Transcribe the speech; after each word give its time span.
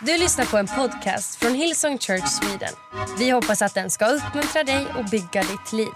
Du 0.00 0.18
lyssnar 0.18 0.44
på 0.44 0.56
en 0.56 0.66
podcast 0.66 1.34
från 1.34 1.54
Hillsong 1.54 1.98
Church 1.98 2.28
Sweden. 2.28 2.74
Vi 3.18 3.30
hoppas 3.30 3.62
att 3.62 3.74
den 3.74 3.90
ska 3.90 4.06
uppmuntra 4.06 4.64
dig 4.64 4.86
och 4.98 5.04
bygga 5.10 5.42
ditt 5.42 5.72
liv. 5.72 5.88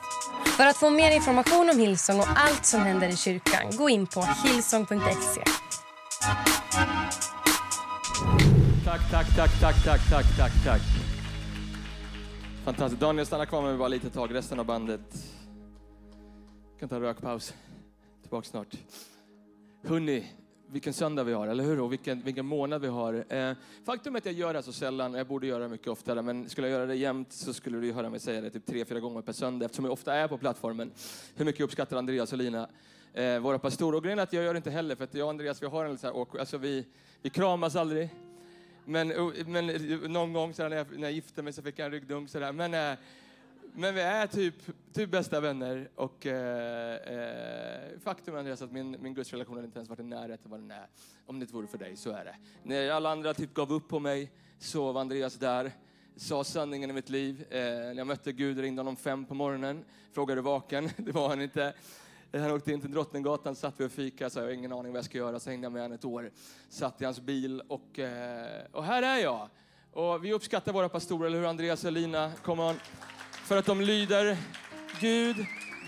För 0.57 0.67
att 0.67 0.77
få 0.77 0.91
mer 0.91 1.11
information 1.11 1.71
om 1.71 1.79
Hillsong 1.79 2.21
och 2.21 2.27
allt 2.37 2.67
som 2.67 2.81
händer 2.81 3.09
i 3.09 3.17
kyrkan, 3.17 3.77
gå 3.77 3.89
in 3.89 4.07
på 4.07 4.23
hillsong.se. 4.45 5.43
Tack, 8.85 9.11
tack, 9.11 9.37
tack, 9.37 9.61
tack, 9.61 9.85
tack, 9.85 10.01
tack, 10.11 10.37
tack, 10.39 10.53
tack. 10.65 10.83
Fantastiskt. 12.65 13.01
Daniel, 13.01 13.27
stanna 13.27 13.47
kvar 13.47 13.63
med 13.63 13.71
mig 13.71 13.79
bara 13.79 13.89
lite 13.89 14.11
tag. 14.11 14.35
Resten 14.35 14.61
av 14.61 14.67
bandet 14.67 15.15
kan 16.81 16.89
ta 16.89 16.97
en 16.97 17.03
rökpaus. 17.03 17.55
Tillbaka 18.23 18.49
snart. 18.49 18.75
Hörni, 19.89 20.27
vilken 20.73 20.93
söndag 20.93 21.25
vi 21.25 21.33
har, 21.33 21.49
eller 21.49 21.65
hur? 21.65 21.81
Och 21.81 21.93
vilken, 21.93 22.23
vilken 22.23 22.47
månad 22.47 22.83
vi 22.83 22.89
har. 22.89 23.25
Eh, 23.29 23.53
faktum 23.85 24.15
är 24.15 24.19
att 24.19 24.27
jag 24.27 24.35
gör 24.35 24.53
det 24.53 24.59
här 24.59 24.63
så 24.63 24.73
sällan, 24.73 25.15
jag 25.15 25.27
borde 25.27 25.47
göra 25.47 25.63
det 25.63 25.69
mycket 25.69 25.89
oftare, 25.89 26.23
men 26.23 26.49
skulle 26.49 26.69
jag 26.69 26.75
göra 26.75 26.87
det 26.87 26.95
jämt 26.95 27.33
så 27.33 27.53
skulle 27.53 27.79
du 27.79 27.93
höra 27.93 28.11
mig 28.11 28.21
säga 28.21 28.41
det 28.41 28.51
typ 28.51 28.67
tre, 28.67 28.85
fyra 28.85 29.01
gånger 29.01 29.23
per 29.23 29.33
söndag 29.33 29.65
eftersom 29.65 29.85
jag 29.85 29.93
ofta 29.93 30.15
är 30.15 30.29
på 30.29 30.39
plattformen. 30.39 30.91
Hur 31.35 31.45
mycket 31.45 31.61
uppskattar 31.61 31.97
Andreas 31.97 32.33
och 32.33 32.39
Lina, 32.39 32.69
eh, 33.15 33.39
våra 33.39 33.59
pastorer. 33.59 33.97
Och 33.97 34.03
grejen 34.03 34.19
är 34.19 34.23
att 34.23 34.33
jag 34.33 34.45
gör 34.45 34.55
det 34.55 34.57
inte 34.57 34.71
heller, 34.71 34.97
för 34.97 35.05
att 35.05 35.15
jag 35.15 35.25
och 35.25 35.31
Andreas, 35.31 35.63
vi 35.63 35.67
har 35.67 35.85
en 35.85 35.99
så 35.99 36.07
här, 36.07 36.41
alltså 36.41 36.59
vi, 36.59 36.87
vi 37.23 37.31
kramas 37.31 37.77
aldrig. 37.77 38.09
Men, 38.85 39.09
men 39.47 39.67
någon 40.13 40.33
gång 40.33 40.55
så 40.55 40.69
när, 40.69 40.77
jag, 40.77 40.87
när 40.93 41.03
jag 41.03 41.13
gifte 41.13 41.43
mig 41.43 41.53
så 41.53 41.63
fick 41.63 41.79
jag 41.79 41.87
en 41.87 41.93
ryggdunk. 41.93 42.31
sådär. 42.31 42.53
Men, 42.53 42.75
eh, 42.75 42.99
men 43.75 43.95
vi 43.95 44.01
är 44.01 44.27
typ, 44.27 44.55
typ 44.93 45.11
bästa 45.11 45.41
vänner. 45.41 45.89
Och 45.95 46.27
eh, 46.27 46.95
eh 46.95 47.99
faktum 48.05 48.37
är 48.37 48.51
att 48.51 48.73
min, 48.73 48.97
min 49.01 49.15
gudsrelation 49.15 49.57
har 49.57 49.65
inte 49.65 49.79
ens 49.79 49.89
varit 49.89 50.01
i 50.01 50.03
närheten 50.03 50.45
av 50.45 50.51
vad 50.51 50.61
den 50.61 50.71
är. 50.71 50.87
Om 51.27 51.39
det 51.39 51.43
inte 51.43 51.55
vore 51.55 51.67
för 51.67 51.79
dig, 51.79 51.97
så 51.97 52.11
är 52.11 52.25
det. 52.25 52.37
När 52.63 52.91
alla 52.91 53.11
andra 53.11 53.35
typ 53.35 53.55
gav 53.55 53.73
upp 53.73 53.89
på 53.89 53.99
mig 53.99 54.33
så 54.59 54.93
var 54.93 55.01
Andreas 55.01 55.35
där. 55.35 55.73
Sa 56.17 56.45
sanningen 56.45 56.91
i 56.91 56.93
mitt 56.93 57.09
liv. 57.09 57.47
Eh, 57.51 57.59
när 57.61 57.95
jag 57.95 58.07
mötte 58.07 58.33
Gud 58.33 58.59
ringde 58.59 58.81
honom 58.81 58.97
fem 58.97 59.25
på 59.25 59.35
morgonen. 59.35 59.85
Frågade 60.13 60.41
vaken. 60.41 60.91
Det 60.97 61.13
var 61.13 61.29
han 61.29 61.43
inte. 61.43 61.75
Han 62.33 62.51
åkte 62.51 62.73
in 62.73 62.81
till 62.81 62.93
Drottninggatan, 62.93 63.55
satt 63.55 63.75
vi 63.81 63.85
och 63.85 63.93
fika, 63.93 64.31
så 64.31 64.39
jag 64.39 64.45
har 64.45 64.53
ingen 64.53 64.73
aning 64.73 64.93
vad 64.93 64.99
jag 64.99 65.05
ska 65.05 65.19
göra. 65.19 65.41
Så 65.41 65.51
hängde 65.51 65.65
jag 65.65 65.73
med 65.73 65.83
honom 65.83 65.95
ett 65.95 66.05
år. 66.05 66.31
Satt 66.69 67.03
i 67.03 67.05
hans 67.05 67.21
bil 67.21 67.63
och, 67.69 67.99
eh, 67.99 68.63
och 68.73 68.85
här 68.85 69.03
är 69.03 69.19
jag. 69.19 69.49
Och 69.93 70.25
vi 70.25 70.33
uppskattar 70.33 70.73
våra 70.73 70.89
pastorer, 70.89 71.27
eller 71.27 71.39
hur 71.39 71.47
Andreas 71.47 71.85
och 71.85 71.93
Lina? 71.93 72.33
Come 72.43 72.63
on 72.63 72.77
för 73.51 73.57
att 73.57 73.67
de 73.67 73.81
lyder 73.81 74.37
Gud, 75.01 75.37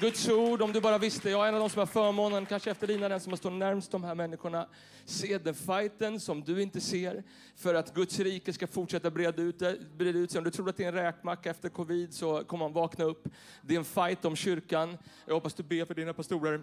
Guds 0.01 0.29
ord. 0.29 0.63
Om 0.63 0.73
du 0.73 0.81
bara 0.81 0.99
visste, 0.99 1.31
jag 1.31 1.45
är 1.45 1.49
en 1.49 1.55
av 1.55 1.61
de 1.61 1.71
som 1.71 1.79
har 1.79 1.87
förmånen, 1.87 2.47
kanske 2.47 2.71
efter 2.71 2.87
Lina, 2.87 3.09
den 3.09 3.21
som 3.21 3.33
har 3.33 3.37
stått 3.37 3.53
närmst 3.53 3.91
de 3.91 4.05
här 4.05 4.15
människorna. 4.15 4.69
Se 5.05 5.39
den 5.39 5.55
fighten 5.55 6.21
som 6.21 6.43
du 6.43 6.63
inte 6.63 6.81
ser 6.81 7.23
för 7.57 7.75
att 7.75 7.95
Guds 7.95 8.19
rike 8.19 8.53
ska 8.53 8.67
fortsätta 8.67 9.11
breda 9.11 9.43
ut, 9.43 9.59
breda 9.99 10.19
ut 10.19 10.31
sig. 10.31 10.39
Om 10.39 10.45
du 10.45 10.51
tror 10.51 10.69
att 10.69 10.77
det 10.77 10.85
är 10.85 10.89
en 10.89 10.95
räkmacka 10.95 11.51
efter 11.51 11.69
covid 11.69 12.15
så 12.15 12.45
kommer 12.45 12.65
man 12.65 12.73
vakna 12.73 13.05
upp. 13.05 13.29
Det 13.63 13.75
är 13.75 13.79
en 13.79 13.85
fight 13.85 14.25
om 14.25 14.37
kyrkan. 14.37 14.99
Jag 15.27 15.35
hoppas 15.35 15.55
du 15.55 15.63
ber 15.63 15.85
för 15.85 15.95
dina 15.95 16.13
pastorer. 16.13 16.61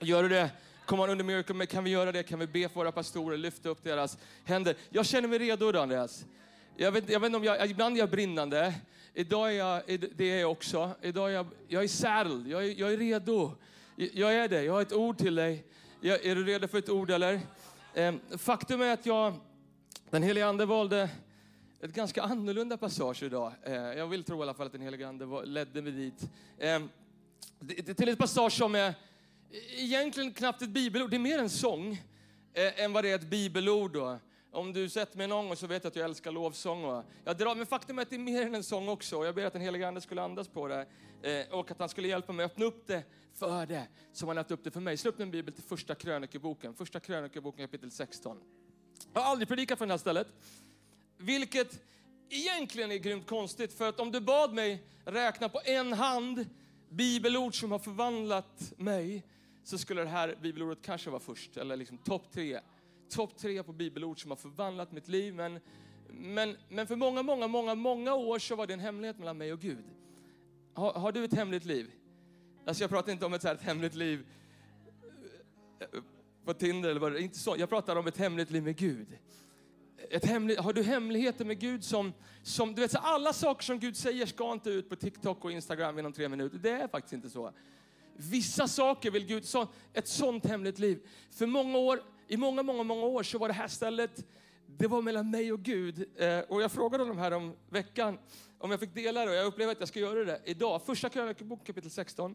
Gör 0.00 0.22
du 0.22 0.28
det? 0.28 0.50
Kom 0.86 1.00
on 1.00 1.10
under 1.10 1.24
miracle, 1.24 1.54
men 1.54 1.66
kan 1.66 1.84
vi 1.84 1.90
göra 1.90 2.12
det? 2.12 2.22
Kan 2.22 2.38
vi 2.38 2.46
be 2.46 2.68
för 2.68 2.74
våra 2.74 2.92
pastorer, 2.92 3.36
lyfta 3.36 3.68
upp 3.68 3.84
deras 3.84 4.18
händer? 4.44 4.74
Jag 4.90 5.06
känner 5.06 5.28
mig 5.28 5.38
redo 5.38 5.68
idag 5.68 5.82
Andreas. 5.82 6.24
Jag 6.76 6.92
vet, 6.92 7.10
jag 7.10 7.20
vet 7.20 7.34
om 7.34 7.44
jag, 7.44 7.70
ibland 7.70 7.96
är 7.96 8.00
jag 8.00 8.10
brinnande. 8.10 8.74
Idag 9.16 9.52
är 9.52 9.58
jag, 9.58 9.82
det 10.16 10.30
är 10.30 10.40
jag 10.40 10.50
också. 10.50 10.90
Idag 11.02 11.30
är 11.30 11.34
jag, 11.34 11.46
jag 11.68 11.84
är 11.84 11.88
saddled, 11.88 12.46
jag 12.46 12.64
är, 12.64 12.80
jag 12.80 12.92
är 12.92 12.96
redo. 12.96 13.52
Jag 13.96 14.34
är 14.34 14.48
det, 14.48 14.62
jag 14.62 14.72
har 14.72 14.82
ett 14.82 14.92
ord 14.92 15.18
till 15.18 15.34
dig. 15.34 15.64
Jag, 16.00 16.24
är 16.24 16.34
du 16.34 16.44
redo 16.44 16.68
för 16.68 16.78
ett 16.78 16.88
ord 16.88 17.10
eller? 17.10 17.40
Eh, 17.94 18.14
faktum 18.38 18.80
är 18.80 18.92
att 18.92 19.06
jag, 19.06 19.34
den 20.10 20.22
helige 20.22 20.46
Ande 20.46 20.66
valde 20.66 21.10
ett 21.80 21.92
ganska 21.92 22.22
annorlunda 22.22 22.76
passage 22.76 23.22
idag. 23.22 23.52
Eh, 23.62 23.74
jag 23.74 24.06
vill 24.06 24.24
tro 24.24 24.38
i 24.38 24.42
alla 24.42 24.54
fall 24.54 24.66
att 24.66 24.72
den 24.72 24.82
helige 24.82 25.08
Ande 25.08 25.44
ledde 25.44 25.82
mig 25.82 25.92
dit. 25.92 26.30
Eh, 26.58 26.82
till 27.94 28.08
ett 28.08 28.18
passage 28.18 28.52
som 28.52 28.74
är 28.74 28.94
egentligen 29.76 30.32
knappt 30.32 30.62
ett 30.62 30.68
bibelord, 30.68 31.10
det 31.10 31.16
är 31.16 31.18
mer 31.18 31.38
en 31.38 31.50
sång 31.50 31.92
eh, 32.52 32.84
än 32.84 32.92
vad 32.92 33.04
det 33.04 33.10
är 33.10 33.14
ett 33.14 33.30
bibelord. 33.30 33.92
Då. 33.92 34.18
Om 34.54 34.72
du 34.72 34.88
sett 34.88 35.14
mig 35.14 35.26
någon 35.26 35.46
gång 35.46 35.56
så 35.56 35.66
vet 35.66 35.82
du 35.82 35.88
att 35.88 35.96
jag 35.96 36.04
älskar 36.04 36.32
lovsång. 36.32 36.82
Va? 36.82 37.04
jag 37.24 37.36
drar, 37.36 37.54
men 37.54 37.66
faktum 37.66 37.98
är 37.98 38.02
att 38.02 38.10
det 38.10 38.16
är 38.16 38.20
mer 38.20 38.42
än 38.42 38.54
en 38.54 38.64
sång 38.64 38.88
också. 38.88 39.24
Jag 39.24 39.34
ber 39.34 39.44
att 39.44 39.52
den 39.52 39.62
helige 39.62 39.88
Ande 39.88 40.00
skulle 40.00 40.22
andas 40.22 40.48
på 40.48 40.68
det 40.68 40.86
eh, 41.22 41.54
och 41.54 41.70
att 41.70 41.78
han 41.78 41.88
skulle 41.88 42.08
hjälpa 42.08 42.32
mig 42.32 42.44
att 42.44 42.52
öppna 42.52 42.64
upp 42.64 42.86
det 42.86 43.02
för 43.34 43.66
det 43.66 43.86
som 44.12 44.28
han 44.28 44.38
öppnat 44.38 44.58
upp 44.58 44.64
det 44.64 44.70
för 44.70 44.80
mig. 44.80 44.96
Slå 44.96 45.08
upp 45.08 45.18
min 45.18 45.30
bibel 45.30 45.54
till 45.54 45.62
första 45.62 45.94
krönikeboken, 45.94 46.74
första 46.74 47.00
krönikeboken 47.00 47.66
kapitel 47.66 47.90
16. 47.90 48.40
Jag 49.12 49.20
har 49.20 49.30
aldrig 49.30 49.48
predikat 49.48 49.78
från 49.78 49.88
det 49.88 49.92
här 49.92 49.98
stället, 49.98 50.28
vilket 51.16 51.80
egentligen 52.30 52.92
är 52.92 52.96
grymt 52.96 53.26
konstigt. 53.26 53.72
För 53.72 53.88
att 53.88 54.00
om 54.00 54.12
du 54.12 54.20
bad 54.20 54.52
mig 54.52 54.82
räkna 55.04 55.48
på 55.48 55.60
en 55.64 55.92
hand 55.92 56.46
bibelord 56.88 57.60
som 57.60 57.72
har 57.72 57.78
förvandlat 57.78 58.72
mig, 58.76 59.22
så 59.64 59.78
skulle 59.78 60.02
det 60.02 60.08
här 60.08 60.36
bibelordet 60.42 60.78
kanske 60.82 61.10
vara 61.10 61.20
först, 61.20 61.56
eller 61.56 61.76
liksom 61.76 61.98
topp 61.98 62.32
tre 62.32 62.60
topp 63.10 63.36
tre 63.36 63.62
på 63.62 63.72
bibelord 63.72 64.22
som 64.22 64.30
har 64.30 64.36
förvandlat 64.36 64.92
mitt 64.92 65.08
liv. 65.08 65.34
Men, 65.34 65.60
men, 66.08 66.56
men 66.68 66.86
för 66.86 66.96
många, 66.96 67.22
många, 67.22 67.48
många, 67.48 67.74
många 67.74 68.14
år 68.14 68.38
så 68.38 68.56
var 68.56 68.66
det 68.66 68.72
en 68.72 68.80
hemlighet 68.80 69.18
mellan 69.18 69.38
mig 69.38 69.52
och 69.52 69.60
Gud. 69.60 69.84
Har, 70.74 70.92
har 70.92 71.12
du 71.12 71.24
ett 71.24 71.34
hemligt 71.34 71.64
liv? 71.64 71.90
Alltså 72.66 72.82
jag 72.82 72.90
pratar 72.90 73.12
inte 73.12 73.26
om 73.26 73.34
ett, 73.34 73.42
så 73.42 73.48
här, 73.48 73.54
ett 73.54 73.62
hemligt 73.62 73.94
liv 73.94 74.26
eh, 75.80 76.00
på 76.44 76.54
Tinder 76.54 76.90
eller 76.90 77.00
vad 77.00 77.12
det 77.12 77.20
inte 77.20 77.38
så. 77.38 77.54
Jag 77.58 77.68
pratar 77.68 77.96
om 77.96 78.06
ett 78.06 78.16
hemligt 78.16 78.50
liv 78.50 78.62
med 78.62 78.76
Gud. 78.76 79.18
Ett 80.10 80.24
hemligt, 80.24 80.58
har 80.58 80.72
du 80.72 80.82
hemligheter 80.82 81.44
med 81.44 81.60
Gud 81.60 81.84
som, 81.84 82.12
som 82.42 82.74
du 82.74 82.82
vet, 82.82 82.90
så 82.90 82.98
alla 82.98 83.32
saker 83.32 83.62
som 83.62 83.78
Gud 83.78 83.96
säger 83.96 84.26
ska 84.26 84.52
inte 84.52 84.70
ut 84.70 84.88
på 84.88 84.96
TikTok 84.96 85.44
och 85.44 85.52
Instagram 85.52 85.98
inom 85.98 86.12
tre 86.12 86.28
minuter. 86.28 86.58
Det 86.58 86.70
är 86.70 86.88
faktiskt 86.88 87.12
inte 87.12 87.30
så. 87.30 87.52
Vissa 88.16 88.68
saker 88.68 89.10
vill 89.10 89.26
Gud, 89.26 89.44
så, 89.44 89.68
ett 89.92 90.08
sånt 90.08 90.46
hemligt 90.46 90.78
liv. 90.78 91.06
För 91.30 91.46
många 91.46 91.78
år 91.78 92.02
i 92.28 92.36
många, 92.36 92.62
många, 92.62 92.82
många 92.82 93.04
år 93.04 93.22
så 93.22 93.38
var 93.38 93.48
det 93.48 93.54
här 93.54 93.68
stället, 93.68 94.24
det 94.66 94.86
var 94.86 95.02
mellan 95.02 95.30
mig 95.30 95.52
och 95.52 95.60
Gud. 95.60 96.08
Eh, 96.16 96.38
och 96.38 96.62
jag 96.62 96.72
frågade 96.72 97.04
honom 97.04 97.18
här 97.18 97.32
om 97.32 97.56
veckan 97.68 98.18
om 98.58 98.70
jag 98.70 98.80
fick 98.80 98.94
dela 98.94 99.24
det 99.24 99.30
och 99.30 99.36
jag 99.36 99.46
upplever 99.46 99.72
att 99.72 99.80
jag 99.80 99.88
ska 99.88 100.00
göra 100.00 100.24
det 100.24 100.40
idag. 100.44 100.82
Första 100.82 101.08
krönikeboken 101.08 101.64
kapitel 101.66 101.90
16. 101.90 102.34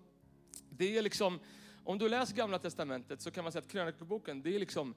Det 0.69 0.97
är 0.97 1.01
liksom, 1.01 1.39
om 1.83 1.97
du 1.97 2.09
läser 2.09 2.35
gamla 2.35 2.59
testamentet 2.59 3.21
så 3.21 3.31
kan 3.31 3.43
man 3.43 3.51
säga 3.51 3.61
att 3.61 3.71
krönikeboken, 3.71 4.41
det 4.41 4.55
är 4.55 4.59
liksom, 4.59 4.95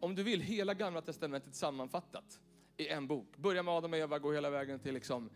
om 0.00 0.14
du 0.14 0.22
vill, 0.22 0.40
hela 0.40 0.74
gamla 0.74 1.00
testamentet 1.00 1.54
sammanfattat 1.54 2.40
i 2.76 2.88
en 2.88 3.06
bok. 3.06 3.36
Börja 3.36 3.62
med 3.62 3.74
Adam 3.74 3.92
och 3.92 3.98
Eva, 3.98 4.18
går 4.18 4.32
hela 4.32 4.50
vägen 4.50 4.78
till 4.78 4.94
liksom, 4.94 5.30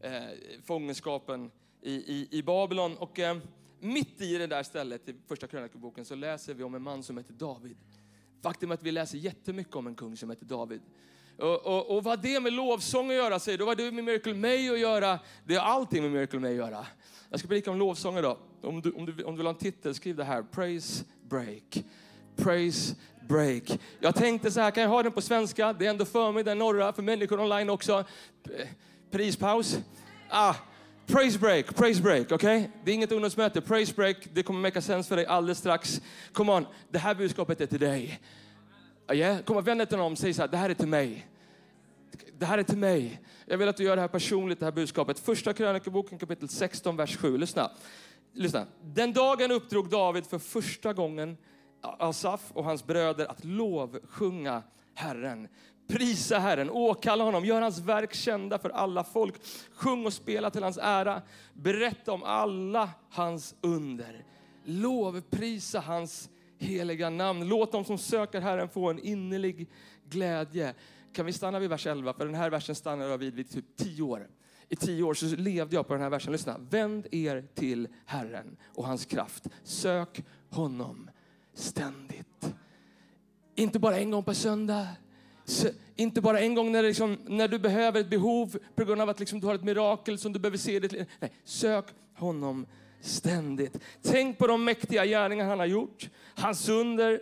eh, 0.00 0.22
fångenskapen 0.64 1.50
i, 1.80 1.92
i, 1.92 2.28
i 2.30 2.42
Babylon. 2.42 2.96
Och 2.96 3.18
eh, 3.18 3.38
mitt 3.80 4.20
i 4.20 4.38
det 4.38 4.46
där 4.46 4.62
stället, 4.62 5.08
i 5.08 5.14
första 5.26 5.46
krönikeboken, 5.46 6.04
så 6.04 6.14
läser 6.14 6.54
vi 6.54 6.62
om 6.62 6.74
en 6.74 6.82
man 6.82 7.02
som 7.02 7.18
heter 7.18 7.32
David. 7.32 7.76
Faktum 8.44 8.70
är 8.70 8.74
att 8.74 8.82
vi 8.82 8.92
läser 8.92 9.18
jättemycket 9.18 9.76
om 9.76 9.86
en 9.86 9.94
kung 9.94 10.16
som 10.16 10.30
heter 10.30 10.44
David. 10.44 10.80
Och, 11.38 11.66
och, 11.66 11.96
och 11.96 12.04
vad 12.04 12.22
det 12.22 12.40
med 12.40 12.52
lovsång 12.52 13.10
att 13.10 13.16
göra, 13.16 13.38
säger 13.38 13.58
du? 13.58 13.64
Vad 13.64 13.76
det 13.76 13.90
med 13.90 14.04
Miracle 14.04 14.34
May 14.34 14.70
att 14.70 14.78
göra? 14.78 15.18
Det 15.44 15.54
har 15.54 15.62
allting 15.62 16.02
med 16.02 16.12
Miracle 16.12 16.38
May 16.38 16.50
att 16.50 16.56
göra. 16.56 16.86
Jag 17.30 17.40
ska 17.40 17.48
predika 17.48 17.70
om 17.70 17.78
lovsång 17.78 18.18
idag. 18.18 18.36
Om 18.62 18.80
du, 18.80 18.92
om, 18.92 19.06
du, 19.06 19.24
om 19.24 19.32
du 19.32 19.36
vill 19.36 19.46
ha 19.46 19.52
en 19.52 19.58
titel, 19.58 19.94
skriv 19.94 20.16
det 20.16 20.24
här. 20.24 20.42
Praise 20.42 21.04
Break. 21.28 21.84
Praise 22.36 22.96
Break. 23.28 23.78
Jag 24.00 24.14
tänkte 24.14 24.50
så 24.50 24.60
här, 24.60 24.70
kan 24.70 24.82
jag 24.82 24.90
ha 24.90 25.02
den 25.02 25.12
på 25.12 25.20
svenska? 25.20 25.72
Det 25.72 25.86
är 25.86 25.90
ändå 25.90 26.04
förmiddag 26.04 26.54
norra, 26.54 26.92
för 26.92 27.02
människor 27.02 27.40
online 27.40 27.70
också. 27.70 28.04
Prispaus. 29.10 29.78
Ah, 30.28 30.54
Praise 31.06 31.38
break, 31.38 31.74
praise 31.74 32.02
break, 32.02 32.32
okej? 32.32 32.34
Okay? 32.34 32.70
Det 32.84 32.90
är 32.90 32.94
inget 32.94 33.12
ungdomsmöte. 33.12 33.60
Praise 33.60 33.94
break, 33.94 34.16
det 34.32 34.42
kommer 34.42 34.60
make 34.60 34.80
sense 34.80 35.08
för 35.08 35.16
dig 35.16 35.26
alldeles 35.26 35.58
strax. 35.58 36.00
Come 36.32 36.52
on, 36.52 36.66
det 36.90 36.98
här 36.98 37.14
budskapet 37.14 37.60
är 37.60 37.66
till 37.66 37.80
dig. 37.80 38.20
Ah, 39.06 39.14
yeah? 39.14 39.42
Kom 39.42 39.56
och 39.56 39.68
vänd 39.68 39.80
dig 39.80 39.86
till 39.86 39.98
någon 39.98 40.12
och 40.12 40.18
säg 40.18 40.34
så 40.34 40.42
här, 40.42 40.48
det 40.48 40.56
här 40.56 40.70
är 40.70 40.74
till 40.74 40.88
mig. 40.88 41.26
Det 42.38 42.46
här 42.46 42.58
är 42.58 42.62
till 42.62 42.78
mig. 42.78 43.20
Jag 43.46 43.58
vill 43.58 43.68
att 43.68 43.76
du 43.76 43.84
gör 43.84 43.96
det 43.96 44.02
här 44.02 44.08
personligt, 44.08 44.60
det 44.60 44.66
här 44.66 44.72
budskapet. 44.72 45.18
Första 45.18 45.52
krönikeboken 45.52 46.18
kapitel 46.18 46.48
16, 46.48 46.96
vers 46.96 47.16
7. 47.16 47.38
Lyssna. 47.38 47.70
Lyssna. 48.32 48.66
Den 48.82 49.12
dagen 49.12 49.50
uppdrog 49.50 49.88
David 49.88 50.26
för 50.26 50.38
första 50.38 50.92
gången 50.92 51.36
Asaf 51.80 52.52
och 52.52 52.64
hans 52.64 52.86
bröder 52.86 53.26
att 53.26 53.44
lovsjunga 53.44 54.62
Herren. 54.94 55.48
Prisa 55.86 56.38
Herren, 56.38 56.70
åkalla 56.70 57.24
honom, 57.24 57.44
gör 57.44 57.60
hans 57.60 57.78
verk 57.78 58.14
kända 58.14 58.58
för 58.58 58.70
alla 58.70 59.04
folk. 59.04 59.34
Sjung 59.74 60.06
och 60.06 60.12
spela 60.12 60.50
till 60.50 60.62
hans 60.62 60.78
ära. 60.82 61.22
Berätta 61.52 62.12
om 62.12 62.22
alla 62.22 62.90
hans 63.10 63.54
under. 63.60 64.24
Lovprisa 64.64 65.80
hans 65.80 66.30
heliga 66.58 67.10
namn. 67.10 67.48
Låt 67.48 67.72
dem 67.72 67.84
som 67.84 67.98
söker 67.98 68.40
Herren 68.40 68.68
få 68.68 68.90
en 68.90 68.98
innerlig 68.98 69.70
glädje. 70.08 70.74
Kan 71.12 71.26
vi 71.26 71.32
stanna 71.32 71.58
vid 71.58 71.70
vers 71.70 71.86
11? 71.86 72.12
För 72.12 72.26
den 72.26 72.34
här 72.34 72.50
versen 72.50 72.74
stannar 72.74 73.06
jag 73.06 73.18
vid 73.18 73.34
vid 73.34 73.50
typ 73.50 73.76
10 73.76 74.02
år. 74.02 74.28
I 74.68 74.76
tio 74.76 75.02
år 75.02 75.14
så 75.14 75.26
levde 75.26 75.76
jag 75.76 75.86
på 75.86 75.92
den 75.92 76.02
här 76.02 76.10
versen. 76.10 76.32
Lyssna. 76.32 76.58
Vänd 76.58 77.06
er 77.10 77.48
till 77.54 77.88
Herren 78.04 78.56
och 78.74 78.86
hans 78.86 79.04
kraft. 79.04 79.48
Sök 79.62 80.24
honom 80.50 81.10
ständigt. 81.54 82.54
Inte 83.54 83.78
bara 83.78 83.98
en 83.98 84.10
gång 84.10 84.24
per 84.24 84.32
söndag, 84.32 84.86
inte 85.96 86.20
bara 86.20 86.40
en 86.40 86.54
gång 86.54 86.72
när, 86.72 86.82
liksom, 86.82 87.18
när 87.26 87.48
du 87.48 87.58
behöver 87.58 88.00
ett 88.00 88.10
behov 88.10 88.58
på 88.74 88.84
grund 88.84 89.00
av 89.00 89.08
att 89.08 89.20
liksom, 89.20 89.40
du 89.40 89.46
har 89.46 89.54
ett 89.54 89.64
mirakel 89.64 90.18
som 90.18 90.32
du 90.32 90.38
behöver 90.38 90.58
se. 90.58 90.80
Ditt, 90.80 90.92
nej, 91.20 91.32
sök 91.44 91.84
honom 92.14 92.66
ständigt. 93.00 93.78
Tänk 94.02 94.38
på 94.38 94.46
de 94.46 94.64
mäktiga 94.64 95.06
gärningar 95.06 95.46
han 95.46 95.58
har 95.58 95.66
gjort, 95.66 96.08
hans 96.34 96.68
under 96.68 97.20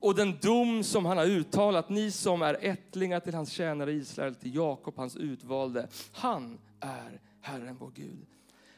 och 0.00 0.14
den 0.14 0.38
dom 0.40 0.84
som 0.84 1.04
han 1.04 1.16
har 1.16 1.26
uttalat. 1.26 1.88
Ni 1.88 2.10
som 2.10 2.42
är 2.42 2.58
ättlingar 2.60 3.20
till 3.20 3.34
hans 3.34 3.50
tjänare 3.50 3.92
Israel, 3.92 4.34
till 4.34 4.54
Jakob, 4.54 4.96
hans 4.96 5.16
utvalde. 5.16 5.88
Han 6.12 6.58
är 6.80 7.20
Herren 7.40 7.76
vår 7.80 7.90
Gud. 7.94 8.26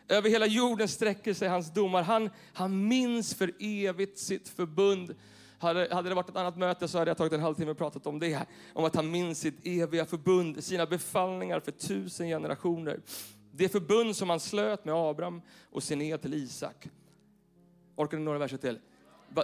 Över 0.08 0.30
hela 0.30 0.46
jorden 0.46 0.88
sträcker 0.88 1.34
sig 1.34 1.48
hans 1.48 1.74
domar. 1.74 2.02
Han, 2.02 2.30
han 2.52 2.88
minns 2.88 3.34
för 3.34 3.52
evigt 3.58 4.18
sitt 4.18 4.48
förbund 4.48 5.14
hade, 5.62 5.94
hade 5.94 6.08
det 6.08 6.14
varit 6.14 6.28
ett 6.28 6.36
annat 6.36 6.56
möte 6.56 6.88
så 6.88 6.98
hade 6.98 7.10
jag 7.10 7.18
tagit 7.18 7.32
en 7.32 7.40
halvtimme 7.40 7.70
och 7.70 7.78
pratat 7.78 8.06
om 8.06 8.18
det. 8.18 8.46
Om 8.72 8.84
att 8.84 8.94
han 8.94 9.10
minns 9.10 9.40
sitt 9.40 9.66
eviga 9.66 10.04
förbund, 10.04 10.64
sina 10.64 10.86
befallningar 10.86 11.60
för 11.60 11.72
tusen 11.72 12.28
generationer. 12.28 13.00
Det 13.52 13.68
förbund 13.68 14.16
som 14.16 14.30
han 14.30 14.40
slöt 14.40 14.84
med 14.84 14.94
Abraham 14.94 15.42
och 15.70 15.82
sin 15.82 16.18
till 16.18 16.34
Isak. 16.34 16.88
Orkar 17.96 18.18
ni 18.18 18.24
några 18.24 18.38
verser 18.38 18.56
till? 18.56 18.78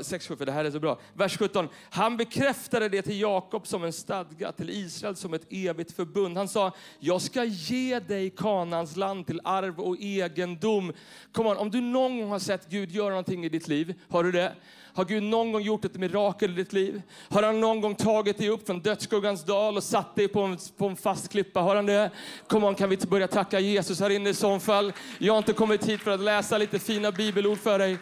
6, 0.02 0.28
7, 0.28 0.36
för 0.36 0.46
det 0.46 0.52
här 0.52 0.64
är 0.64 0.70
så 0.70 0.80
bra. 0.80 0.98
Vers 1.14 1.38
17. 1.38 1.68
Han 1.90 2.16
bekräftade 2.16 2.88
det 2.88 3.02
till 3.02 3.20
Jakob 3.20 3.66
som 3.66 3.84
en 3.84 3.92
stadga, 3.92 4.52
till 4.52 4.70
Israel 4.70 5.16
som 5.16 5.34
ett 5.34 5.46
evigt 5.50 5.92
förbund. 5.92 6.36
Han 6.36 6.48
sa, 6.48 6.72
jag 6.98 7.22
ska 7.22 7.44
ge 7.44 8.00
dig 8.00 8.30
Kanans 8.30 8.96
land 8.96 9.26
till 9.26 9.40
arv 9.44 9.80
och 9.80 9.96
egendom. 10.00 10.92
Kom 11.32 11.46
on, 11.46 11.56
om 11.56 11.70
du 11.70 11.80
någon 11.80 12.20
gång 12.20 12.30
har 12.30 12.38
sett 12.38 12.70
Gud 12.70 12.90
göra 12.90 13.08
någonting 13.08 13.44
i 13.44 13.48
ditt 13.48 13.68
liv, 13.68 13.94
har 14.08 14.24
du 14.24 14.32
det? 14.32 14.52
Har 14.98 15.04
Gud 15.04 15.22
någon 15.22 15.52
gång 15.52 15.62
gjort 15.62 15.84
ett 15.84 15.94
mirakel 15.94 16.50
i 16.50 16.54
ditt 16.54 16.72
liv? 16.72 17.02
Har 17.28 17.42
han 17.42 17.60
någon 17.60 17.80
gång 17.80 17.94
tagit 17.94 18.38
dig 18.38 18.48
upp 18.48 18.66
från 18.66 18.80
dödsskuggans 18.80 19.44
dal 19.44 19.76
och 19.76 19.82
satt 19.82 20.16
dig 20.16 20.28
på 20.28 20.40
en, 20.40 20.58
på 20.76 20.86
en 20.86 20.96
fast 20.96 21.28
klippa? 21.28 21.60
Har 21.60 21.76
han 21.76 21.86
det? 21.86 22.10
Kom 22.46 22.64
on, 22.64 22.74
kan 22.74 22.88
vi 22.88 22.96
börja 22.96 23.28
tacka 23.28 23.60
Jesus 23.60 24.00
här 24.00 24.10
inne 24.10 24.30
i 24.30 24.34
så 24.34 24.58
fall? 24.58 24.92
Jag 25.18 25.32
har 25.32 25.38
inte 25.38 25.52
kommit 25.52 25.88
hit 25.88 26.00
för 26.00 26.10
att 26.10 26.20
läsa 26.20 26.58
lite 26.58 26.78
fina 26.78 27.12
bibelord 27.12 27.58
för 27.58 27.78
dig. 27.78 27.98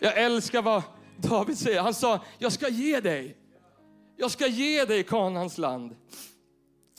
Jag 0.00 0.18
älskar 0.18 0.62
vad 0.62 0.82
David 1.16 1.58
säger. 1.58 1.82
Han 1.82 1.94
sa, 1.94 2.24
jag 2.38 2.52
ska 2.52 2.68
ge 2.68 3.00
dig. 3.00 3.36
Jag 4.16 4.30
ska 4.30 4.46
ge 4.46 4.84
dig 4.84 5.04
Kanans 5.04 5.58
land. 5.58 5.96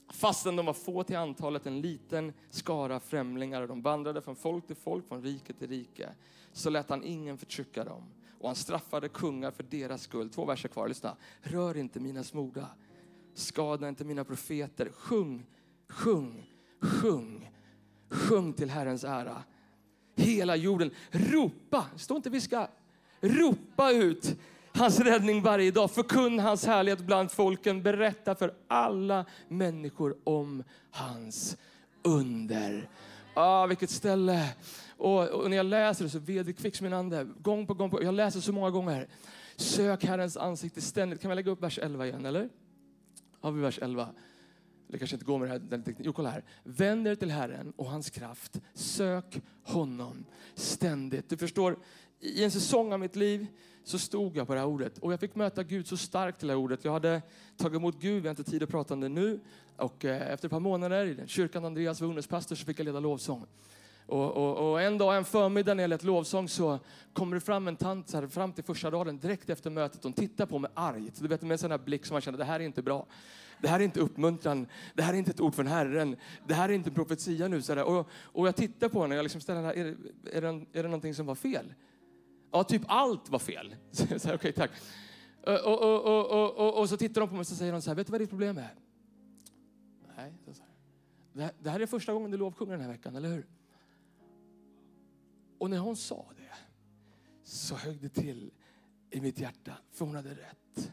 Fastän 0.09 0.55
de 0.55 0.65
var 0.65 0.73
få 0.73 1.03
till 1.03 1.17
antalet, 1.17 1.65
en 1.65 1.81
liten 1.81 2.33
skara 2.49 2.99
främlingar 2.99 3.61
och 3.61 3.67
de 3.67 3.81
vandrade 3.81 4.21
från 4.21 4.35
folk 4.35 4.67
till 4.67 4.75
folk, 4.75 5.07
från 5.07 5.23
rike 5.23 5.53
till 5.53 5.67
rike, 5.67 6.09
så 6.53 6.69
lät 6.69 6.89
han 6.89 7.03
ingen 7.03 7.37
förtrycka 7.37 7.83
dem. 7.83 8.03
Och 8.39 8.49
han 8.49 8.55
straffade 8.55 9.09
kungar 9.09 9.51
för 9.51 9.63
deras 9.63 10.01
skull. 10.01 10.29
Två 10.29 10.45
verser 10.45 10.69
kvar, 10.69 10.87
lyssna. 10.87 11.15
Rör 11.41 11.77
inte 11.77 11.99
mina 11.99 12.23
smorda, 12.23 12.67
skada 13.33 13.89
inte 13.89 14.05
mina 14.05 14.23
profeter. 14.23 14.91
Sjung, 14.93 15.45
sjung, 15.89 16.49
sjung, 16.81 17.51
sjung 18.09 18.53
till 18.53 18.69
Herrens 18.69 19.03
ära. 19.03 19.43
Hela 20.15 20.55
jorden, 20.55 20.91
ropa, 21.11 21.85
stå 21.97 22.15
inte 22.15 22.29
viska, 22.29 22.67
Ropa 23.21 23.91
ut 23.91 24.35
hans 24.73 24.99
räddning 24.99 25.41
varje 25.41 25.71
dag. 25.71 25.91
Förkunna 25.91 26.43
hans 26.43 26.65
härlighet 26.65 26.99
bland 26.99 27.31
folken. 27.31 27.83
Berätta 27.83 28.35
för 28.35 28.53
alla 28.67 29.25
människor 29.47 30.17
om 30.23 30.63
hans 30.91 31.57
under. 32.03 32.89
Ah, 33.33 33.65
vilket 33.65 33.89
ställe! 33.89 34.53
Och, 34.97 35.29
och 35.29 35.49
när 35.49 35.57
jag 35.57 35.65
läser 35.65 36.03
det 36.03 36.09
så 36.09 36.19
vederkvicks 36.19 36.81
min 36.81 36.93
ande. 36.93 37.27
Gång 37.41 37.67
på 37.67 37.73
gång. 37.73 37.89
På, 37.89 38.03
jag 38.03 38.13
läser 38.13 38.39
så 38.39 38.51
många 38.51 38.69
gånger. 38.69 39.07
Sök 39.55 40.05
Herrens 40.05 40.37
ansikte 40.37 40.81
ständigt. 40.81 41.21
Kan 41.21 41.29
vi 41.29 41.35
lägga 41.35 41.51
upp 41.51 41.63
vers 41.63 41.79
11 41.79 42.07
igen, 42.07 42.25
eller? 42.25 42.49
Har 43.41 43.51
vi 43.51 43.61
vers 43.61 43.79
11? 43.81 44.09
Det 44.87 44.97
kanske 44.97 45.15
inte 45.15 45.25
går 45.25 45.39
med 45.39 45.49
här, 45.49 45.59
den 45.59 45.83
tekniken. 45.83 46.05
Jo, 46.05 46.13
kolla 46.13 46.29
här. 46.29 46.43
Vänd 46.63 47.07
er 47.07 47.15
till 47.15 47.31
Herren 47.31 47.73
och 47.75 47.85
hans 47.85 48.09
kraft. 48.09 48.61
Sök 48.73 49.41
honom 49.63 50.25
ständigt. 50.55 51.29
Du 51.29 51.37
förstår, 51.37 51.77
i 52.19 52.43
en 52.43 52.51
säsong 52.51 52.93
av 52.93 52.99
mitt 52.99 53.15
liv 53.15 53.47
så 53.83 53.99
stod 53.99 54.37
jag 54.37 54.47
på 54.47 54.53
det 54.53 54.59
här 54.59 54.67
ordet 54.67 54.97
och 54.97 55.13
jag 55.13 55.19
fick 55.19 55.35
möta 55.35 55.63
Gud 55.63 55.87
så 55.87 55.97
starkt 55.97 56.39
till 56.39 56.47
det 56.47 56.53
här 56.53 56.59
ordet. 56.59 56.85
Jag 56.85 56.91
hade 56.91 57.21
tagit 57.57 57.75
emot 57.75 57.95
Gud, 57.99 58.21
vi 58.21 58.27
har 58.27 58.29
inte 58.29 58.51
tid 58.51 58.63
att 58.63 58.69
prata 58.69 58.93
om 58.93 58.99
det 58.99 59.09
nu. 59.09 59.39
Och 59.75 60.05
eh, 60.05 60.33
efter 60.33 60.47
ett 60.47 60.51
par 60.51 60.59
månader 60.59 61.05
i 61.05 61.13
den 61.13 61.27
kyrkan 61.27 61.65
Andreas 61.65 62.01
var 62.01 62.07
ungdomspastor 62.07 62.55
så 62.55 62.65
fick 62.65 62.79
jag 62.79 62.85
leda 62.85 62.99
lovsång. 62.99 63.45
Och, 64.05 64.31
och, 64.31 64.71
och, 64.71 64.81
en 64.81 64.97
dag, 64.97 65.17
en 65.17 65.25
förmiddag 65.25 65.73
när 65.73 65.83
jag 65.83 65.89
lät 65.89 66.03
lovsång 66.03 66.49
så 66.49 66.79
kommer 67.13 67.35
det 67.35 67.41
fram 67.41 67.67
en 67.67 67.75
tant 67.75 68.13
här, 68.13 68.27
fram 68.27 68.53
till 68.53 68.63
första 68.63 68.91
raden 68.91 69.19
direkt 69.19 69.49
efter 69.49 69.69
mötet. 69.69 70.03
Hon 70.03 70.13
tittar 70.13 70.45
på 70.45 70.59
mig 70.59 70.71
argt, 70.73 71.21
du 71.21 71.27
vet 71.27 71.41
med 71.41 71.51
en 71.51 71.57
sån 71.57 71.71
här 71.71 71.77
blick 71.77 72.05
som 72.05 72.15
man 72.15 72.21
känner, 72.21 72.37
det 72.37 72.43
här 72.43 72.59
är 72.59 72.63
inte 72.63 72.81
bra. 72.81 73.05
Det 73.61 73.67
här 73.67 73.79
är 73.79 73.83
inte 73.83 73.99
uppmuntran, 73.99 74.67
det 74.93 75.03
här 75.03 75.13
är 75.13 75.17
inte 75.17 75.31
ett 75.31 75.39
ord 75.39 75.55
från 75.55 75.67
Herren, 75.67 76.15
det 76.47 76.53
här 76.53 76.69
är 76.69 76.73
inte 76.73 76.89
en 76.89 76.93
profetia 76.93 77.47
nu. 77.47 77.61
Så 77.61 77.83
och, 77.83 78.07
och 78.11 78.47
jag 78.47 78.55
tittar 78.55 78.89
på 78.89 79.01
henne 79.01 79.13
och 79.13 79.17
jag 79.17 79.23
liksom 79.23 79.41
ställer, 79.41 79.63
är, 79.63 79.95
är, 80.31 80.41
det, 80.41 80.47
är 80.47 80.83
det 80.83 80.83
någonting 80.83 81.15
som 81.15 81.25
var 81.25 81.35
fel? 81.35 81.73
Ja, 82.51 82.63
typ 82.63 82.81
allt 82.87 83.29
var 83.29 83.39
fel. 83.39 83.75
Så 83.91 84.27
här, 84.27 84.35
okay, 84.35 84.51
tack. 84.51 84.71
Eh, 85.43 85.55
och, 85.55 86.05
och, 86.05 86.57
och, 86.57 86.79
och, 86.79 86.89
så 86.89 86.97
tittar 86.97 87.21
de 87.21 87.29
på 87.29 87.35
mig 87.35 87.39
och 87.39 87.47
så 87.47 87.55
säger 87.55 87.71
de 87.71 87.81
så 87.81 87.89
här, 87.89 87.95
vet 87.95 88.07
du 88.07 88.11
vad 88.11 88.21
ditt 88.21 88.29
problem 88.29 88.57
är? 88.57 88.75
Nej, 90.17 90.33
så. 90.51 90.63
Det, 91.33 91.43
här, 91.43 91.51
det 91.59 91.69
här 91.69 91.79
är 91.79 91.85
första 91.85 92.13
gången 92.13 92.31
du 92.31 92.37
lovsjunger 92.37 92.71
den 92.71 92.81
här 92.81 92.91
veckan, 92.91 93.15
eller 93.15 93.29
hur? 93.29 93.47
Och 95.57 95.69
när 95.69 95.77
hon 95.77 95.95
sa 95.95 96.25
det 96.37 96.55
så 97.43 97.75
högg 97.75 98.01
det 98.01 98.09
till 98.09 98.51
i 99.09 99.21
mitt 99.21 99.39
hjärta, 99.39 99.73
för 99.91 100.05
hon 100.05 100.15
hade 100.15 100.29
rätt. 100.29 100.91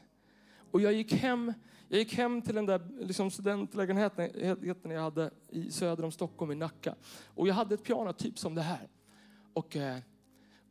Och 0.70 0.80
jag 0.80 0.92
gick 0.92 1.12
hem, 1.12 1.52
jag 1.88 1.98
gick 1.98 2.14
hem 2.14 2.42
till 2.42 2.54
den 2.54 2.66
där 2.66 2.88
liksom 3.00 3.30
studentlägenheten 3.30 4.90
jag 4.90 5.02
hade 5.02 5.30
i 5.48 5.70
söder 5.70 6.04
om 6.04 6.12
Stockholm, 6.12 6.52
i 6.52 6.54
Nacka. 6.54 6.94
Och 7.24 7.48
jag 7.48 7.54
hade 7.54 7.74
ett 7.74 7.84
piano 7.84 8.12
typ 8.12 8.38
som 8.38 8.54
det 8.54 8.62
här. 8.62 8.88
Och... 9.52 9.76
Eh, 9.76 9.98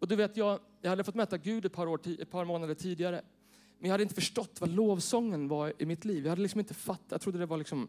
och 0.06 0.10
du 0.10 0.16
vet, 0.16 0.38
jag, 0.38 0.60
jag 0.82 0.90
hade 0.90 1.04
fått 1.04 1.16
möta 1.16 1.38
Gud 1.38 1.66
ett 1.66 1.74
par, 1.74 1.88
år, 1.88 2.00
ett 2.20 2.32
par 2.32 2.46
månader 2.46 2.74
tidigare. 2.74 3.22
Men 3.80 3.90
jag 3.90 3.94
hade 3.94 4.04
inte 4.04 4.16
förstått 4.16 4.62
vad 4.62 4.70
lovsången 4.70 5.48
var 5.48 5.74
i 5.78 5.86
mitt 5.86 6.06
liv. 6.06 6.24
Jag 6.24 6.30
hade 6.30 6.42
liksom 6.42 6.60
inte 6.60 6.74
fattat. 6.74 7.06
Jag 7.10 7.22
trodde 7.22 7.40
det 7.40 7.46
var 7.46 7.58
liksom... 7.58 7.88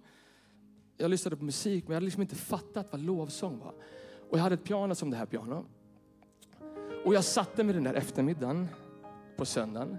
Jag 0.97 1.11
lyssnade 1.11 1.37
på 1.37 1.45
musik, 1.45 1.85
men 1.85 1.91
jag 1.91 1.97
hade 1.97 2.05
liksom 2.05 2.23
inte 2.23 2.35
fattat 2.35 2.93
vad 2.93 3.01
lovsång 3.01 3.59
var. 3.59 3.75
Och 4.31 4.39
jag 4.39 4.43
hade 4.43 4.55
ett 4.55 4.65
piano 4.65 4.95
som 4.95 5.11
det 5.11 5.17
här 5.17 5.27
pianot. 5.27 5.67
Och 7.05 7.15
jag 7.15 7.25
satte 7.25 7.65
mig 7.65 7.75
den 7.75 7.85
där 7.85 7.95
eftermiddagen 7.95 8.69
på 9.37 9.45
söndagen 9.45 9.97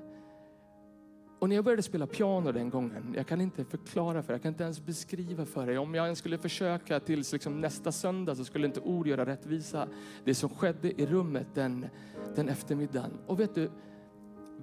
och 1.39 1.50
när 1.50 1.56
jag 1.56 1.66
började 1.66 1.84
spela 1.84 2.07
piano 2.07 2.51
den 2.51 2.69
gången, 2.69 3.13
jag 3.18 3.28
kan 3.28 3.42
inte 3.42 3.66
förklara 3.66 4.24
för 4.24 4.34
jag 4.34 4.42
kan 4.42 4.50
inte 4.50 4.63
ens 4.63 4.86
beskriva 4.86 5.45
för 5.45 5.66
dig. 5.66 5.78
Om 5.78 5.94
jag 5.94 6.06
ens 6.06 6.20
skulle 6.20 6.38
försöka 6.38 7.00
tills 7.00 7.34
liksom 7.34 7.62
nästa 7.62 7.91
söndag 7.91 8.36
så 8.36 8.46
skulle 8.46 8.67
inte 8.67 8.79
ord 8.79 9.08
göra 9.08 9.25
rättvisa. 9.25 9.88
Det 10.25 10.36
som 10.36 10.50
skedde 10.50 11.01
i 11.01 11.06
rummet 11.06 11.48
den, 11.53 11.86
den 12.36 12.50
eftermiddagen. 12.50 13.12
Och 13.27 13.39
vet 13.39 13.56
du, 13.56 13.70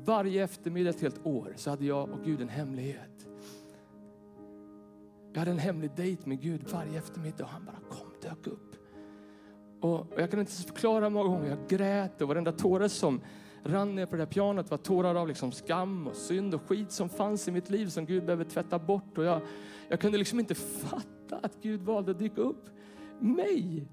varje 0.04 0.44
eftermiddag 0.44 0.90
ett 0.90 1.00
helt 1.00 1.26
år 1.26 1.52
så 1.56 1.70
hade 1.70 1.84
jag 1.84 2.10
och 2.10 2.24
Gud 2.24 2.40
en 2.40 2.48
hemlighet. 2.48 3.26
Jag 5.32 5.38
hade 5.38 5.50
en 5.50 5.58
hemlig 5.58 5.90
dejt 5.96 6.28
med 6.28 6.40
Gud 6.40 6.64
varje 6.72 6.98
eftermiddag 6.98 7.44
och 7.44 7.50
han 7.50 7.64
bara 7.64 7.80
kom, 7.90 8.08
dök 8.22 8.46
upp. 8.46 8.76
Och 9.80 10.06
jag 10.16 10.30
kan 10.30 10.40
inte 10.40 10.52
förklara 10.52 11.10
många 11.10 11.28
gånger 11.28 11.48
jag 11.48 11.68
grät 11.68 12.22
och 12.22 12.28
varenda 12.28 12.52
tåre 12.52 12.88
som 12.88 13.20
rann 13.64 13.94
ner 13.94 14.06
på 14.06 14.16
det 14.16 14.22
där 14.22 14.26
pianot 14.26 14.70
var 14.70 14.78
tårar 14.78 15.14
av 15.14 15.28
liksom 15.28 15.52
skam 15.52 16.06
och 16.06 16.16
synd 16.16 16.54
och 16.54 16.62
skit 16.62 16.92
som 16.92 17.08
fanns 17.08 17.48
i 17.48 17.50
mitt 17.50 17.70
liv 17.70 17.86
som 17.86 18.06
Gud 18.06 18.24
behöver 18.24 18.44
tvätta 18.44 18.78
bort. 18.78 19.18
Och 19.18 19.24
jag, 19.24 19.40
jag 19.88 20.00
kunde 20.00 20.18
liksom 20.18 20.40
inte 20.40 20.54
fatta 20.54 21.36
att 21.42 21.62
Gud 21.62 21.82
valde 21.82 22.10
att 22.10 22.18
dyka 22.18 22.40
upp 22.40 22.68
mig. 23.20 23.88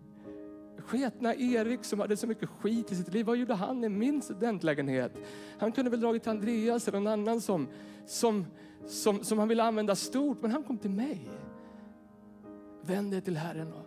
Sketna 0.77 1.35
Erik 1.35 1.83
som 1.83 1.99
hade 1.99 2.17
så 2.17 2.27
mycket 2.27 2.49
skit 2.49 2.91
i 2.91 2.95
sitt 2.95 3.13
liv. 3.13 3.25
Vad 3.25 3.37
gjorde 3.37 3.53
han 3.53 3.83
i 3.83 3.89
min 3.89 4.21
studentlägenhet? 4.21 5.11
Han 5.59 5.71
kunde 5.71 5.91
väl 5.91 5.99
dragit 5.99 6.23
till 6.23 6.31
Andreas 6.31 6.87
eller 6.87 6.99
någon 6.99 7.13
annan 7.13 7.41
som, 7.41 7.67
som, 8.05 8.45
som, 8.87 9.23
som 9.23 9.39
han 9.39 9.47
ville 9.47 9.63
använda 9.63 9.95
stort. 9.95 10.41
Men 10.41 10.51
han 10.51 10.63
kom 10.63 10.77
till 10.77 10.91
mig. 10.91 11.29
Vänd 12.81 13.11
dig 13.11 13.21
till 13.21 13.37
Herren 13.37 13.73
och, 13.73 13.85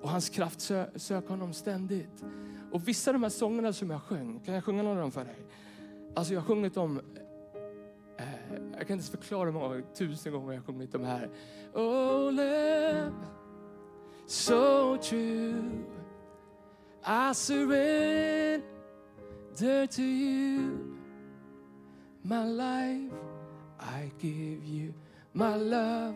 och 0.00 0.10
hans 0.10 0.28
kraft 0.28 0.60
sö, 0.60 0.86
sök 0.96 1.28
honom 1.28 1.52
ständigt. 1.52 2.24
Och 2.72 2.88
vissa 2.88 3.10
av 3.10 3.12
de 3.14 3.22
här 3.22 3.30
sångerna 3.30 3.72
som 3.72 3.90
jag 3.90 4.02
sjöng, 4.02 4.40
kan 4.44 4.54
jag 4.54 4.64
sjunga 4.64 4.82
några 4.82 4.96
av 4.96 5.02
dem 5.02 5.10
för 5.10 5.24
dig? 5.24 5.36
Alltså 6.14 6.32
jag 6.32 6.40
har 6.40 6.46
sjungit 6.46 6.74
dem, 6.74 7.00
eh, 8.18 8.24
jag 8.52 8.60
kan 8.72 8.80
inte 8.80 8.92
ens 8.92 9.10
förklara 9.10 9.44
hur 9.50 9.52
många 9.52 9.82
tusen 9.94 10.32
gånger 10.32 10.52
jag 10.52 10.60
har 10.60 10.64
sjungit 10.66 10.92
dem. 10.92 11.04
här. 11.04 11.30
Oh 11.74 12.32
love, 12.32 13.12
so 14.26 14.96
true 14.96 15.62
I 17.04 17.34
surrender 17.34 18.62
to 19.86 20.02
you 20.02 20.78
My 22.22 22.44
life 22.44 23.14
I 23.80 24.12
give 24.20 24.64
you 24.64 24.92
My 25.32 25.56
love 25.56 26.14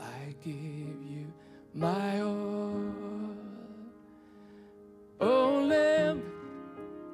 I 0.00 0.34
give 0.42 0.96
you 1.10 1.26
My 1.72 2.20
all 2.20 2.97
Oh 5.20 5.66
Lamb, 5.68 6.20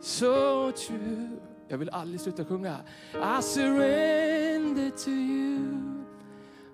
so 0.01 0.73
true 0.73 1.29
Jag 1.69 1.79
vill 1.79 1.89
aldrig 1.89 2.21
sluta 2.21 2.45
sjunga. 2.45 2.81
I 3.15 3.43
surrender 3.43 4.91
to 4.91 5.11
you 5.11 6.05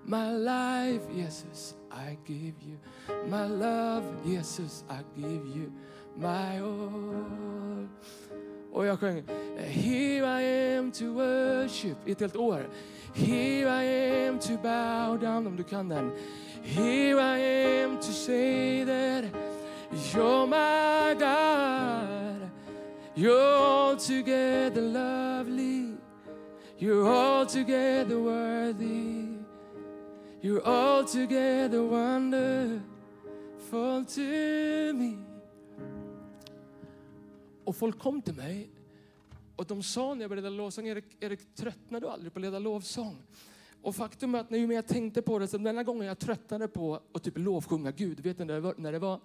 My 0.05 0.33
life, 0.33 1.03
Jesus, 1.15 1.75
I 1.93 2.19
give 2.27 2.55
you 2.61 2.79
My 3.27 3.49
love, 3.49 4.05
Jesus, 4.25 4.85
I 4.89 5.21
give 5.21 5.47
you 5.57 5.73
My 6.17 6.61
all 6.61 7.89
och 8.73 8.87
jag 8.87 9.01
sjöng 9.01 9.23
Here 9.57 10.41
I 10.41 10.77
am 10.77 10.93
to 10.93 11.05
worship 11.05 11.97
i 12.07 12.13
ett 12.13 12.21
helt 12.21 12.37
år. 12.37 12.69
Here 13.15 13.85
I 13.85 14.27
am 14.29 14.39
to 14.39 14.53
bow 14.63 15.19
down 15.21 15.47
om 15.47 15.57
du 15.57 15.63
kan 15.63 15.89
den. 15.89 16.13
Here 16.63 17.21
I 17.21 17.41
am 17.83 17.97
to 17.97 18.13
say 18.13 18.85
that 18.85 19.25
you're 19.93 20.47
my 20.47 21.15
God. 21.19 22.51
You're 23.15 23.57
altogether 23.57 24.81
lovely. 24.81 25.95
You're 26.79 27.07
altogether 27.07 28.19
worthy. 28.19 29.27
You're 30.41 30.65
altogether 30.65 31.83
wonderful 31.83 32.81
to 34.05 34.93
me. 34.95 35.17
Och 37.65 37.77
folk 37.77 37.99
kom 37.99 38.23
till 38.23 38.35
mig 38.35 38.71
och 39.57 39.67
de 39.67 39.83
sa 39.83 40.15
när 40.15 40.21
jag 40.21 40.31
började 40.31 40.51
leda 40.51 40.63
lovsång, 40.63 40.89
Erik, 40.89 41.05
Erik 41.21 41.55
tröttnar 41.55 42.01
du 42.01 42.09
aldrig 42.09 42.33
på 42.33 42.39
att 42.39 42.43
leda 42.43 42.59
lovsång? 42.59 43.23
Och 43.83 43.97
faktum 43.97 44.35
är 44.35 44.39
att 44.39 44.51
när 44.51 44.73
jag 44.73 44.87
tänkte 44.87 45.23
på 45.23 45.39
det, 45.39 45.49
så 45.49 45.59
denna 45.59 45.83
gången 45.83 46.07
jag 46.07 46.19
tröttnade 46.19 46.69
på 46.69 47.01
att 47.13 47.23
typ 47.23 47.39
lovsjunga 47.39 47.91
Gud, 47.91 48.21
vet 48.21 48.39
ni 48.39 48.45
när 48.45 48.93
det 48.93 48.99
var? 48.99 49.21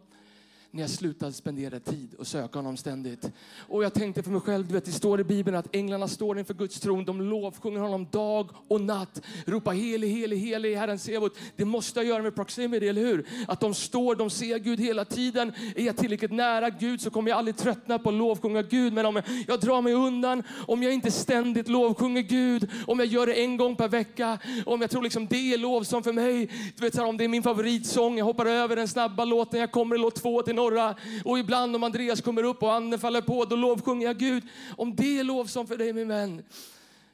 När 0.76 0.84
jag 0.84 0.90
slutade 0.90 1.34
spendera 1.34 1.80
tid 1.80 2.16
och 2.18 2.28
söka 2.28 2.60
honom 2.60 2.78
ständigt. 2.78 3.32
Och 3.68 3.84
jag 3.84 3.94
tänkte 3.94 4.24
för 4.24 4.32
mig 4.32 4.42
själv, 4.42 4.68
du 4.68 4.74
vet, 4.74 4.86
det 4.86 4.92
står 4.92 5.20
i 5.20 5.24
Bibeln 5.24 5.58
att 5.58 5.76
änglarna 5.76 6.08
står 6.08 6.40
inför 6.40 6.54
Guds 6.54 6.80
tron. 6.80 7.06
De 7.06 7.22
lovsjunger 7.22 7.80
honom 7.80 8.08
dag 8.12 8.50
och 8.68 8.82
natt. 8.82 9.22
Ropa 9.46 9.72
helig, 9.72 10.10
helig, 10.10 10.38
helig 10.38 10.76
Herren 10.76 11.00
Sebot. 11.00 11.38
Det 11.56 11.66
måste 11.66 12.02
göra 12.02 12.24
med 12.24 12.36
proximity, 12.36 12.88
eller 12.88 13.02
hur? 13.02 13.28
Att 13.48 13.60
de 13.60 13.74
står, 13.74 14.16
de 14.16 14.30
ser 14.30 14.60
Gud 14.60 14.80
hela 14.80 15.06
tiden. 15.06 15.54
Är 15.76 15.86
jag 15.86 15.98
tillräckligt 15.98 16.32
nära 16.32 16.70
Gud 16.70 17.02
så 17.02 17.10
kommer 17.10 17.30
jag 17.30 17.38
aldrig 17.38 17.58
tröttna 17.58 18.00
på 18.00 18.10
att 18.10 18.16
lovsjunga 18.16 18.62
Gud. 18.62 18.94
Men 18.94 19.06
om 19.06 19.22
jag 19.48 19.60
drar 19.60 19.82
mig 19.82 19.94
undan, 19.94 20.44
om 20.68 20.84
jag 20.84 20.94
inte 20.94 21.12
ständigt 21.12 21.68
lovsjunger 21.68 22.22
Gud, 22.22 22.70
om 22.88 23.00
jag 23.00 23.08
gör 23.08 23.28
det 23.28 23.34
en 23.34 23.58
gång 23.58 23.76
per 23.76 23.88
vecka, 23.88 24.40
om 24.66 24.82
jag 24.82 24.90
tror 24.90 25.04
liksom 25.04 25.28
det 25.28 25.54
är 25.54 25.58
lovsång 25.58 26.04
för 26.04 26.14
mig. 26.14 26.50
Du 26.76 26.86
vet, 26.86 27.00
om 27.00 27.18
det 27.18 27.24
är 27.24 27.28
min 27.28 27.44
favoritsång, 27.44 28.18
jag 28.18 28.26
hoppar 28.26 28.46
över 28.46 28.76
den 28.76 28.88
snabba 28.88 29.26
låten, 29.26 29.60
jag 29.60 29.72
kommer 29.72 29.96
i 29.96 30.00
låt 30.00 30.16
två 30.16 30.42
till 30.42 30.56
norra. 30.66 30.96
Och 31.24 31.40
ibland 31.40 31.76
om 31.76 31.84
Andreas 31.84 32.22
kommer 32.22 32.44
upp 32.44 32.64
och 32.64 32.74
anden 32.74 33.00
faller 33.00 33.22
på, 33.22 33.46
då 33.46 33.56
lovsjunger 33.56 34.08
jag 34.08 34.18
Gud. 34.18 34.44
Om 34.78 34.96
det 34.96 35.20
är 35.20 35.24
lovsång 35.24 35.68
för 35.68 35.78
dig 35.78 35.94
min 35.94 36.08
vän, 36.08 36.44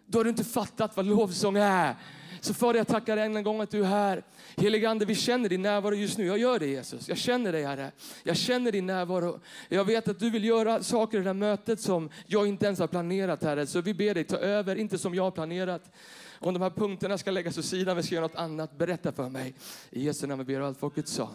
då 0.06 0.20
har 0.20 0.24
du 0.24 0.30
inte 0.30 0.44
fattat 0.44 0.98
vad 0.98 1.06
lovsång 1.06 1.58
är. 1.58 1.96
Så 2.42 2.54
Fader, 2.54 2.80
jag 2.80 2.88
tackar 2.88 3.16
dig 3.16 3.26
än 3.26 3.36
en 3.36 3.44
gång 3.44 3.62
att 3.62 3.72
du 3.72 3.80
är 3.80 3.88
här. 3.88 4.24
Helige 4.58 4.90
Ande, 4.90 5.06
vi 5.06 5.16
känner 5.16 5.50
din 5.50 5.62
närvaro 5.62 5.96
just 5.96 6.18
nu. 6.18 6.26
Jag 6.26 6.38
gör 6.38 6.60
det 6.60 6.68
Jesus. 6.68 7.10
Jag 7.10 7.18
känner 7.18 7.52
dig 7.52 7.64
Herre. 7.64 7.92
Jag 8.24 8.38
känner 8.38 8.72
din 8.72 8.86
närvaro. 8.86 9.40
Jag 9.70 9.86
vet 9.86 10.08
att 10.08 10.20
du 10.20 10.30
vill 10.30 10.46
göra 10.46 10.84
saker 10.84 11.18
i 11.18 11.22
det 11.22 11.30
här 11.30 11.34
mötet 11.34 11.82
som 11.82 12.10
jag 12.28 12.48
inte 12.48 12.66
ens 12.66 12.80
har 12.80 12.88
planerat 12.88 13.44
Herre. 13.44 13.68
Så 13.68 13.82
vi 13.82 13.94
ber 13.94 14.14
dig 14.14 14.24
ta 14.24 14.38
över, 14.38 14.76
inte 14.76 14.98
som 14.98 15.16
jag 15.16 15.24
har 15.24 15.32
planerat. 15.32 15.92
Om 16.40 16.54
de 16.54 16.62
här 16.62 16.70
punkterna 16.70 17.18
ska 17.18 17.32
läggas 17.32 17.58
åt 17.58 17.66
sidan, 17.66 17.98
vi 17.98 18.04
ska 18.04 18.16
göra 18.16 18.26
något 18.28 18.36
annat, 18.36 18.78
berätta 18.78 19.12
för 19.12 19.30
mig. 19.30 19.54
I 19.90 20.04
Jesu 20.04 20.28
namn 20.28 20.46
vi 20.46 20.54
ber 20.54 20.62
allt 20.62 20.80
folket 20.80 21.08
sa. 21.08 21.30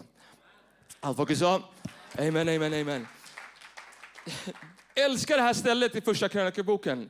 Allt 0.99 1.17
folket 1.17 1.37
sa. 1.37 1.61
Amen, 2.19 2.49
amen, 2.49 2.73
amen. 2.73 3.07
Älskar 4.95 5.37
det 5.37 5.43
här 5.43 5.53
stället 5.53 5.95
i 5.95 6.01
första 6.01 6.29
krönikeboken. 6.29 7.09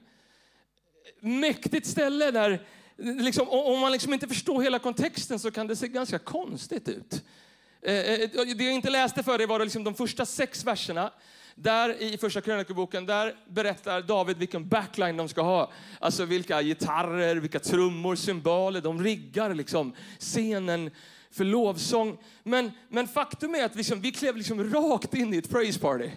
Mäktigt 1.19 1.87
ställe 1.87 2.31
där, 2.31 2.65
liksom, 2.97 3.49
om 3.49 3.79
man 3.79 3.91
liksom 3.91 4.13
inte 4.13 4.27
förstår 4.27 4.61
hela 4.61 4.79
kontexten 4.79 5.39
så 5.39 5.51
kan 5.51 5.67
det 5.67 5.75
se 5.75 5.87
ganska 5.87 6.19
konstigt 6.19 6.87
ut. 6.89 7.23
Eh, 7.81 7.93
eh, 7.93 8.21
eh, 8.21 8.29
det 8.57 8.63
jag 8.63 8.73
inte 8.73 8.89
läste 8.89 9.23
för 9.23 9.37
dig 9.37 9.47
var 9.47 9.59
liksom 9.59 9.83
de 9.83 9.95
första 9.95 10.25
sex 10.25 10.63
verserna. 10.63 11.11
Där 11.55 12.01
i 12.01 12.17
första 12.17 12.41
krönikeboken, 12.41 13.05
där 13.05 13.35
berättar 13.47 14.01
David 14.01 14.37
vilken 14.37 14.67
backline 14.67 15.17
de 15.17 15.29
ska 15.29 15.41
ha. 15.41 15.71
Alltså 15.99 16.25
vilka 16.25 16.61
gitarrer, 16.61 17.35
vilka 17.35 17.59
trummor, 17.59 18.15
cymbaler. 18.15 18.81
De 18.81 19.03
riggar 19.03 19.53
liksom 19.53 19.95
scenen 20.19 20.91
för 21.37 21.43
lovsång. 21.43 22.17
Men, 22.43 22.71
men 22.89 23.07
faktum 23.07 23.55
är 23.55 23.65
att 23.65 23.75
liksom, 23.75 24.01
vi 24.01 24.11
klev 24.11 24.37
liksom 24.37 24.73
rakt 24.73 25.13
in 25.13 25.33
i 25.33 25.37
ett 25.37 25.49
praise 25.49 25.79
party. 25.79 26.11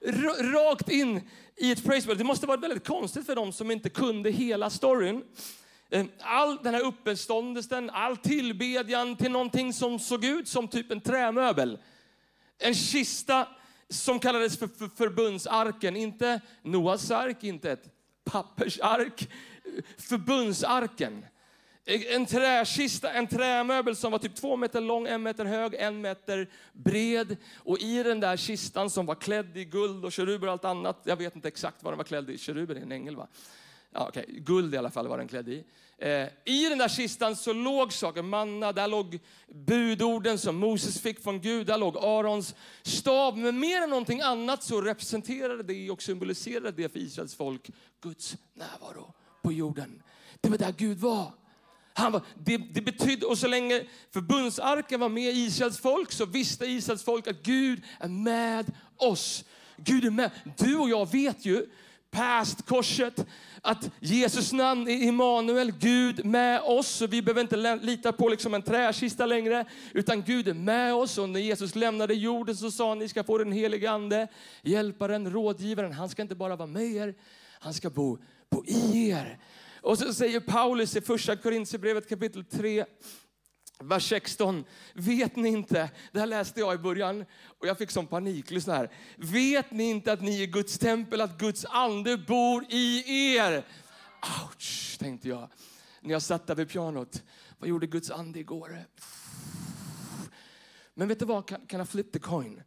R 0.00 0.52
rakt 0.52 0.88
in 0.88 1.30
i 1.56 1.72
ett 1.72 1.84
praise 1.84 2.06
party. 2.06 2.18
Det 2.18 2.24
måste 2.24 2.46
ha 2.46 2.48
varit 2.48 2.64
väldigt 2.64 2.86
konstigt 2.86 3.26
för 3.26 3.36
dem 3.36 3.52
som 3.52 3.70
inte 3.70 3.88
kunde 3.88 4.30
hela 4.30 4.70
storyn. 4.70 5.22
Ehm, 5.90 6.10
all 6.20 6.62
den 6.62 6.74
här 6.74 6.82
uppståndelsen, 6.84 7.90
all 7.90 8.16
tillbedjan 8.16 9.16
till 9.16 9.30
någonting 9.30 9.72
som 9.72 9.98
såg 9.98 10.24
ut 10.24 10.48
som 10.48 10.68
typ 10.68 10.90
en 10.90 11.00
trämöbel. 11.00 11.78
En 12.58 12.74
kista 12.74 13.48
som 13.88 14.18
kallades 14.18 14.58
för, 14.58 14.68
för 14.68 14.88
förbundsarken. 14.88 15.96
Inte 15.96 16.40
Noas 16.62 17.10
ark, 17.10 17.44
inte 17.44 17.72
ett 17.72 17.84
pappersark. 18.24 19.28
Förbundsarken. 19.98 21.24
En 21.88 22.26
träkista, 22.26 23.12
en 23.12 23.26
trämöbel 23.26 23.96
som 23.96 24.12
var 24.12 24.18
typ 24.18 24.34
två 24.34 24.56
meter 24.56 24.80
lång, 24.80 25.06
en 25.06 25.22
meter 25.22 25.44
hög, 25.44 25.74
en 25.74 26.00
meter 26.00 26.50
bred. 26.72 27.36
Och 27.56 27.78
i 27.78 28.02
den 28.02 28.20
där 28.20 28.36
kistan 28.36 28.90
som 28.90 29.06
var 29.06 29.14
klädd 29.14 29.56
i 29.56 29.64
guld 29.64 30.04
och 30.04 30.12
keruber 30.12 30.46
och 30.46 30.52
allt 30.52 30.64
annat. 30.64 31.00
Jag 31.04 31.16
vet 31.16 31.36
inte 31.36 31.48
exakt 31.48 31.82
vad 31.82 31.92
den 31.92 31.98
var 31.98 32.04
klädd 32.04 32.30
i. 32.30 32.38
Keruber 32.38 32.74
är 32.74 32.80
en 32.80 32.92
ängel 32.92 33.16
va? 33.16 33.28
Ja, 33.92 34.08
okay. 34.08 34.24
Guld 34.28 34.74
i 34.74 34.76
alla 34.76 34.90
fall 34.90 35.08
var 35.08 35.18
den 35.18 35.28
klädd 35.28 35.48
i. 35.48 35.64
Eh, 35.98 36.28
I 36.44 36.68
den 36.68 36.78
där 36.78 36.88
kistan 36.88 37.36
så 37.36 37.52
låg 37.52 37.92
saker, 37.92 38.22
manna, 38.22 38.72
där 38.72 38.88
låg 38.88 39.18
budorden 39.48 40.38
som 40.38 40.56
Moses 40.56 41.00
fick 41.00 41.22
från 41.22 41.40
Gud, 41.40 41.66
där 41.66 41.78
låg 41.78 41.96
Arons 41.96 42.54
stav. 42.82 43.38
Men 43.38 43.58
mer 43.58 43.82
än 43.82 43.90
någonting 43.90 44.20
annat 44.20 44.62
så 44.62 44.80
representerade 44.80 45.62
det 45.62 45.90
och 45.90 46.02
symboliserade 46.02 46.70
det 46.70 46.88
för 46.88 46.98
Israels 46.98 47.34
folk 47.34 47.70
Guds 48.00 48.36
närvaro 48.54 49.14
på 49.42 49.52
jorden. 49.52 50.02
Det 50.40 50.48
var 50.48 50.58
där 50.58 50.74
Gud 50.76 50.98
var. 50.98 51.32
Han 51.98 52.12
var, 52.12 52.22
det, 52.44 52.56
det 52.56 52.80
betydde, 52.80 53.26
och 53.26 53.38
så 53.38 53.48
länge 53.48 53.84
förbundsarken 54.12 55.00
var 55.00 55.08
med 55.08 55.36
Israels 55.36 55.78
folk 55.78 56.12
så 56.12 56.26
visste 56.26 56.66
Israels 56.66 57.02
folk 57.02 57.26
att 57.26 57.42
Gud 57.42 57.82
är 58.00 58.08
med 58.08 58.72
oss. 58.96 59.44
Gud 59.76 60.04
är 60.04 60.10
med. 60.10 60.30
Du 60.58 60.76
och 60.76 60.90
jag 60.90 61.12
vet 61.12 61.44
ju 61.44 61.66
past 62.10 62.66
korset 62.66 63.26
att 63.62 63.90
Jesus 64.00 64.52
namn 64.52 64.88
är 64.88 65.02
Immanuel, 65.02 65.72
Gud 65.72 66.24
med 66.24 66.60
oss. 66.60 66.88
Så 66.88 67.06
vi 67.06 67.22
behöver 67.22 67.40
inte 67.40 67.76
lita 67.82 68.12
på 68.12 68.28
liksom 68.28 68.54
en 68.54 68.62
träkista 68.62 69.26
längre, 69.26 69.64
utan 69.92 70.22
Gud 70.22 70.48
är 70.48 70.54
med 70.54 70.94
oss. 70.94 71.18
Och 71.18 71.28
när 71.28 71.40
Jesus 71.40 71.74
lämnade 71.74 72.14
jorden 72.14 72.56
så 72.56 72.70
sa 72.70 72.88
han, 72.88 72.98
ni 72.98 73.08
ska 73.08 73.24
få 73.24 73.38
den 73.38 73.52
helige 73.52 73.90
Ande, 73.90 74.28
hjälparen, 74.62 75.30
rådgivaren. 75.30 75.92
Han 75.92 76.08
ska 76.08 76.22
inte 76.22 76.34
bara 76.34 76.56
vara 76.56 76.66
med 76.66 76.92
er, 76.92 77.14
han 77.60 77.74
ska 77.74 77.90
bo 77.90 78.18
på 78.50 78.64
i 78.66 79.08
er. 79.10 79.38
Och 79.86 79.98
så 79.98 80.14
säger 80.14 80.40
Paulus 80.40 80.96
i 80.96 81.00
första 81.00 81.36
Korintierbrevet 81.36 82.08
kapitel 82.08 82.44
3, 82.44 82.84
vers 83.80 84.08
16. 84.08 84.64
Vet 84.94 85.36
ni 85.36 85.48
inte, 85.48 85.90
det 86.12 86.18
här 86.18 86.26
läste 86.26 86.60
jag 86.60 86.74
i 86.74 86.78
början 86.78 87.24
och 87.58 87.66
jag 87.66 87.78
fick 87.78 87.90
sån 87.90 88.06
panik. 88.06 88.50
Lyssna 88.50 88.74
här. 88.74 88.90
Vet 89.16 89.70
ni 89.70 89.84
inte 89.84 90.12
att 90.12 90.22
ni 90.22 90.42
är 90.42 90.46
Guds 90.46 90.78
tempel, 90.78 91.20
att 91.20 91.38
Guds 91.38 91.64
ande 91.64 92.18
bor 92.18 92.64
i 92.68 93.04
er? 93.36 93.66
Ouch, 94.42 94.96
tänkte 94.98 95.28
jag 95.28 95.48
när 96.00 96.12
jag 96.12 96.22
satt 96.22 96.46
där 96.46 96.54
vid 96.54 96.68
pianot. 96.68 97.22
Vad 97.58 97.68
gjorde 97.68 97.86
Guds 97.86 98.10
ande 98.10 98.38
igår? 98.38 98.84
Men 100.94 101.08
vet 101.08 101.18
du 101.18 101.24
vad, 101.24 101.48
kan, 101.48 101.66
kan 101.66 101.86
flip 101.86 102.12
the 102.12 102.18
coin? 102.18 102.62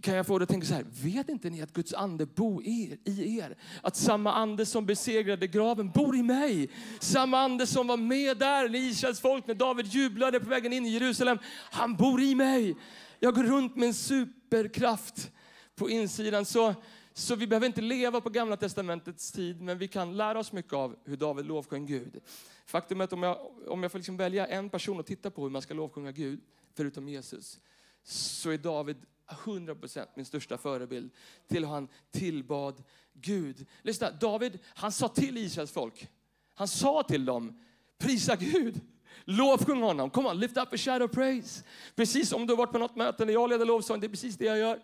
Kan 0.00 0.14
jag 0.14 0.26
få 0.26 0.38
det 0.38 0.42
att 0.42 0.48
tänka 0.48 0.66
så 0.66 0.74
här, 0.74 0.86
vet 1.02 1.28
inte 1.28 1.50
ni 1.50 1.62
att 1.62 1.72
Guds 1.72 1.94
ande 1.94 2.26
bor 2.26 2.64
i 2.64 2.98
er? 3.38 3.56
Att 3.82 3.96
samma 3.96 4.32
ande 4.32 4.66
som 4.66 4.86
besegrade 4.86 5.46
graven 5.46 5.90
bor 5.90 6.16
i 6.16 6.22
mig. 6.22 6.70
Samma 7.00 7.38
ande 7.38 7.66
som 7.66 7.86
var 7.86 7.96
med 7.96 8.38
där 8.38 8.68
när 8.68 8.78
Israels 8.78 9.20
folk, 9.20 9.46
när 9.46 9.54
David 9.54 9.86
jublade 9.86 10.40
på 10.40 10.48
vägen 10.48 10.72
in 10.72 10.86
i 10.86 10.88
Jerusalem, 10.88 11.38
han 11.70 11.96
bor 11.96 12.20
i 12.20 12.34
mig. 12.34 12.76
Jag 13.18 13.34
går 13.34 13.42
runt 13.42 13.76
med 13.76 13.86
en 13.86 13.94
superkraft 13.94 15.30
på 15.74 15.90
insidan. 15.90 16.44
Så, 16.44 16.74
så 17.12 17.34
vi 17.34 17.46
behöver 17.46 17.66
inte 17.66 17.80
leva 17.80 18.20
på 18.20 18.30
gamla 18.30 18.56
testamentets 18.56 19.32
tid, 19.32 19.60
men 19.60 19.78
vi 19.78 19.88
kan 19.88 20.16
lära 20.16 20.38
oss 20.38 20.52
mycket 20.52 20.72
av 20.72 20.96
hur 21.04 21.16
David 21.16 21.46
lovsjöng 21.46 21.86
Gud. 21.86 22.20
Faktum 22.66 23.00
är 23.00 23.04
att 23.04 23.12
om 23.12 23.22
jag, 23.22 23.38
om 23.68 23.82
jag 23.82 23.92
får 23.92 23.98
liksom 23.98 24.16
välja 24.16 24.46
en 24.46 24.70
person 24.70 25.00
att 25.00 25.06
titta 25.06 25.30
på 25.30 25.42
hur 25.42 25.50
man 25.50 25.62
ska 25.62 25.74
lovsjunga 25.74 26.12
Gud, 26.12 26.40
förutom 26.74 27.08
Jesus, 27.08 27.60
så 28.04 28.50
är 28.50 28.58
David 28.58 28.96
100% 29.28 30.06
min 30.14 30.26
största 30.26 30.58
förebild 30.58 31.10
till 31.48 31.64
hur 31.64 31.72
han 31.72 31.88
tillbad 32.10 32.82
Gud. 33.12 33.66
Lyssna, 33.82 34.10
David, 34.10 34.58
han 34.64 34.92
sa 34.92 35.08
till 35.08 35.36
Israels 35.36 35.72
folk, 35.72 36.08
han 36.54 36.68
sa 36.68 37.02
till 37.02 37.24
dem, 37.24 37.60
prisa 37.98 38.36
Gud. 38.36 38.80
Lovsjung 39.24 39.82
honom. 39.82 40.10
Kom 40.10 40.26
on, 40.26 40.40
lift 40.40 40.56
up 40.56 40.72
a 40.72 40.76
shadow 40.76 41.08
praise. 41.08 41.64
Precis 41.96 42.28
som 42.28 42.46
du 42.46 42.52
har 42.52 42.58
varit 42.58 42.72
på 42.72 42.78
något 42.78 42.96
möte 42.96 43.24
när 43.24 43.32
jag 43.32 43.50
leder 43.50 43.66
lovsång, 43.66 44.00
det 44.00 44.06
är 44.06 44.08
precis 44.08 44.36
det 44.36 44.44
jag 44.44 44.58
gör. 44.58 44.80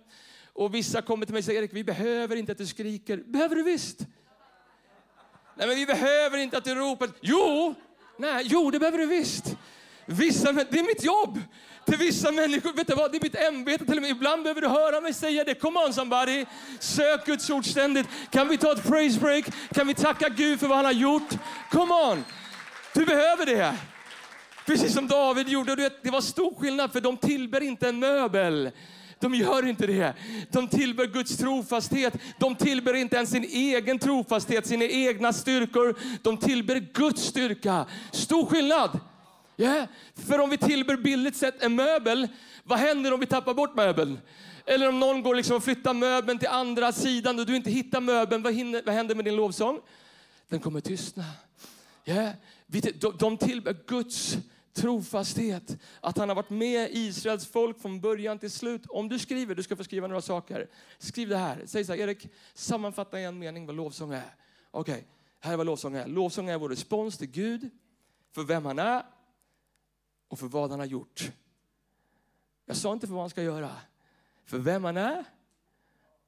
Och 0.52 0.74
vissa 0.74 1.02
kommer 1.02 1.26
till 1.26 1.32
mig 1.32 1.38
och 1.38 1.44
säger, 1.44 1.62
Erik, 1.62 1.72
vi 1.72 1.84
behöver 1.84 2.36
inte 2.36 2.52
att 2.52 2.58
du 2.58 2.66
skriker. 2.66 3.16
Behöver 3.16 3.56
du 3.56 3.62
visst? 3.62 4.06
Nej, 5.54 5.66
men 5.66 5.76
vi 5.76 5.86
behöver 5.86 6.38
inte 6.38 6.58
att 6.58 6.64
du 6.64 6.74
ropar. 6.74 7.10
Jo, 7.20 7.74
nej, 8.18 8.46
jo, 8.48 8.70
det 8.70 8.78
behöver 8.78 8.98
du 8.98 9.06
visst. 9.06 9.56
Vissa, 10.06 10.52
det 10.52 10.78
är 10.78 10.87
mitt 10.87 11.04
jobb. 11.04 11.40
Till 11.87 11.99
vissa 11.99 12.32
människor, 12.32 12.73
vet 12.73 12.87
du 12.87 12.94
vad, 12.94 13.12
det 13.12 13.18
är 13.18 13.23
mitt 13.23 13.34
ämbete 13.34 13.84
till 13.84 13.96
och 13.96 14.02
med. 14.02 14.11
Ibland 14.11 14.42
behöver 14.42 14.61
du 14.61 14.68
höra 14.68 15.00
mig 15.00 15.14
säga 15.14 15.44
det. 15.44 15.54
Come 15.54 15.80
on 15.80 15.92
somebody. 15.92 16.44
Sök 16.80 17.26
Guds 17.26 17.50
ord 17.50 17.66
ständigt. 17.66 18.06
Kan 18.30 18.49
vi 18.49 18.58
ta 18.58 18.73
ett 18.73 18.84
praise 18.88 19.20
break? 19.20 19.44
Kan 19.75 19.87
vi 19.87 19.94
tacka 19.94 20.28
Gud 20.28 20.61
för 20.61 20.66
vad 20.66 20.76
han 20.76 20.84
har 20.84 20.92
gjort? 20.92 21.28
Come 21.70 21.94
on. 21.94 22.25
Du 22.94 23.04
behöver 23.04 23.46
det. 23.46 23.75
Precis 24.66 24.94
som 24.94 25.08
David 25.08 25.49
gjorde. 25.49 25.76
Du 25.76 25.82
vet, 25.82 26.02
det 26.02 26.11
var 26.11 26.20
stor 26.20 26.54
skillnad 26.54 26.92
för 26.92 27.00
de 27.00 27.16
tillber 27.16 27.61
inte 27.61 27.88
en 27.88 27.99
möbel. 27.99 28.70
De 29.20 29.34
gör 29.34 29.66
inte 29.66 29.87
det. 29.87 30.14
De 30.50 30.68
tillber 30.68 31.06
Guds 31.06 31.37
trofasthet. 31.37 32.14
De 32.38 32.56
tillber 32.56 32.94
inte 32.94 33.16
ens 33.16 33.30
sin 33.30 33.44
egen 33.44 33.99
trofasthet, 33.99 34.66
sina 34.66 34.84
egna 34.84 35.32
styrkor. 35.32 35.99
De 36.23 36.37
tillber 36.37 36.76
Guds 36.94 37.23
styrka. 37.23 37.87
Stor 38.12 38.46
skillnad. 38.46 39.00
Yeah. 39.56 39.88
För 40.14 40.40
om 40.40 40.50
vi 40.50 40.58
tillber 40.58 40.96
billigt 40.96 41.37
sett 41.37 41.62
en 41.62 41.75
möbel, 41.75 42.28
vad 42.64 42.78
händer 42.78 43.12
om 43.12 43.20
vi 43.20 43.26
tappar 43.26 43.54
bort 43.54 43.75
möbeln? 43.75 44.18
Eller 44.66 44.88
om 44.88 45.00
någon 45.00 45.23
går 45.23 45.34
liksom 45.34 45.56
och 45.56 45.64
flyttar 45.64 45.94
möbeln 45.94 46.38
till 46.38 46.49
andra 46.49 46.92
sidan 46.92 47.38
och 47.38 47.46
du 47.46 47.56
inte 47.56 47.70
hittar 47.70 48.00
möbeln, 48.00 48.42
vad, 48.42 48.54
hinner, 48.54 48.82
vad 48.87 48.94
händer 48.94 49.14
med 49.14 49.25
din 49.25 49.37
lovsång? 49.37 49.80
Den 50.49 50.61
kommer 50.61 50.80
tystna. 50.80 51.25
Yeah. 52.04 52.32
De 53.18 53.37
tillber 53.37 53.76
Guds 53.87 54.37
trofasthet. 54.73 55.76
Att 56.00 56.18
han 56.18 56.28
har 56.28 56.37
varit 56.37 56.50
med 56.50 56.88
Israels 56.92 57.46
folk 57.46 57.80
från 57.82 58.00
början 58.00 58.38
till 58.38 58.50
slut. 58.50 58.87
Om 58.88 59.08
du 59.08 59.18
skriver, 59.18 59.54
du 59.54 59.62
ska 59.62 59.76
få 59.76 59.84
skriva 59.84 60.06
några 60.06 60.23
saker. 60.23 60.68
Skriv 60.99 61.28
det 61.28 61.37
här. 61.37 61.62
Säg 61.66 61.84
så 61.84 61.92
här, 61.92 62.00
Erik, 62.00 62.28
sammanfatta 62.54 63.20
i 63.20 63.25
en 63.25 63.38
mening 63.38 63.66
vad 63.66 63.76
lovsång 63.76 64.12
är. 64.12 64.34
Okej, 64.70 64.92
okay. 64.92 65.04
här 65.40 65.52
är 65.52 65.56
vad 65.56 65.66
lovsång 65.66 65.96
är. 65.96 66.06
Lovsång 66.06 66.49
är 66.49 66.58
vår 66.58 66.68
respons 66.68 67.18
till 67.18 67.30
Gud, 67.30 67.70
för 68.34 68.42
vem 68.42 68.64
han 68.64 68.78
är 68.78 69.02
och 70.35 70.38
för 70.41 70.47
vad 70.47 70.71
han 70.71 70.79
har 70.79 70.87
gjort. 70.87 71.31
Jag 72.67 72.76
sa 72.76 72.93
inte 72.93 73.07
för 73.07 73.14
vad 73.14 73.23
han 73.23 73.31
ska 73.31 73.43
göra. 73.43 73.71
För 74.45 74.59
vem 74.59 74.85
han 74.85 74.97
är, 74.97 75.25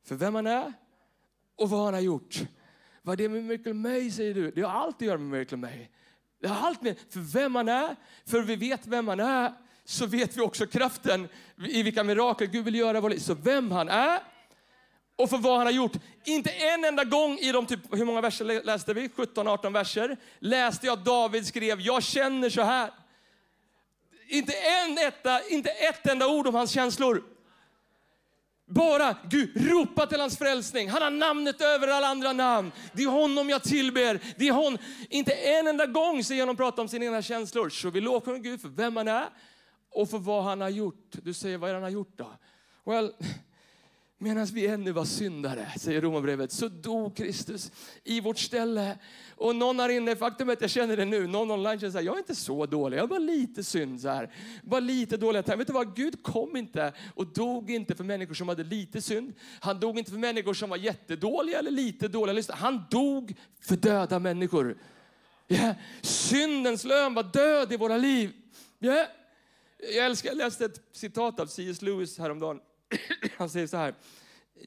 för 0.05 0.15
vem 0.15 0.35
han 0.35 0.47
är 0.47 0.73
och 1.57 1.71
vad 1.71 1.85
han 1.85 1.95
har 1.95 2.01
gjort. 2.01 2.41
Vad 3.03 3.19
det 3.19 3.25
är 3.25 3.29
med 3.29 3.45
Miracle 3.45 3.75
May 3.75 4.11
säger 4.11 4.35
du? 4.35 4.51
Det 4.51 4.63
har 4.63 4.71
allt 4.71 4.97
att 4.97 5.03
göra 5.03 5.19
med 5.19 5.31
Miracle 5.31 5.57
May. 5.57 5.87
Det 6.41 6.49
har 6.49 6.67
allt 6.67 6.83
med 6.83 6.97
för 7.09 7.21
vem 7.21 7.55
han 7.55 7.69
är, 7.69 7.97
för 8.27 8.43
vi 8.43 8.57
vet 8.57 8.87
vem 8.87 9.09
han 9.09 9.21
är, 9.21 9.53
så 9.85 10.07
vet 10.07 10.37
vi 10.37 10.41
också 10.41 10.67
kraften 10.67 11.29
i 11.69 11.83
vilka 11.83 12.05
mirakel 12.05 12.47
Gud 12.47 12.65
vill 12.65 12.75
göra. 12.75 13.19
Så 13.19 13.35
vem 13.35 13.71
han 13.71 13.89
är 13.89 14.21
och 15.17 15.31
för 15.31 15.39
vad 15.39 15.57
han 15.57 15.67
har 15.67 15.73
gjort. 15.73 15.97
Inte 16.25 16.51
en 16.51 16.85
enda 16.85 17.05
gång 17.05 17.39
i 17.39 17.53
de, 17.53 17.67
typ, 17.67 17.81
hur 17.95 18.05
många 18.05 18.21
verser 18.21 18.65
läste 18.65 18.95
vi? 18.95 19.09
17-18 19.09 19.73
verser. 19.73 20.17
Läste 20.39 20.87
jag 20.87 20.99
att 20.99 21.05
David 21.05 21.47
skrev, 21.47 21.81
jag 21.81 22.03
känner 22.03 22.51
så 22.51 22.63
här. 22.63 22.91
Inte, 24.29 24.53
en 24.53 24.99
etta, 24.99 25.49
inte 25.49 25.71
ett 25.71 26.07
enda 26.07 26.29
ord 26.29 26.47
om 26.47 26.55
hans 26.55 26.71
känslor. 26.71 27.23
Bara 28.69 29.17
Gud, 29.31 29.71
ropa 29.71 30.07
till 30.07 30.21
hans 30.21 30.39
frälsning. 30.39 30.89
Han 30.91 31.03
har 31.03 31.11
namnet 31.11 31.61
över 31.61 31.89
alla 31.89 32.07
andra 32.07 32.33
namn. 32.33 32.73
Det 32.93 33.03
är 33.03 33.09
honom 33.09 33.49
jag 33.51 33.63
tillber. 33.63 34.21
Det 34.37 34.49
är 34.49 34.53
hon. 34.53 34.79
Inte 35.11 35.33
en 35.33 35.67
enda 35.67 35.87
gång 35.87 36.25
ser 36.25 36.35
jag 36.35 36.43
honom 36.43 36.57
prata 36.57 36.83
om 36.83 36.89
sina 36.89 37.05
egna 37.05 37.23
känslor. 37.23 37.69
Så 37.69 37.91
vi 37.91 38.01
lovsjunger 38.01 38.39
Gud 38.41 38.61
för 38.61 38.69
vem 38.69 38.97
han 38.97 39.09
är 39.09 39.27
och 39.91 40.11
för 40.11 40.19
vad 40.19 40.45
han 40.45 40.61
har 40.61 40.69
gjort. 40.69 41.11
Du 41.11 41.35
säger, 41.35 41.59
vad 41.59 41.71
är 41.71 41.75
han 41.75 41.83
har 41.83 41.91
gjort 41.91 42.13
då? 42.17 42.33
Well, 42.85 43.13
Medan 44.19 44.47
vi 44.47 44.67
ännu 44.67 44.93
var 44.93 45.05
syndare, 45.05 45.73
säger 45.79 46.01
Romarbrevet, 46.01 46.53
så 46.53 46.69
dog 46.69 47.17
Kristus 47.17 47.73
i 48.05 48.21
vårt 48.21 48.39
ställe. 48.39 48.99
Och 49.37 49.57
någon 49.57 49.81
här 49.81 49.89
inne, 49.89 50.17
faktum 50.17 50.49
är 50.49 50.53
att 50.53 50.61
jag 50.61 50.71
känner 50.71 50.97
det 50.97 51.05
nu, 51.05 51.27
någon 51.27 51.51
online 51.51 51.81
känner 51.81 51.93
så 51.93 51.99
här, 51.99 52.05
jag 52.05 52.15
är 52.15 52.19
inte 52.19 52.35
så 52.35 52.67
dålig, 52.67 52.97
jag 52.97 53.03
har 53.03 53.09
bara 53.09 53.19
lite 53.19 53.65
synd 53.65 54.01
så 54.01 54.09
här. 54.09 54.31
Bara 54.63 54.81
lite 54.81 55.17
dåliga 55.17 55.43
tankar. 55.43 55.59
Vet 55.59 55.67
du 55.67 55.73
vad, 55.73 55.97
Gud 55.97 56.23
kom 56.23 56.57
inte 56.57 56.93
och 57.15 57.27
dog 57.27 57.71
inte 57.71 57.95
för 57.95 58.05
människor 58.05 58.35
som 58.35 58.49
hade 58.49 58.65
lite 58.65 59.03
synd. 59.03 59.33
Han 59.61 59.81
dog 59.81 59.99
inte 59.99 60.11
för 60.11 60.19
människor 60.19 60.55
som 60.55 60.71
var 60.71 60.77
jättedåliga 60.77 61.59
eller 61.59 61.71
lite 61.71 62.09
dåliga. 62.09 62.43
Han 62.51 62.85
dog 62.91 63.35
för 63.61 63.77
döda 63.77 64.19
människor. 64.19 64.79
Yeah. 65.49 65.77
Syndens 66.03 66.85
lön 66.85 67.15
var 67.15 67.23
död 67.23 67.73
i 67.73 67.77
våra 67.77 67.97
liv. 67.97 68.33
Yeah. 68.81 69.07
Jag 69.95 70.07
älskar, 70.07 70.31
jag 70.31 70.39
läste 70.39 70.65
ett 70.65 70.81
citat 70.93 71.41
av 71.41 71.47
C.S. 71.47 71.83
Lewis 71.83 72.19
häromdagen. 72.19 72.61
Han 73.37 73.51
säger 73.51 73.67
så 73.67 73.77
här, 73.77 73.95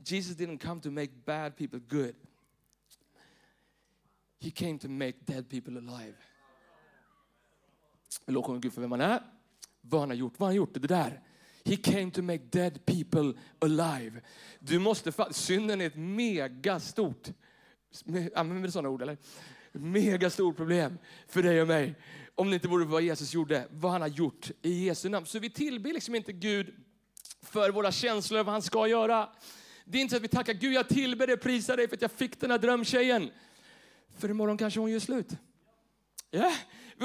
Jesus 0.06 0.38
didn't 0.38 0.58
come 0.58 0.82
to 0.82 0.92
make 0.92 1.12
bad 1.26 1.58
people 1.58 1.80
good. 1.80 2.16
He 4.40 4.52
came 4.52 4.80
to 4.80 4.90
make 4.90 5.14
dead 5.26 5.50
people 5.50 5.78
alive. 5.78 6.16
Låt 8.26 8.46
honom 8.46 8.62
Gud 8.62 8.74
för 8.74 8.82
vem 8.82 8.92
han 8.92 9.02
är, 9.02 9.22
vad 9.82 10.02
han 10.02 10.10
har 10.10 10.18
gjort. 10.18 10.34
Vad 10.38 10.48
han 10.48 10.52
har 10.52 10.58
gjort, 10.58 10.74
det 10.74 10.80
där. 10.80 11.24
He 11.66 11.76
came 11.76 12.12
to 12.12 12.22
make 12.22 12.44
dead 12.52 12.86
people 12.86 13.34
alive. 13.60 14.22
Du 14.60 14.80
måste, 14.80 15.14
synden 15.32 15.82
är 15.82 15.88
ett 15.88 15.96
megastort, 15.96 17.28
använder 18.36 18.64
du 18.64 18.72
sådana 18.72 18.90
ord 18.90 19.02
eller? 19.02 19.18
Megastort 19.72 20.56
problem 20.56 20.98
för 21.28 21.44
dig 21.44 21.62
och 21.62 21.68
mig. 21.68 21.96
Om 22.36 22.50
det 22.50 22.54
inte 22.54 22.68
vore 22.68 22.86
för 22.86 22.92
vad 22.92 23.02
Jesus 23.02 23.34
gjorde, 23.34 23.68
vad 23.72 23.92
han 23.92 24.02
har 24.02 24.08
gjort 24.08 24.52
i 24.62 24.86
Jesu 24.86 25.10
namn. 25.10 25.26
Så 25.26 25.40
vi 25.40 25.50
tillber 25.50 25.94
liksom 25.94 26.16
inte 26.16 26.34
Gud 26.34 26.74
för 27.42 27.70
våra 27.70 27.92
känslor, 27.92 28.44
vad 28.44 28.54
han 28.54 28.62
ska 28.62 28.88
göra. 28.88 29.30
Det 29.86 29.98
är 29.98 30.02
inte 30.02 30.12
så 30.12 30.18
att 30.18 30.24
vi 30.24 30.28
tackar 30.28 30.54
Gud, 30.54 30.74
jag 30.74 30.88
tillber 30.88 31.28
dig, 31.28 31.38
prisar 31.38 31.78
dig 31.78 31.88
för 31.88 31.96
att 31.96 32.02
jag 32.02 32.12
fick 32.12 32.40
den 32.40 32.52
här 32.52 32.58
drömtjejen. 32.58 33.32
För 34.18 34.30
imorgon 34.30 34.58
kanske 34.58 34.80
hon 34.80 34.92
gör 34.92 35.00
slut. 35.00 35.30
Yeah. 36.32 36.54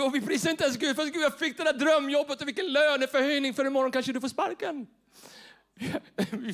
och 0.07 0.15
vi 0.15 0.21
prisar 0.21 0.51
inte 0.51 0.65
ens 0.65 0.77
Gud 0.77 0.97
för 0.97 1.03
att 1.03 1.13
Gud, 1.13 1.23
jag 1.23 1.39
fick 1.39 1.57
det 1.57 1.65
där 1.65 1.73
drömjobbet 1.73 2.43
och 2.43 2.49
vilken 2.49 2.73
löneförhöjning, 2.73 3.55
för 3.55 3.67
imorgon 3.67 3.93
kanske 3.93 4.13
du 4.13 4.21
får 4.21 4.29
sparken. 4.29 4.87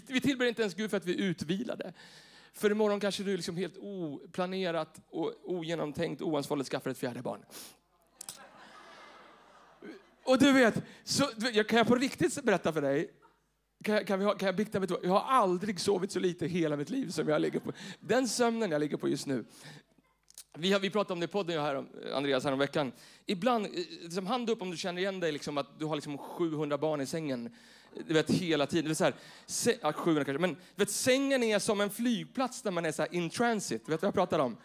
Vi 0.06 0.20
tillber 0.20 0.46
inte 0.46 0.62
ens 0.62 0.74
Gud 0.74 0.90
för 0.90 0.96
att 0.96 1.06
vi 1.06 1.14
är 1.14 1.18
utvilade. 1.18 1.92
För 2.52 2.70
imorgon 2.70 3.00
kanske 3.00 3.22
du 3.22 3.36
liksom 3.36 3.56
helt 3.56 3.76
oplanerat 3.78 5.00
och 5.10 5.34
ogenomtänkt, 5.44 6.22
oansvarigt 6.22 6.70
skaffar 6.70 6.90
ett 6.90 6.98
fjärde 6.98 7.22
barn. 7.22 7.44
Och 10.24 10.38
du 10.38 10.52
vet, 10.52 10.82
så, 11.04 11.30
jag 11.52 11.68
kan 11.68 11.78
jag 11.78 11.86
på 11.86 11.94
riktigt 11.94 12.42
berätta 12.42 12.72
för 12.72 12.82
dig 12.82 13.10
kan, 13.84 13.94
jag, 13.94 14.06
kan, 14.06 14.18
vi 14.18 14.24
ha, 14.24 14.34
kan 14.34 14.46
jag 14.46 14.56
bikta 14.56 14.80
med 14.80 14.92
Jag 15.02 15.10
har 15.10 15.20
aldrig 15.20 15.80
sovit 15.80 16.12
så 16.12 16.20
lite 16.20 16.46
hela 16.46 16.76
mitt 16.76 16.90
liv 16.90 17.10
som 17.10 17.28
jag 17.28 17.40
ligger 17.40 17.60
på. 17.60 17.72
Den 18.00 18.28
sömnen 18.28 18.70
jag 18.70 18.80
ligger 18.80 18.96
på 18.96 19.08
just 19.08 19.26
nu. 19.26 19.44
Vi, 20.58 20.72
har, 20.72 20.80
vi 20.80 20.90
pratade 20.90 21.12
om 21.12 21.20
det 21.20 21.24
i 21.24 21.28
podden, 21.28 21.56
jag 21.56 21.62
här, 21.62 21.84
Andreas, 22.14 22.44
här 22.44 22.52
om 22.52 22.58
veckan. 22.58 22.92
Ibland, 23.26 23.66
eh, 23.66 23.72
liksom 24.02 24.26
hand 24.26 24.50
upp 24.50 24.62
om 24.62 24.70
du 24.70 24.76
känner 24.76 25.02
igen 25.02 25.20
dig, 25.20 25.32
liksom, 25.32 25.58
att 25.58 25.78
du 25.78 25.84
har 25.84 25.94
liksom 25.94 26.18
700 26.18 26.78
barn 26.78 27.00
i 27.00 27.06
sängen. 27.06 27.50
Du 28.06 28.14
vet, 28.14 28.30
hela 28.30 28.66
tiden. 28.66 28.84
Du 28.84 28.88
vet, 28.88 28.98
så 28.98 29.04
här, 29.04 29.14
se, 29.46 29.76
ja, 29.80 29.92
700 29.92 30.24
kanske, 30.24 30.40
men 30.40 30.54
du 30.54 30.58
vet, 30.76 30.90
sängen 30.90 31.42
är 31.42 31.58
som 31.58 31.80
en 31.80 31.90
flygplats 31.90 32.62
där 32.62 32.70
man 32.70 32.84
är 32.84 32.92
så 32.92 33.02
här, 33.02 33.14
in 33.14 33.30
transit. 33.30 33.80
Vet 33.80 33.86
du 33.86 33.92
vad 33.92 34.02
jag 34.08 34.14
pratar 34.14 34.38
om? 34.38 34.56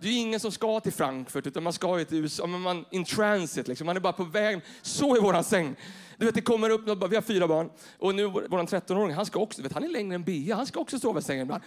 Det 0.00 0.08
är 0.08 0.20
ingen 0.20 0.40
som 0.40 0.52
ska 0.52 0.80
till 0.80 0.92
Frankfurt, 0.92 1.46
utan 1.46 1.62
man 1.62 1.72
ska 1.72 2.04
till 2.04 2.18
USA. 2.18 2.46
Men 2.46 2.60
man, 2.60 2.84
in 2.90 3.04
transit, 3.04 3.68
liksom. 3.68 3.86
man 3.86 3.96
är 3.96 4.00
bara 4.00 4.12
på 4.12 4.24
väg. 4.24 4.60
Så 4.82 5.16
är 5.16 5.20
våran 5.20 5.44
säng. 5.44 5.76
Du 6.16 6.26
vet, 6.26 6.34
det 6.34 6.40
kommer 6.40 6.70
upp 6.70 7.10
vi 7.10 7.14
har 7.14 7.22
fyra 7.22 7.48
barn. 7.48 7.70
Och 7.98 8.14
nu 8.14 8.26
vår 8.26 8.48
13-åring, 8.48 9.14
han 9.14 9.26
ska 9.26 9.38
också, 9.40 9.62
vet, 9.62 9.72
han 9.72 9.84
är 9.84 9.88
längre 9.88 10.14
än 10.14 10.24
Bea, 10.24 10.56
han 10.56 10.66
ska 10.66 10.80
också 10.80 10.98
sova 10.98 11.20
i 11.20 11.22
sängen 11.22 11.42
ibland. 11.42 11.62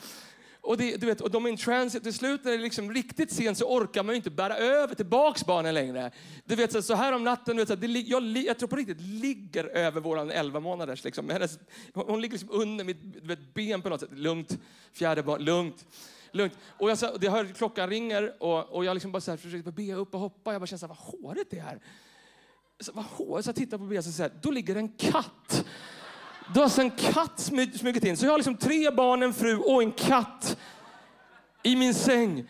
Och, 0.64 0.78
det, 0.78 0.98
du 0.98 1.06
vet, 1.06 1.22
och 1.22 1.32
de 1.32 1.46
är 1.46 1.50
in 1.50 1.58
transit. 1.58 2.04
Till 2.04 2.14
slut 2.14 2.44
när 2.44 2.52
det 2.52 2.58
är 2.58 2.62
liksom 2.62 2.94
riktigt 2.94 3.32
sent 3.32 3.58
så 3.58 3.66
orkar 3.66 4.04
man 4.04 4.16
inte 4.16 4.30
bära 4.30 4.58
över 4.58 4.96
tillbaks 4.96 5.46
barnen 5.46 5.74
längre. 5.74 6.12
Du 6.46 6.56
vet, 6.56 6.86
så 6.86 6.96
här 6.96 7.14
om 7.14 7.24
natten, 7.24 7.56
du 7.56 7.62
vet, 7.62 7.68
så 7.68 7.76
här, 7.76 7.82
det, 7.82 8.00
jag, 8.00 8.38
jag 8.38 8.60
tror 8.60 8.70
på 8.70 8.76
riktigt 8.76 9.02
ligger 9.02 9.64
över 9.64 10.02
våran 10.02 10.32
11 10.32 10.60
månaders. 10.60 11.04
Liksom. 11.04 11.30
Hennes, 11.30 11.60
hon 11.94 12.22
ligger 12.22 12.34
liksom 12.34 12.50
under 12.52 12.86
mitt 12.86 12.98
vet, 13.22 13.54
ben 13.54 13.82
på 13.82 13.90
något 13.90 14.00
sätt. 14.00 14.14
Lugnt, 14.14 14.58
fjärde 14.94 15.24
barn, 15.24 15.44
lugnt. 15.44 15.86
Lugnt. 16.32 16.58
Och 16.68 16.90
jag, 16.90 16.98
så, 16.98 17.18
jag 17.22 17.32
hör, 17.32 17.46
klockan 17.46 17.90
ringer 17.90 18.44
och, 18.44 18.70
och 18.70 18.86
jag 18.86 18.94
liksom 18.94 19.12
bara 19.12 19.22
så 19.22 19.32
här, 19.32 19.38
försöker 19.38 19.72
be 19.72 19.94
upp 19.94 20.14
och 20.14 20.20
hoppa. 20.20 20.52
Jag 20.52 20.62
bara 20.62 20.68
känner 20.68 20.80
så 20.80 20.88
här, 20.88 20.96
vad 20.96 21.22
håret 21.22 21.48
det 21.52 21.60
är. 21.60 21.80
Så, 22.80 22.92
vad 22.94 23.06
håret? 23.06 23.46
Så 23.46 23.50
jag 23.50 23.56
tittar 23.56 23.78
på 23.78 23.84
Bea 23.84 24.00
och 24.00 24.06
säger, 24.06 24.32
då 24.42 24.52
ligger 24.52 24.76
en 24.76 24.90
katt. 24.90 25.66
Då 26.54 26.60
har 26.60 26.64
alltså 26.64 26.82
en 26.82 26.92
katt 26.92 27.40
smugit 27.40 28.04
in. 28.04 28.18
Så 28.18 28.26
jag 28.26 28.32
har 28.32 28.38
liksom 28.38 28.58
tre 28.58 28.92
barn, 28.92 29.24
en 29.24 29.34
fru 29.34 29.58
och 29.58 29.84
en 29.84 29.92
katt 29.92 30.58
i 31.64 31.76
min 31.76 31.94
säng. 31.94 32.48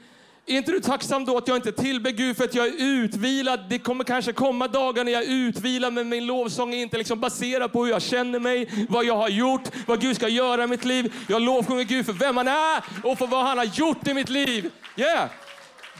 Är 0.52 0.58
inte 0.58 0.72
du 0.72 0.80
tacksam 0.80 1.26
då 1.26 1.38
att 1.38 1.48
jag 1.48 1.58
inte 1.58 1.72
tillber 1.72 2.12
Gud 2.12 2.38
för 2.38 2.44
att 2.44 2.56
jag 2.56 2.68
är 2.68 2.76
utvilad? 2.78 3.60
Det 3.70 3.80
kommer 3.80 4.04
kanske 4.04 4.34
komma 4.34 4.68
dagar 4.68 5.04
när 5.04 5.12
jag 5.12 5.24
är 5.24 5.32
utvilad, 5.32 5.94
men 5.94 6.10
min 6.10 6.26
lovsång 6.26 6.74
är 6.74 6.82
inte 6.82 6.98
liksom 6.98 7.20
baserad 7.20 7.72
på 7.72 7.84
hur 7.86 7.92
jag 7.92 8.02
känner 8.02 8.40
mig, 8.40 8.86
vad 8.90 9.06
jag 9.06 9.18
har 9.18 9.30
gjort, 9.30 9.62
vad 9.88 10.02
Gud 10.02 10.16
ska 10.16 10.28
göra 10.28 10.64
i 10.64 10.68
mitt 10.68 10.86
liv. 10.86 11.14
Jag 11.30 11.42
lovsjunger 11.42 11.84
Gud 11.84 12.06
för 12.06 12.14
vem 12.14 12.38
han 12.38 12.48
är 12.48 12.84
och 13.04 13.18
för 13.18 13.28
vad 13.28 13.46
han 13.46 13.58
har 13.58 13.66
gjort 13.66 14.08
i 14.08 14.14
mitt 14.14 14.30
liv. 14.30 14.72
Yeah. 14.96 15.30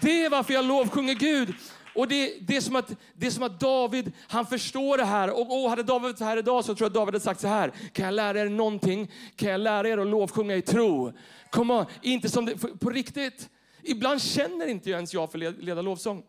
Det 0.02 0.26
är 0.26 0.30
varför 0.30 0.54
jag 0.54 0.66
lovsjunger 0.66 1.14
Gud. 1.14 1.56
Och 1.96 2.08
det, 2.08 2.34
det, 2.42 2.58
är 2.58 2.62
som 2.62 2.76
att, 2.76 2.92
det 3.14 3.28
är 3.28 3.32
som 3.32 3.44
att 3.44 3.60
David, 3.60 4.12
han 4.28 4.46
förstår 4.46 4.98
det 4.98 5.06
här. 5.06 5.30
Och, 5.30 5.64
och 5.64 5.70
hade 5.70 5.84
David 5.84 6.04
varit 6.04 6.20
här 6.20 6.38
idag 6.38 6.66
så 6.66 6.76
tror 6.76 6.86
jag 6.86 6.90
att 6.90 6.94
David 6.94 7.14
hade 7.14 7.24
sagt 7.24 7.42
så 7.42 7.48
här. 7.48 7.72
Kan 7.94 8.06
jag 8.06 8.14
lära 8.14 8.40
er 8.40 8.50
någonting? 8.50 9.12
Kan 9.36 9.50
jag 9.50 9.62
lära 9.62 9.90
er 9.90 9.98
att 9.98 10.08
lovsjunga 10.08 10.56
i 10.56 10.62
tro? 10.62 11.14
Kom 11.50 11.72
on, 11.72 11.86
inte 12.02 12.30
som 12.30 12.46
det, 12.46 12.80
på 12.80 12.90
riktigt. 12.90 13.50
Ibland 13.84 14.22
känner 14.22 14.68
inte 14.68 14.90
ens 14.90 15.14
jag 15.14 15.32
för 15.32 15.48
att 15.48 15.64
leda 15.64 15.82
lovsång. 15.82 16.24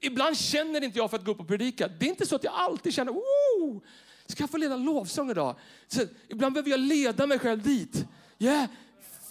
Ibland 0.00 0.36
känner 0.38 0.84
inte 0.84 0.98
jag 0.98 1.10
för 1.10 1.18
att 1.18 1.24
gå 1.24 1.32
upp 1.32 1.40
och 1.40 1.48
predika. 1.48 1.88
Det 1.88 2.06
är 2.06 2.10
inte 2.10 2.26
så 2.26 2.36
att 2.36 2.44
jag 2.44 2.54
alltid 2.54 2.94
känner, 2.94 3.12
Woo! 3.12 3.82
ska 4.26 4.42
jag 4.42 4.50
få 4.50 4.56
leda 4.56 4.76
lovsång 4.76 5.30
idag? 5.30 5.56
Så 5.88 6.00
ibland 6.28 6.54
behöver 6.54 6.70
jag 6.70 6.80
leda 6.80 7.26
mig 7.26 7.38
själv 7.38 7.62
dit. 7.62 8.04
Yeah. 8.38 8.66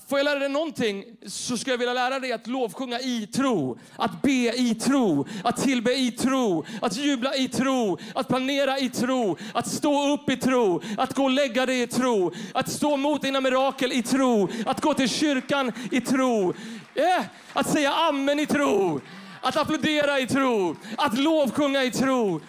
Får 0.07 0.19
jag 0.19 0.25
lära 0.25 0.39
dig 0.39 0.49
någonting 0.49 1.05
så 1.25 1.57
skulle 1.57 1.73
jag 1.73 1.77
vilja 1.77 1.93
lära 1.93 2.19
dig 2.19 2.31
att 2.31 2.47
lovsjunga 2.47 2.99
i 2.99 3.27
tro, 3.27 3.77
att 3.95 4.21
be 4.21 4.53
i 4.55 4.75
tro, 4.75 5.27
att 5.43 5.57
tillbe 5.63 5.93
i 5.93 6.11
tro, 6.11 6.65
att 6.81 6.97
jubla 6.97 7.35
i 7.35 7.47
tro, 7.47 7.97
att 8.15 8.27
planera 8.27 8.79
i 8.79 8.89
tro, 8.89 9.37
att 9.53 9.67
stå 9.67 10.13
upp 10.13 10.29
i 10.29 10.37
tro, 10.37 10.81
att 10.97 11.13
gå 11.13 11.23
och 11.23 11.29
lägga 11.29 11.65
dig 11.65 11.81
i 11.81 11.87
tro, 11.87 12.31
att 12.53 12.71
stå 12.71 12.97
mot 12.97 13.21
dina 13.21 13.41
mirakel 13.41 13.91
i 13.91 14.03
tro, 14.03 14.49
att 14.65 14.81
gå 14.81 14.93
till 14.93 15.09
kyrkan 15.09 15.71
i 15.91 16.01
tro, 16.01 16.53
yeah. 16.95 17.25
att 17.53 17.69
säga 17.69 17.93
amen 17.93 18.39
i 18.39 18.45
tro, 18.45 19.01
att 19.41 19.57
applådera 19.57 20.19
i 20.19 20.27
tro, 20.27 20.75
att 20.97 21.17
lovsjunga 21.17 21.83
i 21.83 21.91
tro. 21.91 22.41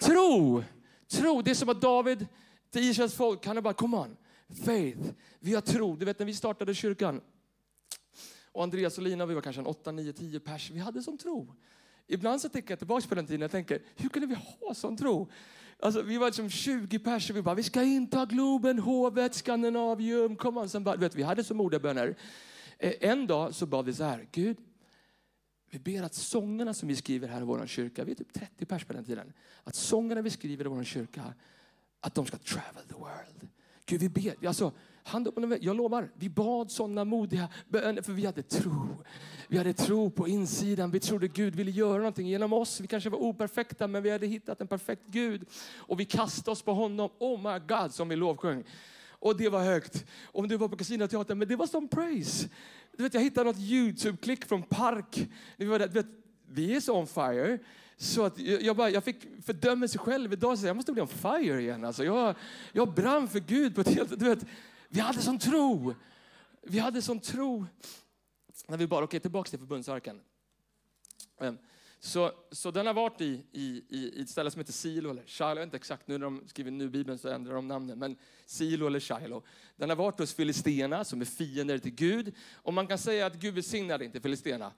Tro, 0.00 0.64
tro, 1.12 1.42
det 1.42 1.50
är 1.50 1.54
som 1.54 1.68
att 1.68 1.80
David 1.80 2.26
till 2.72 2.90
Israels 2.90 3.14
folk, 3.14 3.46
han 3.46 3.56
är 3.56 3.60
bara, 3.60 3.74
come 3.74 3.96
on, 3.96 4.16
faith. 4.64 5.10
Vi 5.40 5.54
har 5.54 5.60
tro. 5.60 5.96
Du 5.96 6.04
vet 6.04 6.18
när 6.18 6.26
vi 6.26 6.34
startade 6.34 6.74
kyrkan 6.74 7.20
och 8.52 8.62
Andreas 8.62 8.98
och 8.98 9.04
Lina, 9.04 9.26
vi 9.26 9.34
var 9.34 9.42
kanske 9.42 9.60
en 9.62 9.66
8, 9.66 9.92
9, 9.92 10.12
10 10.12 10.40
pers. 10.40 10.70
Vi 10.70 10.78
hade 10.78 11.02
som 11.02 11.18
tro. 11.18 11.54
Ibland 12.06 12.40
så 12.40 12.48
tänker 12.48 12.70
jag 12.70 12.78
tillbaka 12.78 13.08
på 13.08 13.14
den 13.14 13.26
tiden 13.26 13.42
och 13.42 13.50
tänker, 13.50 13.82
hur 13.96 14.08
kunde 14.08 14.26
vi 14.26 14.34
ha 14.34 14.74
sån 14.74 14.96
tro? 14.96 15.30
Alltså, 15.78 16.02
vi 16.02 16.18
var 16.18 16.26
liksom 16.26 16.50
20 16.50 16.98
pers 16.98 17.30
och 17.30 17.36
vi 17.36 17.42
bara, 17.42 17.54
vi 17.54 17.62
ska 17.62 17.82
inta 17.82 18.26
Globen, 18.26 18.78
Hovet, 18.78 19.34
Skandinavium. 19.34 20.36
Kom 20.36 20.56
on. 20.56 20.68
Sen 20.68 20.84
bara, 20.84 20.96
vet, 20.96 21.14
vi 21.14 21.22
hade 21.22 21.44
så 21.44 21.54
modiga 21.54 21.80
böner. 21.80 22.16
Eh, 22.78 22.94
en 23.00 23.26
dag 23.26 23.54
så 23.54 23.66
bad 23.66 23.84
vi 23.84 23.94
så 23.94 24.04
här, 24.04 24.28
Gud, 24.32 24.56
vi 25.70 25.78
ber 25.78 26.02
att 26.02 26.14
sångerna 26.14 26.74
som 26.74 26.88
vi 26.88 26.96
skriver 26.96 27.28
här 27.28 27.40
i 27.40 27.44
vår 27.44 27.66
kyrka, 27.66 28.04
vi 28.04 28.10
är 28.10 28.16
typ 28.16 28.32
30 28.32 28.66
pers 28.66 28.84
på 28.84 28.92
den 28.92 29.04
tiden, 29.04 29.32
att 29.64 29.74
sångerna 29.74 30.22
vi 30.22 30.30
skriver 30.30 30.64
i 30.64 30.68
vår 30.68 30.84
kyrka, 30.84 31.34
att 32.00 32.14
de 32.14 32.26
ska 32.26 32.36
travel 32.36 32.84
the 32.88 32.94
world. 32.94 33.49
Gud, 33.90 34.00
vi 34.00 34.08
ber. 34.08 34.46
Alltså, 34.46 34.72
hand 35.02 35.28
jag 35.60 35.76
lovar, 35.76 36.10
vi 36.14 36.28
bad 36.28 36.70
sådana 36.70 37.04
modiga 37.04 37.48
böner 37.68 38.02
för 38.02 38.12
vi 38.12 38.26
hade 38.26 38.42
tro. 38.42 39.04
Vi 39.48 39.58
hade 39.58 39.72
tro 39.72 40.10
på 40.10 40.28
insidan. 40.28 40.90
Vi 40.90 41.00
trodde 41.00 41.28
Gud 41.28 41.54
ville 41.54 41.70
göra 41.70 41.98
någonting 41.98 42.28
genom 42.28 42.52
oss. 42.52 42.80
Vi 42.80 42.86
kanske 42.86 43.10
var 43.10 43.18
operfekta, 43.18 43.86
men 43.86 44.02
vi 44.02 44.10
hade 44.10 44.26
hittat 44.26 44.60
en 44.60 44.66
perfekt 44.66 45.02
Gud. 45.06 45.44
Och 45.76 46.00
vi 46.00 46.04
kastade 46.04 46.50
oss 46.50 46.62
på 46.62 46.72
honom. 46.72 47.10
Oh 47.18 47.52
my 47.52 47.58
God, 47.58 47.94
som 47.94 48.08
vi 48.08 48.16
lovsjöng. 48.16 48.64
Och 49.08 49.36
det 49.36 49.48
var 49.48 49.60
högt. 49.60 50.06
Om 50.24 50.48
du 50.48 50.56
var 50.56 50.68
på 50.68 50.76
Casinoteatern, 50.76 51.38
men 51.38 51.48
det 51.48 51.56
var 51.56 51.66
som 51.66 51.88
praise. 51.88 52.48
Du 52.96 53.02
vet, 53.02 53.14
jag 53.14 53.20
hittade 53.20 53.46
något 53.50 53.60
Youtube-klick 53.60 54.44
från 54.44 54.62
Park. 54.62 55.28
Vi, 55.56 55.64
var 55.64 55.78
där, 55.78 55.88
vet, 55.88 56.06
vi 56.46 56.76
är 56.76 56.80
så 56.80 56.98
on 56.98 57.06
fire. 57.06 57.58
Så 58.00 58.24
att 58.24 58.38
jag, 58.38 58.76
bara, 58.76 58.90
jag 58.90 59.04
fick 59.04 59.44
fördömelse 59.44 59.98
själv 59.98 60.32
idag. 60.32 60.58
Så 60.58 60.66
jag 60.66 60.76
måste 60.76 60.92
bli 60.92 61.02
on 61.02 61.08
fire 61.08 61.60
igen. 61.60 61.84
Alltså 61.84 62.04
jag, 62.04 62.34
jag 62.72 62.94
brann 62.94 63.28
för 63.28 63.40
Gud 63.40 63.74
på 63.74 63.80
ett 63.80 63.88
helt... 63.88 64.18
Du 64.18 64.24
vet, 64.24 64.46
vi 64.88 65.00
hade 65.00 65.22
sån 65.22 65.38
tro. 65.38 65.94
Vi 66.62 66.78
hade 66.78 67.02
sån 67.02 67.20
tro. 67.20 67.66
När 68.66 68.76
vi 68.76 68.86
bara, 68.86 68.98
okej 68.98 69.04
okay, 69.04 69.20
tillbaka 69.20 69.50
till 69.50 69.58
förbundsarken. 69.58 70.20
Ehm, 71.40 71.58
så, 71.98 72.32
så 72.50 72.70
den 72.70 72.86
har 72.86 72.94
varit 72.94 73.20
i, 73.20 73.44
i, 73.52 73.84
i 73.90 74.22
ett 74.22 74.28
ställe 74.28 74.50
som 74.50 74.60
heter 74.60 74.72
Silo 74.72 75.10
eller 75.10 75.22
Shiloh, 75.26 75.48
jag 75.48 75.56
vet 75.56 75.64
inte 75.64 75.76
exakt, 75.76 76.08
nu 76.08 76.18
när 76.18 76.24
de 76.24 76.42
skriver 76.46 76.70
nu 76.70 76.88
Bibeln 76.88 77.18
så 77.18 77.28
ändrar 77.28 77.54
de 77.54 77.68
namnen, 77.68 77.98
men 77.98 78.16
Silo 78.46 78.86
eller 78.86 79.00
Shiloh. 79.00 79.42
Den 79.76 79.88
har 79.88 79.96
varit 79.96 80.18
hos 80.18 80.34
Filisterna 80.34 81.04
som 81.04 81.20
är 81.20 81.24
fiender 81.24 81.78
till 81.78 81.94
Gud. 81.94 82.34
Och 82.54 82.74
man 82.74 82.86
kan 82.86 82.98
säga 82.98 83.26
att 83.26 83.34
Gud 83.34 83.54
välsignade 83.54 84.04
inte 84.04 84.20
Filisterna. 84.20 84.72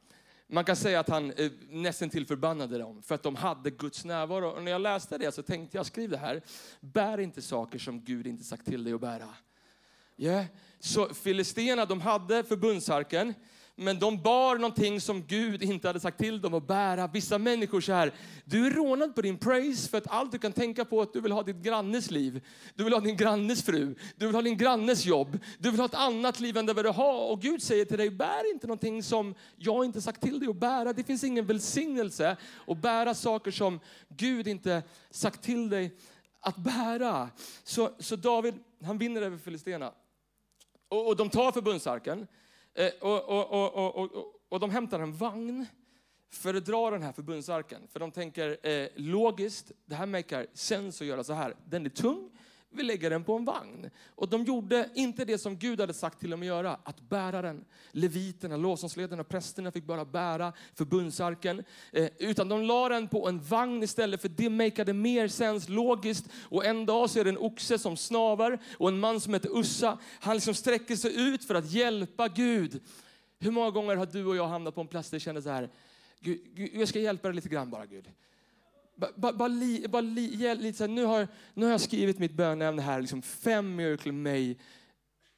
Man 0.53 0.65
kan 0.65 0.77
säga 0.77 1.01
att 1.01 1.09
han 1.09 1.31
eh, 1.31 1.51
nästan 1.69 2.11
till 2.11 2.27
förbannade 2.27 2.79
dem 2.79 3.03
för 3.03 3.15
att 3.15 3.23
de 3.23 3.37
hade 3.37 3.71
Guds 3.71 4.05
närvaro. 4.05 4.49
Och 4.49 4.63
när 4.63 4.73
jag 4.73 4.81
läste 4.81 5.19
det 5.19 5.33
så 5.33 5.43
tänkte 5.43 5.77
jag, 5.77 5.87
skriv 5.87 6.11
det 6.11 6.17
här, 6.17 6.43
bär 6.81 7.21
inte 7.21 7.43
saker 7.43 7.79
som 7.79 8.05
Gud 8.05 8.27
inte 8.27 8.45
sagt 8.45 8.67
till 8.67 8.85
dig 8.85 8.93
att 8.93 9.01
bära. 9.01 9.29
Yeah. 10.17 10.45
Så 10.81 11.15
Filisterna, 11.15 11.85
de 11.87 12.01
hade 12.01 12.45
förbundsarken, 12.45 13.35
men 13.83 13.99
de 13.99 14.23
bar 14.23 14.57
någonting 14.57 15.01
som 15.01 15.23
Gud 15.27 15.63
inte 15.63 15.87
hade 15.87 16.01
sagt 16.01 16.19
till 16.19 16.41
dem 16.41 16.55
att 16.55 16.67
bära. 16.67 17.07
Vissa 17.07 17.39
människor 17.39 17.81
så 17.81 17.93
här, 17.93 18.13
du 18.45 18.67
är 18.67 18.71
rånad 18.71 19.15
på 19.15 19.23
din 19.23 19.39
praise 19.39 19.89
för 19.89 19.99
att 19.99 20.07
allt 20.07 20.33
du 20.33 20.39
kan 20.39 20.53
tänka 20.53 20.85
på 20.85 20.99
är 20.99 21.03
att 21.03 21.13
du 21.13 21.21
vill 21.21 21.33
ha 21.33 21.43
ditt 21.43 21.57
grannes 21.57 22.11
liv. 22.11 22.47
Du 22.75 22.85
vill 22.85 22.93
ha 22.93 23.01
din 23.01 23.17
grannes 23.17 23.63
fru, 23.63 23.95
du 24.17 24.27
vill 24.27 24.35
ha 24.35 24.43
din 24.43 24.57
grannes 24.57 25.05
jobb, 25.05 25.39
du 25.59 25.71
vill 25.71 25.81
ha 25.81 25.87
ett 25.87 25.95
annat 25.95 26.41
liv 26.41 26.57
än 26.57 26.67
det 26.67 26.83
du 26.83 26.89
har. 26.89 27.31
Och 27.31 27.41
Gud 27.41 27.63
säger 27.63 27.85
till 27.85 27.99
dig, 27.99 28.11
bär 28.11 28.53
inte 28.55 28.67
någonting 28.67 29.03
som 29.03 29.35
jag 29.57 29.85
inte 29.85 30.01
sagt 30.01 30.21
till 30.21 30.41
dig 30.41 30.49
att 30.49 30.57
bära. 30.57 30.93
Det 30.93 31.05
finns 31.05 31.25
ingen 31.25 31.47
välsignelse 31.47 32.37
att 32.67 32.79
bära 32.79 33.15
saker 33.15 33.51
som 33.51 33.81
Gud 34.09 34.49
inte 34.49 34.83
sagt 35.11 35.43
till 35.43 35.69
dig 35.69 35.97
att 36.41 36.57
bära. 36.57 37.29
Så, 37.65 37.91
så 37.99 38.17
David, 38.17 38.55
han 38.85 38.99
vinner 38.99 39.23
över 39.23 39.39
Filisterna. 39.39 39.93
Och, 40.89 41.09
och 41.09 41.17
de 41.17 41.31
tar 41.31 41.53
förbundsarken. 41.53 42.27
Och, 43.01 43.29
och, 43.29 43.75
och, 43.77 43.97
och, 43.97 44.35
och, 44.49 44.61
de 44.61 44.71
hämtar 44.71 45.01
en 45.01 45.13
vagn 45.13 45.67
för 46.31 46.55
att 46.55 46.65
dra 46.65 46.91
den 46.91 47.03
här 47.03 47.13
förbundsarken. 47.13 47.83
För 47.89 48.01
de 48.01 48.11
tänker 48.11 48.69
eh, 48.69 48.89
logiskt, 48.97 49.73
det 49.85 49.95
här 49.95 50.07
makar 50.07 50.47
sens 50.55 51.01
att 51.01 51.07
göra 51.07 51.25
så 51.25 51.33
här. 51.33 51.55
Den 51.65 51.87
är 51.87 51.91
tung, 51.91 52.31
vi 52.75 52.83
lägger 52.83 53.11
den 53.11 53.25
på 53.25 53.37
en 53.37 53.45
vagn. 53.45 53.91
Och 54.09 54.29
de 54.29 54.45
gjorde 54.45 54.89
inte 54.95 55.25
det 55.25 55.39
som 55.39 55.57
Gud 55.57 55.81
hade 55.81 55.95
sagt 55.95 56.21
till 56.21 56.31
dem 56.31 56.41
att 56.41 56.47
göra, 56.47 56.79
att 56.85 57.01
bära 57.01 57.43
den. 57.43 57.65
Leviterna, 57.91 58.57
lovsångsledarna 58.57 59.25
prästerna 59.25 59.73
fick 59.73 59.85
bara 59.85 60.05
bära 60.05 60.53
förbundsarken. 60.75 61.65
Eh, 61.93 62.09
utan 62.19 62.49
de 62.49 62.63
la 62.63 62.89
den 62.89 63.09
på 63.09 63.29
en 63.29 63.41
vagn 63.41 63.83
istället, 63.83 64.23
för 64.23 64.29
det 64.29 64.51
makade 64.51 64.93
mer 64.93 65.29
sens 65.29 65.69
logiskt. 65.69 66.25
Och 66.43 66.65
en 66.65 66.87
dag 66.87 67.11
så 67.11 67.21
är 67.21 67.25
det 67.25 67.31
en 67.31 67.39
oxe 67.39 67.79
som 67.79 67.97
snavar 67.97 68.59
och 68.79 68.89
en 68.89 69.01
man 69.01 69.21
som 69.21 69.35
heter 69.35 69.59
Ussa, 69.59 69.99
han 70.21 70.37
liksom 70.37 70.55
sträcker 70.55 70.97
sig 70.97 71.21
ut 71.21 71.45
för 71.45 71.55
att 71.55 71.71
hjälpa 71.71 72.29
Gud. 72.29 72.81
Hur 73.39 73.51
många 73.51 73.71
gånger 73.71 73.97
har 73.97 74.07
du 74.07 74.25
och 74.25 74.37
jag 74.37 74.49
hamnat 74.49 74.75
på 74.75 74.81
en 74.81 74.89
plats 74.89 75.11
där 75.11 75.17
det 75.17 75.21
kändes 75.21 75.45
så 75.45 75.51
här, 75.51 75.71
Gud, 76.21 76.71
jag 76.75 76.89
ska 76.89 77.01
hjälpa 77.01 77.29
dig 77.29 77.35
lite 77.35 77.49
grann 77.49 77.71
bara 77.71 77.87
Gud. 77.87 78.09
Bara, 78.97 79.33
bara, 79.33 79.49
li, 79.49 79.87
bara 79.89 80.01
li, 80.01 80.55
lite 80.55 80.79
så 80.79 80.85
här, 80.85 80.89
nu, 80.89 81.05
har, 81.05 81.29
nu 81.55 81.65
har 81.65 81.73
jag 81.73 81.81
skrivit 81.81 82.19
mitt 82.19 82.33
bönämne 82.33 82.83
här, 82.83 83.01
liksom 83.01 83.23
fem 83.23 83.77
Miracle 83.77 84.13
May 84.13 84.57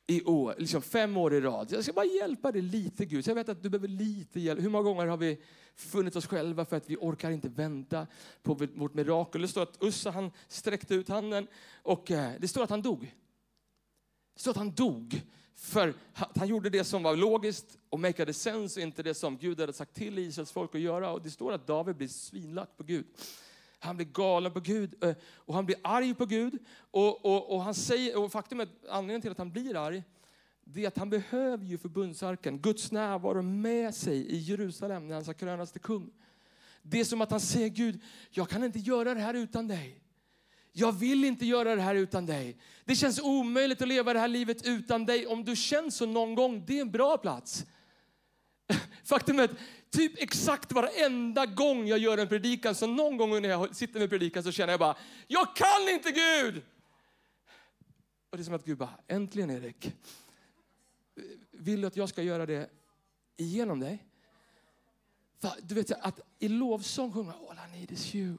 i 0.06 0.22
år, 0.22 0.54
liksom 0.58 0.82
fem 0.82 1.16
år 1.16 1.34
i 1.34 1.40
rad. 1.40 1.72
Jag 1.72 1.84
ska 1.84 1.92
bara 1.92 2.04
hjälpa 2.04 2.52
dig 2.52 2.62
lite 2.62 3.04
Gud. 3.04 3.24
Så 3.24 3.30
jag 3.30 3.34
vet 3.34 3.48
att 3.48 3.62
du 3.62 3.68
behöver 3.70 3.88
lite 3.88 4.40
hjälp. 4.40 4.62
Hur 4.62 4.70
många 4.70 4.84
gånger 4.84 5.06
har 5.06 5.16
vi 5.16 5.38
funnit 5.76 6.16
oss 6.16 6.26
själva 6.26 6.64
för 6.64 6.76
att 6.76 6.90
vi 6.90 6.96
orkar 6.96 7.30
inte 7.30 7.48
vänta 7.48 8.06
på 8.42 8.54
vårt 8.54 8.94
mirakel? 8.94 9.42
Det 9.42 9.48
står 9.48 9.62
att 9.62 9.82
Ussa 9.82 10.10
han 10.10 10.30
sträckte 10.48 10.94
ut 10.94 11.08
handen 11.08 11.46
och 11.82 12.10
eh, 12.10 12.32
det 12.38 12.48
står 12.48 12.62
att 12.64 12.70
han 12.70 12.82
dog. 12.82 13.14
Det 14.34 14.40
står 14.40 14.50
att 14.50 14.56
han 14.56 14.74
dog 14.74 15.22
för 15.56 15.94
han 16.12 16.48
gjorde 16.48 16.70
det 16.70 16.84
som 16.84 17.02
var 17.02 17.16
logiskt 17.16 17.78
och 17.88 18.00
makade 18.00 18.32
sense, 18.32 18.80
inte 18.80 19.02
det 19.02 19.14
som 19.14 19.36
Gud 19.36 19.60
hade 19.60 19.72
sagt 19.72 19.94
till 19.94 20.18
Israels 20.18 20.52
folk 20.52 20.74
att 20.74 20.80
göra. 20.80 21.10
Och 21.10 21.22
det 21.22 21.30
står 21.30 21.52
att 21.52 21.66
David 21.66 21.96
blir 21.96 22.08
svinlack 22.08 22.76
på 22.76 22.82
Gud. 22.82 23.06
Han 23.78 23.96
blir 23.96 24.06
galen 24.06 24.52
på 24.52 24.60
Gud 24.60 25.04
eh, 25.04 25.14
och 25.34 25.54
han 25.54 25.66
blir 25.66 25.76
arg 25.82 26.14
på 26.14 26.26
Gud. 26.26 26.58
Och, 26.90 27.24
och, 27.24 27.54
och, 27.54 27.62
han 27.62 27.74
säger, 27.74 28.18
och 28.18 28.32
faktum 28.32 28.60
är 28.60 28.64
att 28.64 28.88
anledningen 28.88 29.20
till 29.20 29.30
att 29.30 29.38
han 29.38 29.52
blir 29.52 29.76
arg 29.76 30.02
det 30.64 30.84
är 30.84 30.88
att 30.88 30.98
han 30.98 31.10
behöver 31.10 31.64
ju 31.64 31.78
förbundsarken, 31.78 32.58
Guds 32.58 32.92
närvaro 32.92 33.42
med 33.42 33.94
sig 33.94 34.16
i 34.16 34.36
Jerusalem 34.36 35.08
när 35.08 35.14
han 35.14 35.24
ska 35.24 35.34
krönas 35.34 35.72
till 35.72 35.80
kung. 35.80 36.10
Det 36.82 37.00
är 37.00 37.04
som 37.04 37.20
att 37.20 37.30
han 37.30 37.40
säger 37.40 37.68
Gud, 37.68 38.00
jag 38.30 38.48
kan 38.48 38.64
inte 38.64 38.78
göra 38.78 39.14
det 39.14 39.20
här 39.20 39.34
utan 39.34 39.68
dig. 39.68 40.00
Jag 40.76 40.92
vill 40.92 41.24
inte 41.24 41.46
göra 41.46 41.74
det 41.74 41.82
här 41.82 41.94
utan 41.94 42.26
dig. 42.26 42.56
Det 42.84 42.94
känns 42.94 43.20
omöjligt 43.20 43.82
att 43.82 43.88
leva 43.88 44.12
det 44.12 44.18
här 44.18 44.28
livet 44.28 44.66
utan 44.66 45.06
dig. 45.06 45.26
Om 45.26 45.44
du 45.44 45.56
känner 45.56 45.90
så 45.90 46.06
någon 46.06 46.34
gång, 46.34 46.64
det 46.66 46.76
är 46.76 46.80
en 46.80 46.90
bra 46.90 47.18
plats. 47.18 47.64
Faktum 49.04 49.38
är 49.38 49.44
att 49.44 49.56
typ 49.90 50.22
exakt 50.22 50.72
varenda 50.72 51.46
gång 51.46 51.86
jag 51.86 51.98
gör 51.98 52.18
en 52.18 52.28
predikan, 52.28 52.74
så 52.74 52.86
någon 52.86 53.16
gång 53.16 53.42
när 53.42 53.48
jag 53.48 53.76
sitter 53.76 54.00
med 54.00 54.10
predikan 54.10 54.42
så 54.42 54.52
känner 54.52 54.72
jag 54.72 54.80
bara, 54.80 54.96
jag 55.26 55.56
kan 55.56 55.88
inte 55.94 56.10
Gud! 56.10 56.62
Och 58.30 58.36
det 58.36 58.42
är 58.42 58.44
som 58.44 58.54
att 58.54 58.64
Gud 58.64 58.78
bara, 58.78 58.98
äntligen 59.08 59.50
Erik. 59.50 59.92
Vill 61.50 61.80
du 61.80 61.86
att 61.86 61.96
jag 61.96 62.08
ska 62.08 62.22
göra 62.22 62.46
det 62.46 62.70
igenom 63.36 63.80
dig? 63.80 64.04
Du 65.62 65.74
vet 65.74 65.90
att 65.90 66.20
i 66.38 66.48
lovsång 66.48 67.12
sjunga 67.12 67.32
All 67.32 67.58
I 67.68 67.78
need 67.78 67.92
is 67.92 68.14
you. 68.14 68.36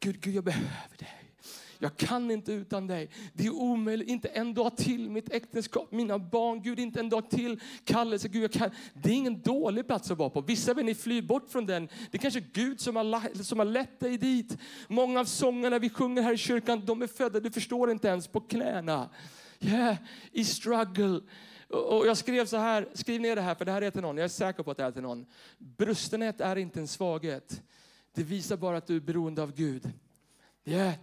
Gud, 0.00 0.20
Gud 0.20 0.34
jag 0.34 0.44
behöver 0.44 0.96
dig. 0.98 1.21
Jag 1.82 1.96
kan 1.96 2.30
inte 2.30 2.52
utan 2.52 2.86
dig. 2.86 3.10
Det 3.32 3.46
är 3.46 3.54
omöjligt. 3.54 4.08
Inte 4.08 4.28
en 4.28 4.54
dag 4.54 4.76
till 4.76 5.10
mitt 5.10 5.32
äktenskap, 5.32 5.92
mina 5.92 6.18
barn. 6.18 6.62
Gud, 6.62 6.78
inte 6.78 7.00
en 7.00 7.08
dag 7.08 7.30
till 7.30 7.60
kallelse. 7.84 8.28
Gud, 8.28 8.42
jag 8.42 8.52
kan. 8.52 8.70
Det 8.94 9.10
är 9.10 9.14
ingen 9.14 9.42
dålig 9.42 9.86
plats 9.86 10.10
att 10.10 10.18
vara 10.18 10.30
på. 10.30 10.40
Vissa 10.40 10.74
vill 10.74 10.84
ni 10.84 10.94
fly 10.94 11.22
bort 11.22 11.50
från 11.50 11.66
den. 11.66 11.88
Det 12.10 12.18
är 12.18 12.18
kanske 12.18 12.40
Gud 12.40 12.80
som 12.80 12.96
har, 12.96 13.42
som 13.42 13.58
har 13.58 13.66
lett 13.66 14.00
dig 14.00 14.18
dit. 14.18 14.58
Många 14.88 15.20
av 15.20 15.24
sångerna 15.24 15.78
vi 15.78 15.90
sjunger 15.90 16.22
här 16.22 16.32
i 16.32 16.36
kyrkan, 16.36 16.86
de 16.86 17.02
är 17.02 17.06
födda, 17.06 17.40
du 17.40 17.50
förstår 17.50 17.90
inte 17.90 18.08
ens, 18.08 18.28
på 18.28 18.40
knäna. 18.40 19.10
Yeah, 19.60 19.96
i 20.32 20.44
struggle. 20.44 21.20
Och 21.68 22.06
jag 22.06 22.16
skrev 22.16 22.46
så 22.46 22.56
här, 22.56 22.88
skriv 22.94 23.20
ner 23.20 23.36
det 23.36 23.42
här 23.42 23.54
för 23.54 23.64
det 23.64 23.72
här 23.72 23.82
är 23.82 23.90
till 23.90 24.02
någon, 24.02 24.16
jag 24.16 24.24
är 24.24 24.28
säker 24.28 24.62
på 24.62 24.70
att 24.70 24.76
det 24.76 24.84
är 24.84 24.90
till 24.90 25.02
någon. 25.02 25.26
Brustenhet 25.58 26.40
är 26.40 26.56
inte 26.56 26.80
en 26.80 26.88
svaghet. 26.88 27.62
Det 28.14 28.22
visar 28.22 28.56
bara 28.56 28.76
att 28.76 28.86
du 28.86 28.96
är 28.96 29.00
beroende 29.00 29.42
av 29.42 29.54
Gud. 29.54 29.90
Yeah. 30.64 30.94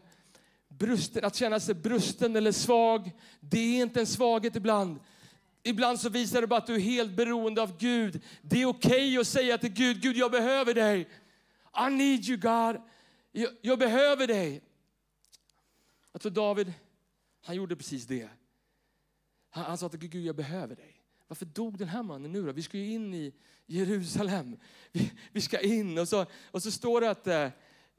Brusten, 0.79 1.25
att 1.25 1.35
känna 1.35 1.59
sig 1.59 1.75
brusten 1.75 2.35
eller 2.35 2.51
svag, 2.51 3.11
det 3.39 3.59
är 3.59 3.81
inte 3.81 3.99
en 3.99 4.07
svaghet 4.07 4.55
ibland. 4.55 4.99
Ibland 5.63 5.99
så 5.99 6.09
visar 6.09 6.41
det 6.41 6.47
bara 6.47 6.59
att 6.59 6.67
du 6.67 6.75
är 6.75 6.79
helt 6.79 7.11
beroende 7.11 7.61
av 7.61 7.77
Gud. 7.77 8.21
Det 8.41 8.61
är 8.61 8.65
okej 8.65 8.89
okay 8.89 9.17
att 9.17 9.27
säga 9.27 9.57
till 9.57 9.73
Gud, 9.73 10.01
Gud 10.01 10.17
jag 10.17 10.31
behöver 10.31 10.73
dig. 10.73 11.09
I 11.87 11.91
need 11.91 12.25
you 12.29 12.37
God. 12.37 12.81
Jag, 13.31 13.51
jag 13.61 13.79
behöver 13.79 14.27
dig. 14.27 14.61
Jag 16.11 16.21
tror 16.21 16.31
David, 16.31 16.73
han 17.41 17.55
gjorde 17.55 17.75
precis 17.75 18.05
det. 18.05 18.29
Han, 19.49 19.63
han 19.63 19.77
sa 19.77 19.89
till 19.89 19.99
Gud, 19.99 20.11
Gud 20.11 20.25
jag 20.25 20.35
behöver 20.35 20.75
dig. 20.75 21.01
Varför 21.27 21.45
dog 21.45 21.77
den 21.77 21.87
här 21.87 22.03
mannen 22.03 22.31
nu 22.31 22.45
då? 22.45 22.51
Vi 22.51 22.63
ska 22.63 22.77
ju 22.77 22.91
in 22.93 23.13
i 23.13 23.33
Jerusalem. 23.65 24.57
Vi, 24.91 25.11
vi 25.31 25.41
ska 25.41 25.59
in. 25.59 25.97
Och 25.97 26.07
så, 26.07 26.25
och 26.51 26.63
så 26.63 26.71
står 26.71 27.01
det 27.01 27.09
att 27.09 27.27
eh, 27.27 27.49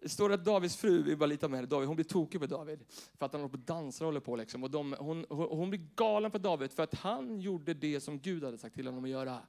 det 0.01 0.09
står 0.09 0.33
att 0.33 0.45
Davids 0.45 0.77
fru, 0.77 1.03
vi 1.03 1.17
bara 1.17 1.27
lite 1.27 1.49
med 1.49 1.69
David, 1.69 1.87
hon 1.87 1.97
blir 1.97 2.05
tokig 2.05 2.41
på 2.41 2.47
David. 2.47 2.85
För 3.15 3.27
att 3.27 3.33
han 3.33 3.41
håller 3.41 3.53
på 3.53 3.59
och 3.59 3.65
dansar 3.65 4.05
och 4.05 4.09
håller 4.09 4.21
på. 4.21 4.37
Liksom. 4.37 4.63
Och 4.63 4.71
de, 4.71 4.95
hon, 4.99 5.27
hon 5.29 5.71
blir 5.71 5.87
galen 5.97 6.31
på 6.31 6.39
David 6.39 6.73
för 6.73 6.83
att 6.83 6.95
han 6.95 7.41
gjorde 7.41 7.75
det 7.75 8.01
som 8.01 8.21
Gud 8.21 8.45
hade 8.45 8.59
sagt 8.59 8.75
till 8.75 8.87
honom 8.87 9.05
att 9.05 9.11
göra. 9.11 9.43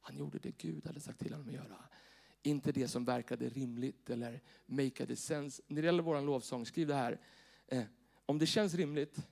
Han 0.00 0.16
gjorde 0.16 0.38
det 0.38 0.58
Gud 0.58 0.86
hade 0.86 1.00
sagt 1.00 1.18
till 1.18 1.32
honom 1.32 1.48
att 1.48 1.54
göra. 1.54 1.84
Inte 2.42 2.72
det 2.72 2.88
som 2.88 3.04
verkade 3.04 3.48
rimligt 3.48 4.10
eller 4.10 4.40
make 4.66 5.16
sense. 5.16 5.62
När 5.66 5.82
det 5.82 5.86
gäller 5.86 6.02
vår 6.02 6.20
lovsång, 6.20 6.66
skriv 6.66 6.86
det 6.86 6.94
här. 6.94 7.20
Eh, 7.66 7.82
om 8.26 8.38
det 8.38 8.46
känns 8.46 8.74
rimligt 8.74 9.26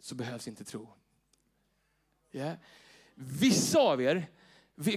så 0.00 0.14
behövs 0.14 0.48
inte 0.48 0.64
tro. 0.64 0.88
Yeah. 2.32 2.56
Vissa 3.14 3.78
av 3.78 4.02
er 4.02 4.26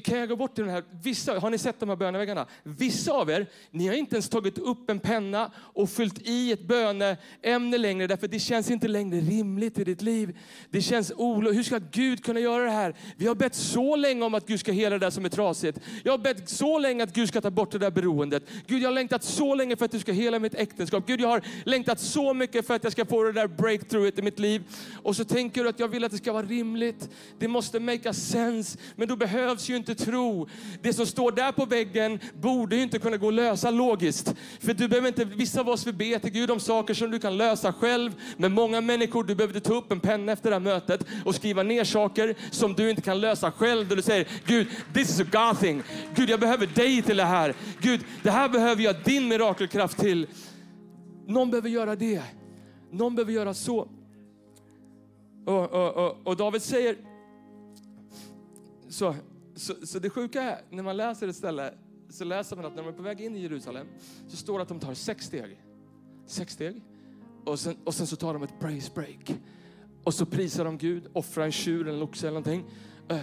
kan 0.03 0.19
jag 0.19 0.29
gå 0.29 0.35
bort 0.35 0.55
till 0.55 0.63
den 0.63 0.73
här? 0.73 0.83
Vissa, 1.03 1.39
har 1.39 1.49
ni 1.49 1.57
sett 1.57 1.79
de 1.79 1.89
här 1.89 1.95
böneväggarna? 1.95 2.45
Vissa 2.63 3.11
av 3.11 3.29
er, 3.29 3.47
ni 3.71 3.87
har 3.87 3.93
inte 3.93 4.15
ens 4.15 4.29
tagit 4.29 4.57
upp 4.57 4.89
en 4.89 4.99
penna 4.99 5.51
och 5.57 5.89
fyllt 5.89 6.21
i 6.21 6.51
ett 6.51 6.67
böneämne 6.67 7.77
längre 7.77 8.07
därför 8.07 8.27
det 8.27 8.39
känns 8.39 8.71
inte 8.71 8.87
längre 8.87 9.19
rimligt 9.19 9.79
i 9.79 9.83
ditt 9.83 10.01
liv. 10.01 10.37
Det 10.69 10.81
känns 10.81 11.11
olagligt. 11.15 11.57
Hur 11.57 11.63
ska 11.63 11.79
Gud 11.91 12.25
kunna 12.25 12.39
göra 12.39 12.63
det 12.63 12.71
här? 12.71 12.95
Vi 13.17 13.27
har 13.27 13.35
bett 13.35 13.55
så 13.55 13.95
länge 13.95 14.25
om 14.25 14.33
att 14.33 14.47
Gud 14.47 14.59
ska 14.59 14.71
hela 14.71 14.99
det 14.99 15.05
där 15.05 15.09
som 15.09 15.25
är 15.25 15.29
trasigt. 15.29 15.79
Jag 16.03 16.13
har 16.13 16.17
bett 16.17 16.49
så 16.49 16.79
länge 16.79 17.03
att 17.03 17.13
Gud 17.13 17.27
ska 17.27 17.41
ta 17.41 17.51
bort 17.51 17.71
det 17.71 17.79
där 17.79 17.91
beroendet. 17.91 18.43
Gud, 18.67 18.81
jag 18.81 18.87
har 18.87 18.93
längtat 18.93 19.23
så 19.23 19.55
länge 19.55 19.75
för 19.75 19.85
att 19.85 19.91
du 19.91 19.99
ska 19.99 20.11
hela 20.11 20.39
mitt 20.39 20.55
äktenskap. 20.55 21.03
Gud, 21.07 21.21
jag 21.21 21.27
har 21.27 21.41
längtat 21.65 21.99
så 21.99 22.33
mycket 22.33 22.67
för 22.67 22.73
att 22.73 22.83
jag 22.83 22.91
ska 22.91 23.05
få 23.05 23.23
det 23.23 23.31
där 23.31 23.47
breakthroughet 23.47 24.19
i 24.19 24.21
mitt 24.21 24.39
liv. 24.39 24.63
Och 25.03 25.15
så 25.15 25.23
tänker 25.23 25.63
du 25.63 25.69
att 25.69 25.79
jag 25.79 25.87
vill 25.87 26.03
att 26.03 26.11
det 26.11 26.17
ska 26.17 26.33
vara 26.33 26.45
rimligt. 26.45 27.09
Det 27.39 27.47
måste 27.47 27.79
make 27.79 28.09
a 28.09 28.13
sense. 28.13 28.77
Men 28.95 29.07
då 29.07 29.15
behövs 29.15 29.64
ju 29.69 29.75
inte 29.75 29.95
tro. 29.95 30.47
Det 30.81 30.93
som 30.93 31.05
står 31.05 31.31
där 31.31 31.51
på 31.51 31.65
väggen 31.65 32.19
borde 32.33 32.75
ju 32.75 32.81
inte 32.81 32.99
kunna 32.99 33.17
gå 33.17 33.27
att 33.27 33.33
lösa 33.33 33.71
logiskt. 33.71 34.35
För 34.59 34.73
du 34.73 34.87
behöver 34.87 35.07
inte, 35.07 35.25
vissa 35.25 35.61
av 35.61 35.69
oss 35.69 35.87
vill 35.87 35.95
be 35.95 36.19
till 36.19 36.31
Gud 36.31 36.51
om 36.51 36.59
saker 36.59 36.93
som 36.93 37.11
du 37.11 37.19
kan 37.19 37.37
lösa 37.37 37.73
själv. 37.73 38.11
Men 38.37 38.53
många 38.53 38.81
människor, 38.81 39.23
du 39.23 39.35
behöver 39.35 39.59
ta 39.59 39.73
upp 39.73 39.91
en 39.91 39.99
penna 39.99 40.31
efter 40.31 40.49
det 40.49 40.55
här 40.55 40.61
mötet 40.61 41.05
och 41.25 41.35
skriva 41.35 41.63
ner 41.63 41.83
saker 41.83 42.35
som 42.51 42.73
du 42.73 42.89
inte 42.89 43.01
kan 43.01 43.21
lösa 43.21 43.51
själv. 43.51 43.87
Där 43.87 43.95
du 43.95 44.01
säger, 44.01 44.27
Gud, 44.45 44.67
this 44.93 45.09
is 45.09 45.19
a 45.19 45.25
God 45.31 45.59
thing. 45.59 45.83
Gud, 46.15 46.29
jag 46.29 46.39
behöver 46.39 46.67
dig 46.67 47.01
till 47.01 47.17
det 47.17 47.23
här. 47.23 47.53
Gud, 47.81 48.01
det 48.23 48.31
här 48.31 48.49
behöver 48.49 48.83
jag 48.83 48.95
din 49.03 49.27
mirakelkraft 49.27 49.97
till. 49.99 50.27
Någon 51.27 51.51
behöver 51.51 51.69
göra 51.69 51.95
det. 51.95 52.21
Någon 52.91 53.15
behöver 53.15 53.33
göra 53.33 53.53
så. 53.53 53.87
Och, 55.45 55.71
och, 55.71 56.05
och, 56.05 56.17
och 56.23 56.37
David 56.37 56.61
säger, 56.61 56.95
så, 58.89 59.15
så, 59.55 59.73
så 59.83 59.99
det 59.99 60.09
sjuka 60.09 60.41
är, 60.41 60.61
när 60.69 60.83
man 60.83 60.97
läser 60.97 61.27
ett 61.27 61.35
ställe 61.35 61.73
så 62.09 62.23
läser 62.23 62.55
man 62.55 62.65
att 62.65 62.75
när 62.75 62.83
de 62.83 62.89
är 62.89 62.93
på 62.97 63.03
väg 63.03 63.21
in 63.21 63.35
i 63.35 63.41
Jerusalem 63.41 63.87
så 64.27 64.37
står 64.37 64.57
det 64.57 64.61
att 64.63 64.69
de 64.69 64.79
tar 64.79 64.93
sex 64.93 65.25
steg. 65.25 65.61
Sex 66.25 66.53
steg. 66.53 66.83
Och 67.45 67.59
sen, 67.59 67.77
och 67.83 67.93
sen 67.93 68.07
så 68.07 68.15
tar 68.15 68.33
de 68.33 68.43
ett 68.43 68.59
praise 68.59 68.91
break. 68.95 69.35
Och 70.03 70.13
så 70.13 70.25
prisar 70.25 70.65
de 70.65 70.77
Gud, 70.77 71.07
offrar 71.13 71.45
en 71.45 71.51
tjur 71.51 71.87
eller 71.87 71.97
en 71.97 72.03
oxe 72.03 72.27
eller 72.27 72.39
någonting. 72.39 72.65
Äh, 73.09 73.19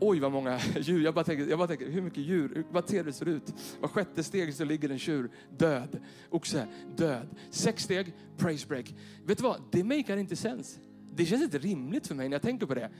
oj 0.00 0.20
vad 0.20 0.32
många 0.32 0.60
djur. 0.76 1.04
Jag 1.04 1.14
bara 1.14 1.24
tänker, 1.24 1.46
jag 1.46 1.58
bara 1.58 1.68
tänker 1.68 1.90
hur 1.90 2.02
mycket 2.02 2.24
djur, 2.24 2.66
vad 2.70 2.88
ser 2.88 3.04
det 3.04 3.12
ser 3.12 3.28
ut. 3.28 3.54
Var 3.80 3.88
sjätte 3.88 4.22
steg 4.22 4.54
så 4.54 4.64
ligger 4.64 4.88
en 4.90 4.98
tjur 4.98 5.30
död. 5.58 6.00
Oxe 6.30 6.66
död. 6.96 7.28
Sex 7.50 7.82
steg, 7.82 8.14
praise 8.36 8.66
break. 8.66 8.94
Vet 9.24 9.38
du 9.38 9.44
vad? 9.44 9.62
Det 9.70 9.84
makar 9.84 10.16
inte 10.16 10.36
sens. 10.36 10.78
Det 11.14 11.26
känns 11.26 11.42
inte 11.42 11.58
rimligt 11.58 12.06
för 12.06 12.14
mig 12.14 12.28
när 12.28 12.34
jag 12.34 12.42
tänker 12.42 12.66
på 12.66 12.74
det. 12.74 12.90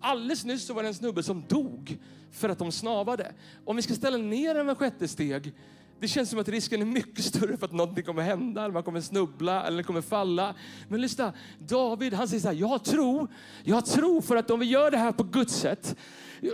Alldeles 0.00 0.44
nyss 0.44 0.66
så 0.66 0.74
var 0.74 0.82
det 0.82 0.88
en 0.88 0.94
snubbe 0.94 1.22
som 1.22 1.44
dog 1.48 1.98
för 2.30 2.48
att 2.48 2.58
de 2.58 2.72
snavade. 2.72 3.32
Om 3.64 3.76
vi 3.76 3.82
ska 3.82 3.94
ställa 3.94 4.16
ner 4.16 4.54
en 4.54 4.66
med 4.66 4.78
sjätte 4.78 5.08
steg, 5.08 5.52
det 6.00 6.08
känns 6.08 6.30
som 6.30 6.38
att 6.38 6.48
risken 6.48 6.80
är 6.80 6.86
mycket 6.86 7.24
större 7.24 7.56
för 7.56 7.66
att 7.66 7.72
någonting 7.72 8.04
kommer 8.04 8.22
hända, 8.22 8.62
eller 8.64 8.74
man 8.74 8.82
kommer 8.82 9.00
snubbla 9.00 9.66
eller 9.66 9.82
kommer 9.82 10.00
falla. 10.00 10.54
Men 10.88 11.00
lyssna, 11.00 11.32
David 11.58 12.14
han 12.14 12.28
säger 12.28 12.40
så 12.40 12.48
här, 12.48 12.54
jag 12.54 12.66
har 12.66 12.78
tro, 12.78 13.28
jag 13.64 13.86
tror 13.86 14.20
för 14.20 14.36
att 14.36 14.50
om 14.50 14.60
vi 14.60 14.66
gör 14.66 14.90
det 14.90 14.96
här 14.96 15.12
på 15.12 15.22
Guds 15.22 15.54
sätt, 15.54 15.96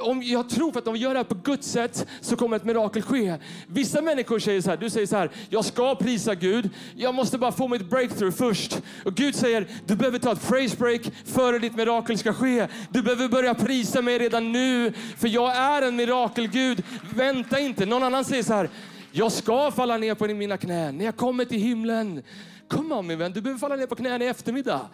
om 0.01 0.23
jag 0.23 0.49
tror 0.49 0.73
för 0.73 0.79
att 0.79 0.87
om 0.87 0.95
vi 0.95 1.01
gör 1.01 1.15
det 1.15 1.19
här 1.19 1.25
på 1.25 1.35
Guds 1.35 1.69
sätt 1.69 2.07
så 2.21 2.37
kommer 2.37 2.57
ett 2.57 2.65
mirakel 2.65 3.03
ske. 3.03 3.37
Vissa 3.67 4.01
människor 4.03 4.39
säger 4.39 4.61
så 4.61 4.71
här, 4.71 4.77
du 4.77 4.91
säger 4.91 5.07
så 5.07 5.17
här, 5.17 5.31
jag 5.49 5.65
ska 5.65 5.95
prisa 5.95 6.35
Gud, 6.35 6.71
jag 6.97 7.15
måste 7.15 7.39
bara 7.39 7.53
få 7.53 7.69
mitt 7.69 7.91
breakthrough 7.91 8.37
först. 8.37 8.83
Och 9.05 9.15
Gud 9.15 9.35
säger, 9.35 9.67
du 9.87 9.97
behöver 9.97 10.19
ta 10.19 10.33
ett 10.33 10.49
praise 10.49 10.77
break 10.77 11.03
före 11.25 11.59
ditt 11.59 11.77
mirakel 11.77 12.19
ska 12.19 12.33
ske. 12.33 12.69
Du 12.91 13.03
behöver 13.03 13.29
börja 13.29 13.55
prisa 13.55 14.03
mig 14.03 14.19
redan 14.19 14.53
nu, 14.53 14.93
för 15.17 15.29
jag 15.29 15.57
är 15.57 15.83
en 15.83 15.97
mirakelgud. 15.97 16.83
Vänta 17.15 17.59
inte. 17.59 17.87
Någon 17.87 18.03
annan 18.03 18.25
säger 18.25 18.43
så 18.43 18.55
här, 18.55 18.71
jag 19.17 19.33
ska 19.33 19.71
falla 19.71 19.99
ner 19.99 20.15
på 20.15 20.27
mina 20.27 20.57
knän 20.57 20.99
när 20.99 21.05
jag 21.05 21.17
kommer 21.17 21.45
till 21.45 21.61
himlen. 21.61 22.23
Kom 22.69 22.93
on 22.93 23.07
min 23.07 23.19
vän, 23.19 23.33
du 23.33 23.41
behöver 23.41 23.59
falla 23.59 23.77
ner 23.77 23.87
på 23.87 23.95
knäna 23.95 24.25
i 24.25 24.29
eftermiddag. 24.29 24.89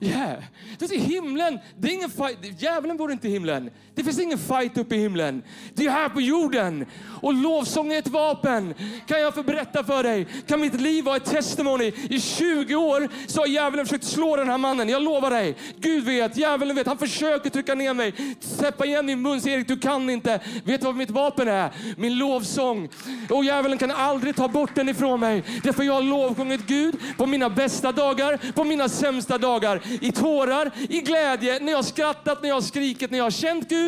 Yeah. 0.00 0.42
Det 0.78 0.84
är 0.84 0.98
himlen, 0.98 1.58
det 1.76 1.88
är 1.88 1.92
ingen 1.92 2.10
fight. 2.10 2.62
Djävulen 2.62 2.96
bor 2.96 3.12
inte 3.12 3.28
i 3.28 3.30
himlen. 3.30 3.70
Det 3.98 4.04
finns 4.04 4.18
ingen 4.18 4.38
fight 4.38 4.78
uppe 4.78 4.96
i 4.96 4.98
himlen. 4.98 5.42
Det 5.74 5.86
är 5.86 5.90
här 5.90 6.08
på 6.08 6.20
jorden. 6.20 6.86
Och 7.22 7.34
lovsång 7.34 7.92
är 7.92 7.98
ett 7.98 8.08
vapen. 8.08 8.74
Kan 9.06 9.20
jag 9.20 9.34
få 9.34 9.42
berätta 9.42 9.84
för 9.84 10.02
dig? 10.02 10.26
Kan 10.46 10.60
mitt 10.60 10.80
liv 10.80 11.04
vara 11.04 11.16
ett 11.16 11.24
testimony? 11.24 11.92
I 12.10 12.20
20 12.20 12.74
år 12.74 13.08
så 13.26 13.40
har 13.40 13.46
djävulen 13.46 13.86
försökt 13.86 14.04
slå 14.04 14.36
den 14.36 14.48
här 14.48 14.58
mannen. 14.58 14.88
Jag 14.88 15.02
lovar 15.02 15.30
dig. 15.30 15.56
Gud 15.76 16.04
vet, 16.04 16.36
djävulen 16.36 16.76
vet. 16.76 16.86
Han 16.86 16.98
försöker 16.98 17.50
trycka 17.50 17.74
ner 17.74 17.94
mig. 17.94 18.14
Täppa 18.58 18.86
igen 18.86 19.06
min 19.06 19.22
mun. 19.22 19.40
Säger 19.40 19.56
Erik, 19.56 19.68
du 19.68 19.78
kan 19.78 20.10
inte. 20.10 20.40
Vet 20.64 20.80
du 20.80 20.86
vad 20.86 20.96
mitt 20.96 21.10
vapen 21.10 21.48
är? 21.48 21.70
Min 21.96 22.18
lovsång. 22.18 22.88
Och 23.30 23.44
djävulen 23.44 23.78
kan 23.78 23.90
aldrig 23.90 24.36
ta 24.36 24.48
bort 24.48 24.74
den 24.74 24.88
ifrån 24.88 25.20
mig. 25.20 25.44
Därför 25.62 25.82
jag 25.82 25.92
har 25.92 26.02
lovsjungit 26.02 26.66
Gud 26.66 26.96
på 27.16 27.26
mina 27.26 27.50
bästa 27.50 27.92
dagar, 27.92 28.52
på 28.52 28.64
mina 28.64 28.88
sämsta 28.88 29.38
dagar 29.38 29.82
i 30.00 30.12
tårar, 30.12 30.70
i 30.88 31.00
glädje, 31.00 31.58
när 31.60 31.72
jag 31.72 31.78
har 31.78 31.82
skrattat, 31.82 32.42
när 32.42 32.48
jag 32.48 32.56
har 32.56 32.62
skrikit, 32.62 33.10
när 33.10 33.18
jag 33.18 33.24
har 33.24 33.30
känt 33.30 33.68
Gud. 33.68 33.87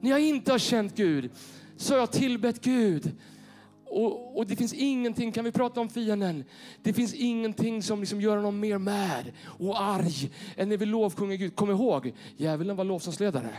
När 0.00 0.10
jag 0.10 0.20
inte 0.20 0.52
har 0.52 0.58
känt 0.58 0.96
Gud 0.96 1.30
så 1.76 1.92
har 1.92 1.98
jag 1.98 2.12
tillbett 2.12 2.60
Gud. 2.60 3.12
Och, 3.84 4.38
och, 4.38 4.46
det 4.46 4.56
finns 4.56 4.72
ingenting, 4.72 5.32
kan 5.32 5.44
vi 5.44 5.52
prata 5.52 5.80
om 5.80 5.88
fienden? 5.88 6.44
Det 6.82 6.92
finns 6.92 7.14
ingenting 7.14 7.82
som 7.82 8.00
liksom 8.00 8.20
gör 8.20 8.36
honom 8.36 8.60
mer 8.60 8.78
mad 8.78 9.32
och 9.44 9.82
arg 9.82 10.30
än 10.56 10.68
när 10.68 10.76
vi 10.76 10.86
lovsjunger 10.86 11.36
Gud. 11.36 11.56
Kom 11.56 11.70
ihåg, 11.70 12.12
djävulen 12.36 12.76
var 12.76 12.84
lovsångsledare. 12.84 13.56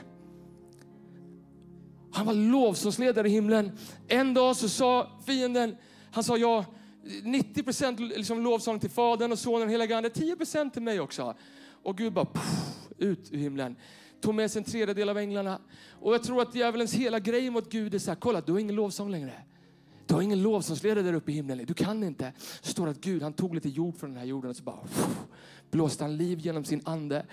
Han 2.14 2.26
var 2.26 2.34
lovsångsledare 2.34 3.28
i 3.28 3.32
himlen. 3.32 3.72
En 4.08 4.34
dag 4.34 4.56
så 4.56 4.70
sa 4.70 5.20
fienden, 5.26 5.76
han 6.12 6.24
sa 6.24 6.38
ja, 6.38 6.66
90 7.24 7.64
procent 7.64 8.00
liksom 8.00 8.44
lovsång 8.44 8.80
till 8.80 8.90
Fadern 8.90 9.32
och 9.32 9.40
Sonen 9.40 9.68
och 9.68 9.74
heliga 9.74 9.98
Ande, 9.98 10.10
10 10.10 10.36
procent 10.36 10.74
till 10.74 10.82
mig 10.82 11.00
också. 11.00 11.36
Och 11.84 11.98
Gud 11.98 12.14
bara 12.14 12.26
puff, 12.26 12.80
ut 12.98 13.32
ur 13.32 13.38
himlen. 13.38 13.76
Tog 14.22 14.36
med 14.36 14.52
sig 14.52 14.60
en 14.60 14.64
tredjedel 14.64 15.10
av 15.10 15.18
änglarna. 15.18 15.60
Och 15.90 16.14
jag 16.14 16.24
tror 16.24 16.42
att 16.42 16.56
djävulens 16.56 16.94
hela 16.94 17.20
grej 17.20 17.50
mot 17.50 17.72
Gud 17.72 17.96
är 17.96 18.00
så 18.00 18.12
här, 18.12 18.16
kolla 18.16 18.42
du 18.42 18.52
har 18.52 18.60
ingen 18.60 18.76
lovsång 18.76 19.12
längre. 19.12 19.34
Du 20.06 20.14
har 20.14 20.22
ingen 20.22 20.42
lovsångsledare 20.42 21.04
där 21.04 21.14
uppe 21.14 21.32
i 21.32 21.36
himlen. 21.36 21.66
Du 21.66 21.74
kan 21.74 22.04
inte. 22.04 22.34
Så 22.62 22.72
står 22.72 22.86
det 22.86 22.92
att 22.92 23.02
Gud 23.02 23.22
han 23.22 23.34
tog 23.34 23.56
lite 23.56 23.70
jord 23.70 23.98
från 23.98 24.10
den 24.10 24.20
här 24.20 24.26
jorden 24.26 24.50
och 24.50 24.56
så 24.56 24.64
bara 24.64 24.78
pff, 24.78 25.18
blåste 25.72 26.04
han 26.04 26.18
liv 26.18 26.40
genom 26.40 26.64
sin 26.64 26.82
ande. 26.86 27.26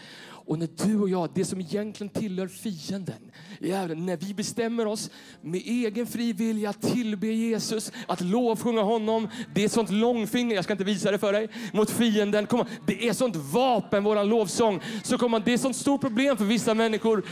Och 0.49 0.59
när 0.59 0.69
du 0.87 1.01
och 1.01 1.09
jag, 1.09 1.31
det 1.35 1.45
som 1.45 1.61
egentligen 1.61 2.13
tillhör 2.13 2.49
fienden, 2.49 3.31
när 3.61 4.17
vi 4.17 4.35
bestämmer 4.35 4.87
oss 4.87 5.11
med 5.43 5.61
egen 5.65 6.07
fri 6.07 6.33
vilja 6.33 6.71
att 6.71 6.83
tillbe 6.83 7.27
Jesus, 7.27 7.93
att 8.07 8.21
lovsjunga 8.21 8.83
honom, 8.83 9.29
det 9.55 9.61
är 9.61 9.67
ett 9.67 9.73
sånt 9.73 9.91
långfinger, 9.91 10.55
jag 10.55 10.65
ska 10.65 10.73
inte 10.73 10.85
visa 10.85 11.11
det 11.11 11.19
för 11.19 11.33
dig, 11.33 11.49
mot 11.73 11.91
fienden. 11.91 12.47
Kom, 12.47 12.67
det 12.87 13.09
är 13.09 13.13
sånt 13.13 13.37
vapen, 13.37 14.05
våran 14.05 14.29
lovsång. 14.29 14.81
Så 15.03 15.19
kom, 15.19 15.43
det 15.45 15.53
är 15.53 15.59
sånt 15.59 15.77
stort 15.77 16.01
problem 16.01 16.37
för 16.37 16.45
vissa 16.45 16.75
människor 16.75 17.25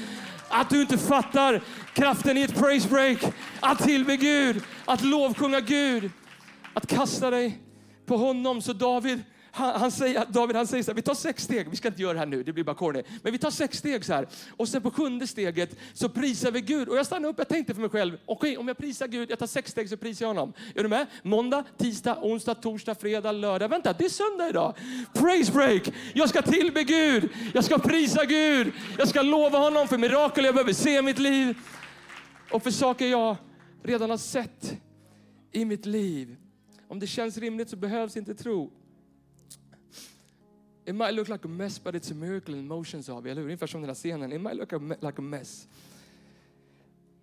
att 0.48 0.70
du 0.70 0.80
inte 0.80 0.98
fattar 0.98 1.62
kraften 1.94 2.36
i 2.36 2.42
ett 2.42 2.54
praise 2.54 2.88
break, 2.88 3.18
att 3.60 3.78
tillbe 3.78 4.16
Gud, 4.16 4.62
att 4.84 5.04
lovsjunga 5.04 5.60
Gud, 5.60 6.10
att 6.72 6.86
kasta 6.86 7.30
dig 7.30 7.58
på 8.06 8.16
honom. 8.16 8.62
Så 8.62 8.72
David, 8.72 9.22
han, 9.56 9.80
han 9.80 9.90
säger, 9.90 10.26
David 10.28 10.56
han 10.56 10.66
säger 10.66 10.82
så 10.82 10.90
här, 10.90 10.96
vi 10.96 11.02
tar 11.02 11.14
sex 11.14 11.42
steg, 11.42 11.70
vi 11.70 11.76
ska 11.76 11.88
inte 11.88 12.02
göra 12.02 12.12
det 12.12 12.18
här 12.18 12.26
nu, 12.26 12.42
det 12.42 12.52
blir 12.52 12.64
bara 12.64 12.76
corny. 12.76 13.02
Men 13.22 13.32
vi 13.32 13.38
tar 13.38 13.50
sex 13.50 13.78
steg 13.78 14.04
så 14.04 14.12
här. 14.12 14.28
Och 14.50 14.68
sen 14.68 14.82
på 14.82 14.90
sjunde 14.90 15.26
steget 15.26 15.76
så 15.94 16.08
prisar 16.08 16.50
vi 16.50 16.60
Gud. 16.60 16.88
Och 16.88 16.96
jag 16.96 17.06
stannade 17.06 17.28
upp, 17.28 17.38
jag 17.38 17.48
tänkte 17.48 17.74
för 17.74 17.80
mig 17.80 17.90
själv, 17.90 18.18
okej 18.26 18.50
okay, 18.50 18.56
om 18.56 18.68
jag 18.68 18.76
prisar 18.76 19.06
Gud, 19.06 19.30
jag 19.30 19.38
tar 19.38 19.46
sex 19.46 19.70
steg 19.70 19.88
så 19.88 19.96
prisar 19.96 20.26
jag 20.26 20.30
honom. 20.30 20.52
Är 20.74 20.82
du 20.82 20.88
med? 20.88 21.06
Måndag, 21.22 21.64
tisdag, 21.76 22.18
onsdag, 22.22 22.54
torsdag, 22.54 22.94
fredag, 22.94 23.32
lördag. 23.32 23.68
Vänta, 23.68 23.92
det 23.92 24.04
är 24.04 24.08
söndag 24.08 24.48
idag. 24.48 24.74
Praise 25.14 25.52
break! 25.52 25.92
Jag 26.14 26.28
ska 26.28 26.42
tillbe 26.42 26.84
Gud, 26.84 27.28
jag 27.54 27.64
ska 27.64 27.78
prisa 27.78 28.24
Gud, 28.24 28.72
jag 28.98 29.08
ska 29.08 29.22
lova 29.22 29.58
honom 29.58 29.88
för 29.88 29.98
mirakel 29.98 30.44
jag 30.44 30.54
behöver 30.54 30.72
se 30.72 30.98
i 30.98 31.02
mitt 31.02 31.18
liv. 31.18 31.58
Och 32.52 32.62
för 32.62 32.70
saker 32.70 33.06
jag 33.06 33.36
redan 33.82 34.10
har 34.10 34.16
sett 34.16 34.76
i 35.52 35.64
mitt 35.64 35.86
liv. 35.86 36.36
Om 36.88 36.98
det 36.98 37.06
känns 37.06 37.38
rimligt 37.38 37.70
så 37.70 37.76
behövs 37.76 38.16
inte 38.16 38.34
tro. 38.34 38.72
It 40.86 40.94
might 40.94 41.14
look 41.14 41.28
like 41.28 41.44
a 41.44 41.48
mess 41.48 41.84
but 41.84 41.94
it's 41.94 42.12
a 42.12 42.14
miracle 42.14 42.54
in 42.54 42.68
motion 42.68 43.02
sa 43.02 43.20
vi, 43.20 43.30
eller 43.30 43.42
hur? 43.42 43.48
Ungefär 43.48 43.66
som 43.66 43.80
den 43.80 43.88
där 43.88 43.94
scenen. 43.94 44.32
It 44.32 44.40
might 44.40 44.56
look 44.56 44.72
like 45.02 45.18
a 45.18 45.22
mess. 45.22 45.68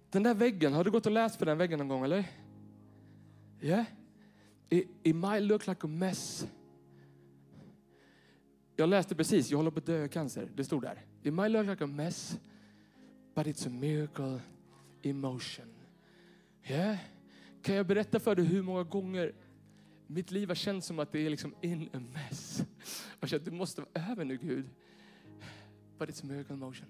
Den 0.10 0.23
där 0.23 0.34
väggen, 0.34 0.73
har 0.73 0.84
du 0.84 0.91
gått 0.91 1.06
och 1.06 1.12
läst 1.12 1.39
på 1.39 1.45
den 1.45 1.58
väggen 1.58 1.80
någon 1.80 1.88
gång 1.88 2.04
eller? 2.04 2.26
Yeah? 3.62 3.86
It, 4.69 4.88
it 5.04 5.15
might 5.15 5.41
look 5.41 5.67
like 5.67 5.80
a 5.84 5.88
mess. 5.88 6.47
Jag 8.76 8.89
läste 8.89 9.15
precis, 9.15 9.52
jag 9.52 9.58
håller 9.58 9.71
på 9.71 9.80
att 9.80 9.86
dö 9.86 10.06
i 10.06 10.10
cancer. 10.10 10.49
Det 10.56 10.63
stod 10.63 10.82
där. 10.82 11.06
It 11.23 11.34
might 11.34 11.52
look 11.52 11.67
like 11.67 11.84
a 11.84 11.88
mess 11.88 12.38
but 13.36 13.47
it's 13.47 13.67
a 13.67 13.69
miracle 13.69 14.39
in 15.02 15.19
motion. 15.19 15.65
Yeah? 16.63 16.97
Kan 17.62 17.76
jag 17.76 17.88
berätta 17.88 18.19
för 18.19 18.36
dig 18.36 18.45
hur 18.45 18.62
många 18.62 18.84
gånger 18.84 19.34
mitt 20.13 20.32
liv 20.32 20.47
har 20.47 20.56
känts 20.56 20.88
som 20.88 20.99
att 20.99 21.12
det 21.12 21.19
är 21.19 21.30
liksom 21.30 21.56
in 21.62 21.89
a 21.93 21.99
mess. 22.13 22.63
Jag 23.19 23.30
känner 23.30 23.45
du 23.45 23.52
måste 23.52 23.82
vara 23.82 24.12
över 24.12 24.26
nu 24.26 24.38
Gud. 24.38 24.69
But 25.97 26.10
it's 26.10 26.23
a 26.23 26.26
miracle 26.28 26.56
motion. 26.56 26.88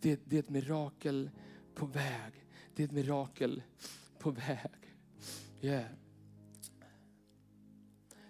Det, 0.00 0.20
det 0.24 0.36
är 0.36 0.40
ett 0.40 0.48
mirakel 0.48 1.30
på 1.74 1.86
väg. 1.86 2.32
Det 2.74 2.82
är 2.82 2.84
ett 2.84 2.92
mirakel 2.92 3.62
på 4.18 4.30
väg. 4.30 4.96
Yeah. 5.60 5.84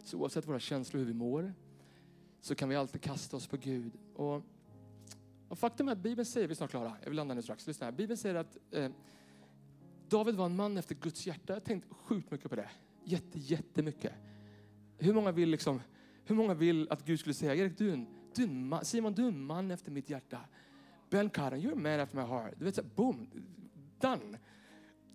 Så 0.05 0.19
oavsett 0.19 0.49
våra 0.49 0.61
känslor 0.61 0.99
hur 0.99 1.07
vi 1.07 1.15
mår 1.15 1.55
så 2.41 2.55
kan 2.55 2.69
vi 2.69 2.77
alltid 2.77 3.01
kasta 3.01 3.37
oss 3.37 3.47
på 3.47 3.57
Gud. 3.57 3.93
Och, 4.15 4.43
och 5.49 5.59
faktum 5.59 5.89
är 5.89 5.93
att 5.93 5.99
Bibeln 5.99 6.27
säger, 6.27 6.49
vi 6.49 6.53
är 6.53 6.57
snart 6.57 6.71
klara, 6.71 6.97
jag 7.03 7.11
vill 7.11 7.17
landa 7.17 7.35
nu 7.35 7.43
strax, 7.43 7.67
lyssna 7.67 7.87
här. 7.87 7.93
Bibeln 7.93 8.17
säger 8.17 8.35
att 8.35 8.57
eh, 8.71 8.91
David 10.09 10.35
var 10.35 10.47
en 10.47 10.57
man 10.57 10.79
efter 10.79 10.95
Guds 10.95 11.27
hjärta. 11.27 11.43
Jag 11.47 11.55
har 11.55 11.61
tänkt 11.61 11.87
sjukt 11.91 12.31
mycket 12.31 12.51
på 12.51 12.57
det. 12.57 12.71
Jätte, 13.09 13.39
jättemycket. 13.39 14.13
Hur 14.99 15.15
många 15.15 15.33
vill 15.33 15.49
liksom, 15.49 15.81
hur 16.25 16.35
många 16.35 16.55
vill 16.55 16.91
att 16.91 17.05
Gud 17.05 17.21
skulle 17.21 17.35
säga, 17.35 17.55
Erik 17.55 17.79
du 17.79 17.89
är 17.89 17.93
en, 17.93 18.07
du 18.35 18.43
är 18.43 18.47
en 18.47 18.69
man, 18.69 18.85
Simon 18.85 19.13
du 19.13 19.25
är 19.25 19.29
en 19.29 19.45
man 19.45 19.71
efter 19.71 19.91
mitt 19.91 20.11
hjärta. 20.11 20.41
Ben 21.11 21.31
Karen, 21.31 21.61
you're 21.61 21.73
a 21.73 21.77
man 21.77 22.01
after 22.01 22.17
my 22.17 22.23
heart. 22.23 22.55
Du 22.59 22.65
vet 22.65 22.75
så 22.75 22.83
boom, 22.83 23.31
done. 24.01 24.39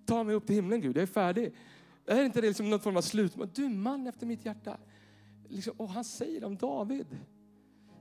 Ta 0.06 0.24
mig 0.24 0.36
upp 0.36 0.48
till 0.48 0.56
himlen 0.56 0.82
Gud, 0.82 0.98
jag 0.98 1.04
är 1.04 1.08
färdig. 1.08 1.54
Är 2.06 2.24
inte 2.24 2.42
det 2.42 2.48
liksom 2.48 2.70
någon 2.70 2.80
form 2.80 2.98
av 2.98 3.02
slut? 3.02 3.36
Du 3.54 3.62
är 3.62 3.66
en 3.66 3.82
man 3.82 4.08
efter 4.08 4.26
mitt 4.26 4.46
hjärta. 4.46 4.78
Liksom, 5.48 5.74
och 5.78 5.90
han 5.90 6.04
säger 6.04 6.44
om 6.44 6.58
David. 6.58 7.18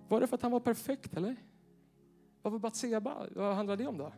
Var 0.09 0.21
det 0.21 0.27
för 0.27 0.35
att 0.35 0.43
han 0.43 0.53
var 0.53 0.61
perfekt 0.61 1.17
eller? 1.17 1.37
Varför 2.43 2.59
Batseba? 2.59 3.27
Vad 3.35 3.55
handlar 3.55 3.77
det 3.77 3.87
om 3.87 3.99
då? 3.99 4.13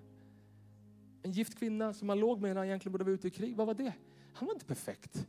En 1.22 1.32
gift 1.32 1.58
kvinna 1.58 1.94
som 1.94 2.08
han 2.08 2.20
låg 2.20 2.40
med 2.40 2.50
när 2.50 2.56
han 2.56 2.66
egentligen 2.66 2.92
borde 2.92 3.04
vara 3.04 3.14
ute 3.14 3.28
i 3.28 3.30
krig. 3.30 3.56
Vad 3.56 3.66
var 3.66 3.74
det? 3.74 3.92
Han 4.32 4.46
var 4.46 4.54
inte 4.54 4.66
perfekt. 4.66 5.26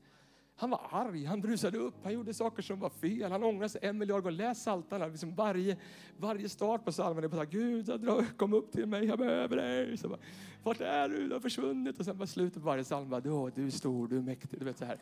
Han 0.55 0.69
var 0.69 0.87
arg, 0.91 1.25
han 1.25 1.41
brusade 1.41 1.77
upp, 1.77 1.93
han 2.03 2.13
gjorde 2.13 2.33
saker 2.33 2.61
som 2.61 2.79
var 2.79 2.89
fel. 2.89 3.31
Han 3.31 3.43
ångrade 3.43 3.69
sig 3.69 3.81
en 3.83 3.97
miljard 3.97 4.23
gånger. 4.23 4.37
Läs 4.37 4.59
Psaltarna. 4.59 5.07
Liksom 5.07 5.35
varje, 5.35 5.77
varje 6.17 6.49
start 6.49 6.85
på 6.85 6.91
psalmen 6.91 7.23
är 7.23 7.27
på 7.27 7.39
att 7.39 7.49
Gud, 7.49 7.91
kom 8.37 8.53
upp 8.53 8.71
till 8.71 8.85
mig, 8.85 9.05
jag 9.05 9.19
behöver 9.19 9.55
dig. 9.55 9.97
Så 9.97 10.09
bara, 10.09 10.19
Vart 10.63 10.81
är 10.81 11.09
du? 11.09 11.27
Du 11.27 11.33
har 11.33 11.39
försvunnit. 11.39 11.99
Och 11.99 12.05
sen 12.05 12.17
bara 12.17 12.27
slutet 12.27 12.61
på 12.61 12.65
varje 12.65 12.83
psalm, 12.83 13.09
du, 13.09 13.51
du 13.55 13.67
är 13.67 13.71
stor, 13.71 14.07
du 14.07 14.17
är 14.17 14.21
mäktig. 14.21 14.59
Du 14.59 14.65
vet 14.65 14.77
så 14.77 14.85
här. 14.85 14.97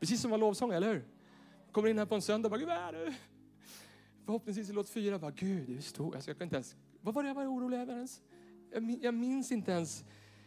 Precis 0.00 0.20
som 0.20 0.30
var 0.30 0.38
lovsång, 0.38 0.72
eller 0.72 0.94
hur? 0.94 1.04
Kommer 1.72 1.88
in 1.88 1.98
här 1.98 2.06
på 2.06 2.14
en 2.14 2.22
söndag 2.22 2.46
och 2.46 2.50
bara, 2.50 2.58
Gud, 2.58 2.68
vad 2.68 2.76
är 2.76 2.92
du? 2.92 3.14
Förhoppningsvis 4.24 4.70
i 4.70 4.72
låt 4.72 4.88
fyra, 4.88 5.18
bara, 5.18 5.30
Gud, 5.30 5.66
du 5.66 5.76
är 5.76 5.80
stor. 5.80 6.14
Alltså, 6.14 6.30
jag 6.30 6.36
ska 6.36 6.44
inte 6.44 6.56
ens, 6.56 6.76
vad 7.00 7.14
var 7.14 7.22
det 7.22 7.28
jag 7.28 7.34
var 7.34 7.46
orolig 7.46 7.78
över 7.78 7.94
ens? 7.94 8.22
Jag 9.00 9.14
minns 9.14 9.52
inte 9.52 9.72
ens 9.72 10.04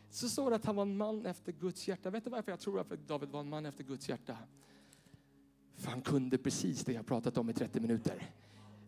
så 0.09 0.29
står 0.29 0.49
det 0.49 0.55
att 0.55 0.65
han 0.65 0.75
var 0.75 0.83
en 0.83 0.97
man 0.97 1.25
efter 1.25 1.51
Guds 1.51 1.87
hjärta. 1.87 2.09
Vet 2.09 2.23
du 2.23 2.29
varför 2.29 2.51
jag 2.51 2.59
tror 2.59 2.79
att 2.79 3.07
David 3.07 3.29
var 3.29 3.39
en 3.39 3.49
man 3.49 3.65
efter 3.65 3.83
Guds 3.83 4.09
hjärta? 4.09 4.37
För 5.77 5.89
han 5.91 6.01
kunde 6.01 6.37
precis 6.37 6.83
det 6.83 6.93
jag 6.93 7.05
pratat 7.05 7.37
om 7.37 7.49
i 7.49 7.53
30 7.53 7.79
minuter. 7.79 8.31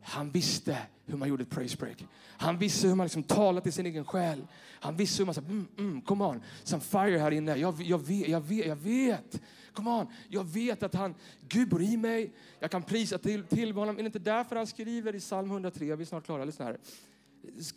Han 0.02 0.32
visste 0.32 0.78
hur 1.06 1.18
man 1.18 1.30
gjorde 1.30 1.44
ett 1.44 1.50
praise 1.50 1.78
break. 1.78 2.06
Han 2.38 2.58
visste 2.58 2.88
hur 2.88 2.96
man 2.96 3.06
liksom 3.06 3.24
talade 3.24 3.62
till 3.62 3.74
sin 3.74 3.86
egen 3.86 4.06
själ. 4.06 4.48
Han 4.80 4.96
visste 4.96 5.22
hur 5.22 5.26
man 5.26 5.36
sa, 5.36 5.42
mm, 5.42 5.68
mm, 5.78 6.02
come 6.02 6.26
on, 6.26 6.42
some 6.64 6.82
fire 6.82 7.18
här 7.18 7.32
inne. 7.32 7.56
Jag, 7.56 7.82
jag, 7.82 8.08
vet, 8.08 8.28
jag, 8.28 8.42
vet, 8.42 8.66
jag 8.66 8.76
vet. 8.76 9.42
Come 9.74 9.90
on, 9.90 10.08
jag 10.28 10.44
vet 10.44 10.84
att 10.84 10.94
han, 10.94 11.16
Gud 11.48 11.70
bor 11.70 11.82
i 11.82 11.98
mig. 11.98 12.34
Jag 12.60 12.72
kan 12.72 12.84
prisa 12.84 13.18
till, 13.18 13.44
till 13.44 13.72
honom. 13.72 13.98
Är 13.98 14.04
det 14.04 14.06
inte 14.06 14.20
därför 14.20 14.56
han 14.56 14.68
skriver 14.68 15.16
i 15.16 15.20
psalm 15.20 15.52
103, 15.52 15.96
vi 15.96 16.02
är 16.02 16.06
snart 16.06 16.26
klara, 16.26 16.46
lyssna 16.46 16.66
här. 16.66 16.78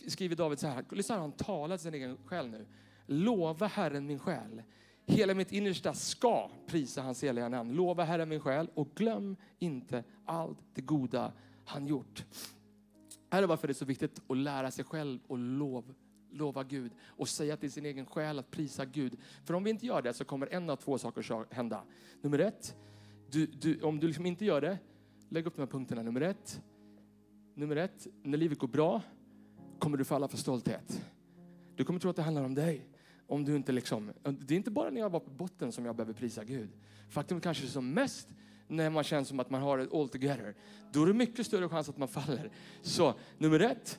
Skriver 0.07 0.37
David 0.37 0.59
så 0.59 0.66
här, 0.66 0.85
lyssna 0.90 1.14
här, 1.14 1.22
han 1.22 1.33
talar 1.33 1.76
till 1.76 1.83
sin 1.83 1.94
egen 1.94 2.16
själ 2.26 2.48
nu. 2.48 2.66
Lova 3.12 3.66
Herren 3.66 4.06
min 4.06 4.18
själ. 4.18 4.62
Hela 5.06 5.34
mitt 5.34 5.52
innersta 5.52 5.94
ska 5.94 6.50
prisa 6.66 7.02
hans 7.02 7.24
heliga 7.24 7.48
namn. 7.48 7.72
Lova 7.72 8.04
Herren 8.04 8.28
min 8.28 8.40
själ 8.40 8.70
och 8.74 8.94
glöm 8.94 9.36
inte 9.58 10.04
allt 10.24 10.58
det 10.74 10.80
goda 10.80 11.32
han 11.64 11.86
gjort. 11.86 12.24
Här 13.30 13.42
är 13.42 13.46
varför 13.46 13.68
det 13.68 13.72
är 13.72 13.74
så 13.74 13.84
viktigt 13.84 14.22
att 14.28 14.36
lära 14.36 14.70
sig 14.70 14.84
själv 14.84 15.20
och 15.26 15.38
lov, 15.38 15.94
lova 16.30 16.64
Gud 16.64 16.92
och 17.04 17.28
säga 17.28 17.56
till 17.56 17.72
sin 17.72 17.86
egen 17.86 18.06
själ 18.06 18.38
att 18.38 18.50
prisa 18.50 18.84
Gud. 18.84 19.16
För 19.44 19.54
om 19.54 19.64
vi 19.64 19.70
inte 19.70 19.86
gör 19.86 20.02
det 20.02 20.14
så 20.14 20.24
kommer 20.24 20.46
en 20.46 20.70
av 20.70 20.76
två 20.76 20.98
saker 20.98 21.54
hända. 21.54 21.82
Nummer 22.22 22.38
ett, 22.38 22.76
du, 23.30 23.46
du, 23.46 23.82
om 23.82 24.00
du 24.00 24.06
liksom 24.06 24.26
inte 24.26 24.44
gör 24.44 24.60
det, 24.60 24.78
lägg 25.28 25.46
upp 25.46 25.56
de 25.56 25.62
här 25.62 25.66
punkterna. 25.66 26.02
Nummer 26.02 26.20
ett, 26.20 26.62
nummer 27.54 27.76
ett, 27.76 28.06
när 28.22 28.38
livet 28.38 28.58
går 28.58 28.68
bra 28.68 29.02
kommer 29.78 29.96
du 29.96 30.04
falla 30.04 30.28
för 30.28 30.36
stolthet. 30.36 31.06
Du 31.76 31.84
kommer 31.84 32.00
tro 32.00 32.10
att 32.10 32.16
det 32.16 32.22
handlar 32.22 32.44
om 32.44 32.54
dig. 32.54 32.86
Om 33.30 33.44
du 33.44 33.56
inte 33.56 33.72
liksom, 33.72 34.12
det 34.22 34.54
är 34.54 34.56
inte 34.56 34.70
bara 34.70 34.90
när 34.90 35.00
jag 35.00 35.10
var 35.10 35.20
på 35.20 35.30
botten 35.30 35.72
som 35.72 35.84
jag 35.84 35.96
behöver 35.96 36.12
prisa 36.12 36.44
Gud. 36.44 36.68
Faktum 37.08 37.40
kanske 37.40 37.66
som 37.66 37.90
mest 37.90 38.28
när 38.68 38.90
man 38.90 39.04
känner 39.04 39.24
som 39.24 39.40
att 39.40 39.50
man 39.50 39.62
har 39.62 39.78
det 39.78 39.88
all 39.92 40.08
together. 40.08 40.54
Då 40.92 41.02
är 41.02 41.06
det 41.06 41.12
mycket 41.12 41.46
större 41.46 41.68
chans 41.68 41.88
att 41.88 41.98
man 41.98 42.08
faller. 42.08 42.50
Så 42.82 43.14
nummer 43.38 43.60
ett, 43.60 43.98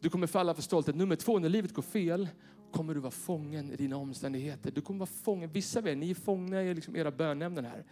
du 0.00 0.10
kommer 0.10 0.26
falla 0.26 0.54
för 0.54 0.62
stolthet. 0.62 0.96
Nummer 0.96 1.16
två, 1.16 1.38
när 1.38 1.48
livet 1.48 1.74
går 1.74 1.82
fel 1.82 2.28
kommer 2.72 2.94
du 2.94 3.00
vara 3.00 3.10
fången 3.10 3.72
i 3.72 3.76
dina 3.76 3.96
omständigheter. 3.96 4.70
Du 4.70 4.80
kommer 4.80 4.98
vara 4.98 5.10
fången. 5.22 5.50
Vissa 5.50 5.78
av 5.78 5.88
er, 5.88 5.96
ni 5.96 6.10
är 6.10 6.14
fångna 6.14 6.62
i 6.62 6.74
liksom 6.74 6.96
era 6.96 7.10
bönämnen 7.10 7.64
här. 7.64 7.84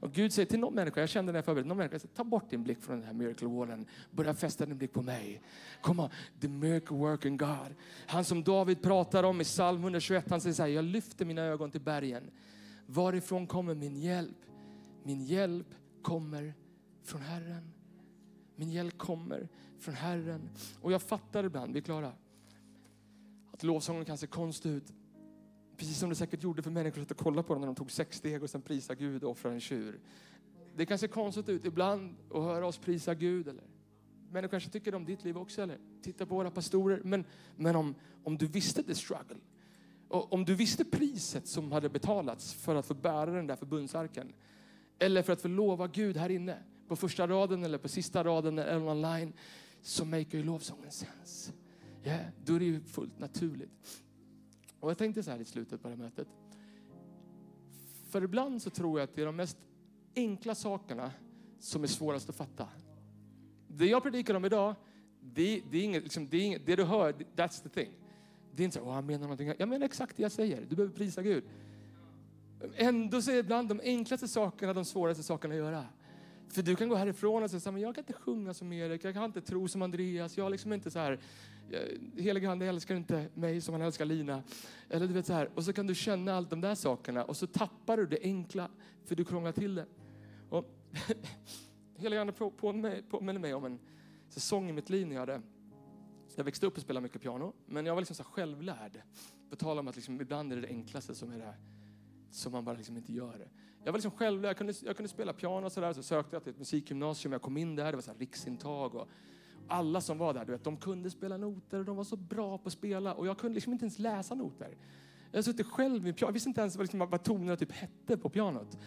Och 0.00 0.12
Gud 0.12 0.32
säger 0.32 0.46
till 0.46 0.58
någon 0.58 0.74
människa, 0.74 1.00
jag 1.00 1.08
kände 1.08 1.32
när 1.32 1.38
jag 1.38 1.44
förberedde, 1.44 1.68
någon 1.68 1.76
människa 1.76 1.98
säger, 1.98 2.14
ta 2.14 2.24
bort 2.24 2.50
din 2.50 2.62
blick 2.62 2.82
från 2.82 2.96
den 2.96 3.06
här 3.06 3.14
miracle 3.14 3.48
wallen. 3.48 3.86
Börja 4.10 4.34
fästa 4.34 4.66
din 4.66 4.78
blick 4.78 4.92
på 4.92 5.02
mig. 5.02 5.42
Kom 5.82 6.00
on, 6.00 6.08
the 6.40 6.48
miracle 6.48 6.96
working 6.96 7.36
God. 7.36 7.74
Han 8.06 8.24
som 8.24 8.44
David 8.44 8.82
pratar 8.82 9.24
om 9.24 9.40
i 9.40 9.44
psalm 9.44 9.80
121, 9.80 10.30
han 10.30 10.40
säger 10.40 10.54
så 10.54 10.62
här, 10.62 10.70
jag 10.70 10.84
lyfter 10.84 11.24
mina 11.24 11.42
ögon 11.42 11.70
till 11.70 11.80
bergen. 11.80 12.30
Varifrån 12.86 13.46
kommer 13.46 13.74
min 13.74 13.96
hjälp? 13.96 14.36
Min 15.02 15.24
hjälp 15.24 15.74
kommer 16.02 16.54
från 17.02 17.20
Herren. 17.20 17.72
Min 18.56 18.70
hjälp 18.70 18.98
kommer 18.98 19.48
från 19.78 19.94
Herren. 19.94 20.50
Och 20.80 20.92
jag 20.92 21.02
fattar 21.02 21.44
ibland, 21.44 21.72
vi 21.72 21.78
är 21.78 21.82
klara, 21.82 22.12
att 23.52 23.62
lovsången 23.62 24.04
kan 24.04 24.18
se 24.18 24.26
konstig 24.26 24.70
ut. 24.70 24.92
Precis 25.80 25.98
som 25.98 26.08
det 26.08 26.14
säkert 26.14 26.42
gjorde 26.42 26.62
för 26.62 26.70
människor 26.70 27.02
att 27.02 27.16
kolla 27.16 27.42
på 27.42 27.52
dem 27.54 27.60
när 27.60 27.66
de 27.66 27.74
tog 27.74 27.90
sex 27.90 28.16
steg 28.16 28.42
och 28.42 28.50
sen 28.50 28.62
prisa 28.62 28.94
Gud 28.94 29.24
och 29.24 29.30
offrade 29.30 29.54
en 29.54 29.60
tjur. 29.60 30.00
Det 30.76 30.86
kan 30.86 30.98
se 30.98 31.08
konstigt 31.08 31.48
ut 31.48 31.64
ibland 31.64 32.16
att 32.30 32.42
höra 32.42 32.66
oss 32.66 32.78
prisa 32.78 33.14
Gud. 33.14 33.48
Eller? 33.48 33.64
Människor 34.30 34.50
kanske 34.50 34.70
tycker 34.70 34.94
om 34.94 35.04
ditt 35.04 35.24
liv 35.24 35.38
också. 35.38 35.62
Eller? 35.62 35.78
Titta 36.02 36.26
på 36.26 36.34
våra 36.34 36.50
pastorer. 36.50 37.00
Men, 37.04 37.24
men 37.56 37.76
om, 37.76 37.94
om 38.24 38.38
du 38.38 38.46
visste 38.46 38.82
the 38.82 38.94
struggle. 38.94 39.36
Och 40.08 40.32
om 40.32 40.44
du 40.44 40.54
visste 40.54 40.84
priset 40.84 41.48
som 41.48 41.72
hade 41.72 41.88
betalats 41.88 42.54
för 42.54 42.74
att 42.74 42.86
få 42.86 42.94
bära 42.94 43.30
den 43.30 43.46
där 43.46 43.56
förbundsarken. 43.56 44.32
Eller 44.98 45.22
för 45.22 45.32
att 45.32 45.42
få 45.42 45.48
lova 45.48 45.86
Gud 45.86 46.16
här 46.16 46.30
inne. 46.30 46.58
På 46.88 46.96
första 46.96 47.28
raden 47.28 47.64
eller 47.64 47.78
på 47.78 47.88
sista 47.88 48.24
raden 48.24 48.58
eller 48.58 48.88
online. 48.88 49.32
Så 49.82 50.04
make 50.04 50.36
ju 50.36 50.42
lovsången 50.42 50.90
sens. 50.90 51.52
Yeah, 52.04 52.26
då 52.44 52.54
är 52.54 52.58
det 52.58 52.64
ju 52.64 52.80
fullt 52.80 53.18
naturligt. 53.18 54.02
Och 54.80 54.90
jag 54.90 54.98
tänkte 54.98 55.22
så 55.22 55.30
här 55.30 55.38
i 55.38 55.44
slutet 55.44 55.82
på 55.82 55.88
det 55.88 55.94
här 55.94 56.02
mötet. 56.02 56.28
För 58.08 58.22
ibland 58.24 58.62
så 58.62 58.70
tror 58.70 59.00
jag 59.00 59.04
att 59.08 59.14
det 59.14 59.22
är 59.22 59.26
de 59.26 59.36
mest 59.36 59.56
enkla 60.16 60.54
sakerna 60.54 61.12
som 61.58 61.82
är 61.82 61.86
svårast 61.86 62.28
att 62.28 62.36
fatta. 62.36 62.68
Det 63.68 63.86
jag 63.86 64.02
predikar 64.02 64.34
om 64.34 64.44
idag, 64.44 64.74
det, 65.20 65.62
det 65.70 65.78
är 65.78 65.82
inget, 65.82 66.02
liksom, 66.02 66.28
det, 66.28 66.36
är 66.36 66.42
inget, 66.42 66.66
det 66.66 66.76
du 66.76 66.84
hör, 66.84 67.12
that's 67.12 67.62
the 67.62 67.68
thing. 67.68 67.92
Det 68.54 68.62
är 68.62 68.64
inte 68.64 68.78
så, 68.78 68.88
att 68.88 68.94
han 68.94 69.06
menar 69.06 69.22
någonting. 69.22 69.52
Jag 69.58 69.68
menar 69.68 69.86
exakt 69.86 70.16
det 70.16 70.22
jag 70.22 70.32
säger. 70.32 70.66
Du 70.68 70.76
behöver 70.76 70.94
prisa 70.94 71.22
Gud. 71.22 71.44
Ändå 72.76 73.22
så 73.22 73.30
är 73.30 73.36
ibland 73.36 73.68
de 73.68 73.80
enklaste 73.84 74.28
sakerna 74.28 74.72
de 74.72 74.84
svåraste 74.84 75.22
sakerna 75.22 75.54
att 75.54 75.58
göra. 75.58 75.84
För 76.50 76.62
du 76.62 76.76
kan 76.76 76.88
gå 76.88 76.94
härifrån 76.94 77.42
och 77.42 77.50
säga, 77.50 77.72
men 77.72 77.82
jag 77.82 77.94
kan 77.94 78.02
inte 78.02 78.12
sjunga 78.12 78.54
som 78.54 78.72
Erik, 78.72 79.04
jag 79.04 79.14
kan 79.14 79.24
inte 79.24 79.40
tro 79.40 79.68
som 79.68 79.82
Andreas, 79.82 80.36
jag 80.36 80.50
liksom 80.50 80.72
inte 80.72 80.90
så 80.90 80.98
här, 80.98 81.20
eh, 81.70 82.22
helige 82.22 82.50
ande 82.50 82.66
älskar 82.66 82.94
inte 82.94 83.28
mig 83.34 83.60
som 83.60 83.74
han 83.74 83.82
älskar 83.82 84.04
Lina. 84.04 84.42
Eller 84.88 85.06
du 85.06 85.14
vet 85.14 85.26
så 85.26 85.32
här, 85.32 85.50
och 85.54 85.64
så 85.64 85.72
kan 85.72 85.86
du 85.86 85.94
känna 85.94 86.34
allt 86.34 86.50
de 86.50 86.60
där 86.60 86.74
sakerna 86.74 87.24
och 87.24 87.36
så 87.36 87.46
tappar 87.46 87.96
du 87.96 88.06
det 88.06 88.18
enkla 88.22 88.70
för 89.04 89.14
du 89.14 89.24
krånglar 89.24 89.52
till 89.52 89.74
det. 89.74 89.86
Och 90.50 90.64
helige 91.96 92.20
ande 92.20 92.32
påminner 92.32 93.38
mig 93.38 93.54
om 93.54 93.64
en 93.64 93.78
säsong 94.28 94.70
i 94.70 94.72
mitt 94.72 94.90
liv 94.90 95.06
när 95.06 95.14
jag 95.14 95.20
hade 95.20 95.42
jag 96.36 96.44
växte 96.44 96.66
upp 96.66 96.76
och 96.76 96.82
spelade 96.82 97.02
mycket 97.02 97.22
piano, 97.22 97.52
men 97.66 97.86
jag 97.86 97.94
var 97.94 98.00
liksom 98.00 98.16
så 98.16 98.24
självlärd. 98.24 99.02
På 99.50 99.56
tal 99.56 99.78
om 99.78 99.88
att 99.88 99.96
liksom, 99.96 100.20
ibland 100.20 100.52
är 100.52 100.56
det 100.56 100.62
det 100.62 100.68
enklaste 100.68 101.14
som 101.14 101.32
är 101.32 101.38
det 101.38 101.44
här, 101.44 101.58
som 102.30 102.52
man 102.52 102.64
bara 102.64 102.76
liksom 102.76 102.96
inte 102.96 103.12
gör. 103.12 103.48
Jag 103.84 103.92
var 103.92 103.98
liksom 103.98 104.10
själv, 104.10 104.44
jag 104.44 104.56
kunde, 104.56 104.74
jag 104.84 104.96
kunde 104.96 105.08
spela 105.08 105.32
piano 105.32 105.66
och 105.66 105.72
sådär, 105.72 105.92
så 105.92 106.02
sökte 106.02 106.36
jag 106.36 106.42
till 106.42 106.52
ett 106.52 106.58
musikgymnasium, 106.58 107.32
jag 107.32 107.42
kom 107.42 107.56
in 107.56 107.76
där, 107.76 107.84
det 107.84 107.96
var 107.96 108.02
så 108.02 108.12
riksintag 108.18 108.94
och 108.94 109.08
alla 109.68 110.00
som 110.00 110.18
var 110.18 110.34
där, 110.34 110.44
du 110.44 110.52
vet, 110.52 110.64
de 110.64 110.76
kunde 110.76 111.10
spela 111.10 111.36
noter 111.36 111.78
och 111.78 111.84
de 111.84 111.96
var 111.96 112.04
så 112.04 112.16
bra 112.16 112.58
på 112.58 112.66
att 112.66 112.72
spela 112.72 113.14
och 113.14 113.26
jag 113.26 113.38
kunde 113.38 113.54
liksom 113.54 113.72
inte 113.72 113.84
ens 113.84 113.98
läsa 113.98 114.34
noter. 114.34 114.76
Jag 115.32 115.44
satt 115.44 115.66
själv 115.66 116.02
med 116.02 116.16
piano, 116.16 116.28
jag 116.28 116.32
visste 116.32 116.48
inte 116.48 116.60
ens 116.60 116.76
vad, 116.76 116.84
liksom, 116.84 116.98
vad 117.10 117.22
tonerna 117.22 117.56
typ 117.56 117.72
hette 117.72 118.16
på 118.16 118.28
pianot. 118.28 118.78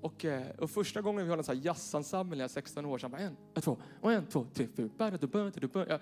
Och, 0.00 0.24
eh, 0.24 0.50
och 0.58 0.70
första 0.70 1.00
gången 1.00 1.24
vi 1.24 1.30
hade 1.30 1.40
en 1.40 1.44
sån 1.44 1.56
här 1.56 1.64
jazzensemble 1.64 2.36
när 2.36 2.42
jag 2.42 2.48
var 2.48 2.52
16 2.52 2.84
år, 2.84 2.98
så 2.98 3.04
jag 3.04 3.10
bara 3.10 3.20
en, 3.20 3.36
två, 3.54 3.76
och 4.00 4.12
en, 4.12 4.26
två, 4.26 4.46
tre, 4.54 4.66
fyra, 4.76 4.88
jag, 4.98 6.00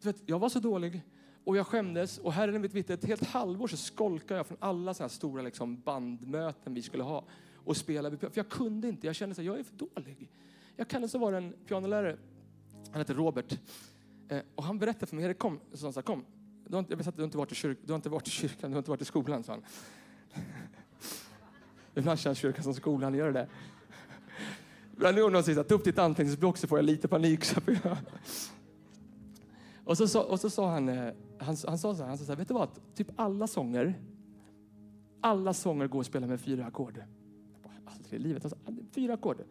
du 0.00 0.08
vet, 0.08 0.22
jag 0.26 0.38
var 0.38 0.48
så 0.48 0.60
dålig 0.60 1.02
och 1.44 1.56
jag 1.56 1.66
skämdes 1.66 2.18
och 2.18 2.32
Herren 2.32 2.60
mitt 2.60 2.74
vittne, 2.74 2.94
ett 2.94 3.04
helt 3.04 3.24
halvår 3.24 3.68
så 3.68 3.76
skolkade 3.76 4.38
jag 4.38 4.46
från 4.46 4.58
alla 4.60 4.94
såna 4.94 5.04
här 5.04 5.08
stora 5.08 5.42
liksom, 5.42 5.80
bandmöten 5.80 6.74
vi 6.74 6.82
skulle 6.82 7.02
ha 7.02 7.24
och 7.64 7.76
spela. 7.76 8.10
För 8.10 8.30
jag 8.34 8.48
kunde 8.48 8.88
inte, 8.88 9.06
jag 9.06 9.16
kände 9.16 9.32
att 9.32 9.44
jag 9.44 9.58
är 9.58 9.62
för 9.62 9.76
dålig. 9.76 10.30
Jag 10.76 10.88
kan 10.88 11.08
så 11.08 11.18
vara 11.18 11.36
en 11.36 11.52
pianolärare, 11.66 12.16
han 12.90 13.00
heter 13.00 13.14
Robert, 13.14 13.58
eh, 14.28 14.40
och 14.54 14.64
han 14.64 14.78
berättade 14.78 15.06
för 15.06 15.16
mig, 15.16 15.24
Erik 15.24 15.38
kom, 15.38 15.60
så 15.72 15.86
han 15.86 15.92
sa, 15.92 16.02
kom, 16.02 16.24
du 16.66 16.74
har, 16.74 16.78
inte, 16.78 16.92
jag 16.92 16.98
vet 16.98 17.06
att 17.06 17.16
du 17.16 17.22
har 17.22 17.24
inte 17.24 17.38
varit 17.38 17.52
i 17.52 17.54
kyrkan, 17.54 17.82
du 17.86 17.92
har 17.92 17.96
inte 17.96 18.08
varit 18.08 18.28
i 18.28 18.30
kyrkan, 18.30 18.70
du 18.70 18.74
har 18.74 18.78
inte 18.78 18.90
varit 18.90 19.02
i 19.02 19.04
skolan, 19.04 19.42
sa 19.42 19.52
han. 19.52 19.62
Ibland 21.94 22.18
känns 22.18 22.38
kyrkan 22.38 22.64
som 22.64 22.74
skolan, 22.74 23.14
gör 23.14 23.32
det 23.32 23.48
Ibland 24.98 25.16
när 25.16 25.30
någon 25.30 25.44
säger 25.44 25.62
ta 25.62 25.74
upp 25.74 25.84
ditt 25.84 25.98
anteckningsblock 25.98 26.56
så 26.56 26.66
får 26.66 26.78
jag 26.78 26.84
lite 26.84 27.08
panik. 27.08 27.44
Så 27.44 27.60
jag... 27.66 27.96
Och 29.84 29.96
så, 29.96 30.08
så, 30.08 30.20
och 30.20 30.40
så 30.40 30.50
sa 30.50 30.70
han, 30.70 30.88
eh, 30.88 31.12
han, 31.38 31.56
han 31.66 31.78
sa 31.78 31.94
så 31.94 32.02
här, 32.02 32.08
han 32.08 32.18
sa 32.18 32.24
så 32.24 32.32
här, 32.32 32.36
vet 32.36 32.48
du 32.48 32.54
vad? 32.54 32.68
Typ 32.94 33.08
alla 33.16 33.46
sånger, 33.46 33.94
alla 35.20 35.54
sånger 35.54 35.86
går 35.86 36.00
att 36.00 36.06
spela 36.06 36.26
med 36.26 36.40
fyra 36.40 36.66
ackord. 36.66 37.02
Alltså, 37.88 38.02
Aldrig 38.04 38.20
i 38.20 38.22
livet. 38.22 38.44
Alltså, 38.44 38.58
fyra 38.92 39.14
ackord. 39.14 39.44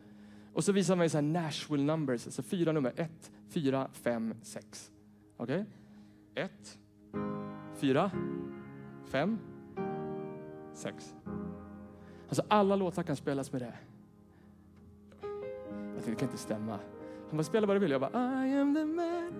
Och 0.54 0.64
så 0.64 0.72
visar 0.72 0.96
man 0.96 1.00
mig 1.00 1.10
så 1.10 1.18
här 1.18 1.22
Nashville 1.22 1.84
numbers, 1.84 2.26
alltså 2.26 2.42
fyra 2.42 2.72
nummer. 2.72 2.94
Ett, 2.96 3.32
fyra, 3.50 3.90
fem, 3.94 4.34
sex. 4.42 4.92
Okej? 5.38 5.66
Okay? 6.34 6.44
Ett, 6.44 6.80
fyra, 7.76 8.12
fem, 9.06 9.40
sex. 10.74 11.16
Alltså 12.28 12.44
alla 12.48 12.76
låtar 12.76 13.04
kan 13.04 13.16
spelas 13.16 13.52
med 13.52 13.62
det. 13.62 13.74
Jag 15.22 16.04
tänkte, 16.04 16.12
det 16.12 16.16
kan 16.16 16.28
inte 16.28 16.38
stämma. 16.38 16.80
Han 17.28 17.38
bara, 17.38 17.44
spela 17.44 17.68
vad 17.68 17.76
du 17.76 17.80
vill. 17.80 17.92
Jag 17.92 18.02
bara, 18.02 18.48
I 18.48 18.54
am 18.54 18.76
the 18.76 18.86
man 18.86 19.34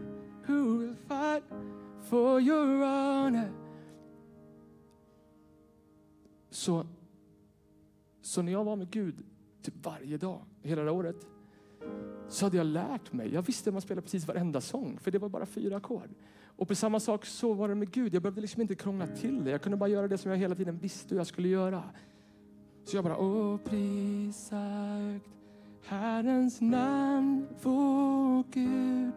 who 0.48 0.78
will 0.78 0.96
fight 0.96 1.44
for 2.02 2.42
your 2.42 2.86
honor. 2.86 3.50
Så, 6.50 6.86
så 8.28 8.42
när 8.42 8.52
jag 8.52 8.64
var 8.64 8.76
med 8.76 8.90
Gud 8.90 9.16
typ 9.62 9.86
varje 9.86 10.18
dag, 10.18 10.42
hela 10.62 10.82
det 10.84 10.92
året, 10.92 11.28
så 12.28 12.46
hade 12.46 12.58
jag 12.58 12.66
lärt 12.66 13.14
mig. 13.14 13.34
Jag 13.34 13.42
visste 13.42 13.70
att 13.70 13.74
man 13.74 13.82
spelade 13.82 14.02
precis 14.02 14.28
varenda 14.28 14.62
sång, 14.62 15.00
för 15.00 15.12
det 15.12 15.20
var 15.20 15.30
bara 15.30 15.46
fyra 15.46 15.78
ackord. 15.78 16.10
Och 16.46 16.68
på 16.68 16.76
samma 16.76 17.00
sak 17.00 17.26
så 17.26 17.54
var 17.54 17.70
det 17.70 17.76
med 17.76 17.92
Gud. 17.92 18.14
Jag 18.14 18.22
behövde 18.22 18.42
liksom 18.42 18.62
inte 18.62 18.76
krångla 18.76 19.08
till 19.08 19.44
det. 19.44 19.52
Jag 19.52 19.62
kunde 19.62 19.78
bara 19.78 19.90
göra 19.90 20.08
det 20.08 20.18
som 20.18 20.32
jag 20.32 20.38
hela 20.38 20.56
tiden 20.56 20.78
visste 20.78 21.10
hur 21.10 21.20
jag 21.20 21.28
skulle 21.28 21.48
göra. 21.48 21.84
Så 22.84 22.98
jag 22.98 23.04
bara, 23.04 23.18
åh 23.18 23.58
prisagt 23.58 25.26
Herrens 25.84 26.62
namn, 26.62 27.48
vår 27.62 28.44
Gud 28.52 29.12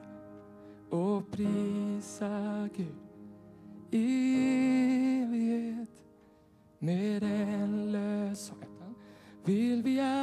och 0.90 1.30
prisa 1.30 2.68
Gud 2.76 2.94
i 3.90 5.22
evighet 5.22 5.88
med 6.78 7.22
dig. 7.22 7.39
Vill 9.44 9.82
vi 9.82 9.98
ära 9.98 10.19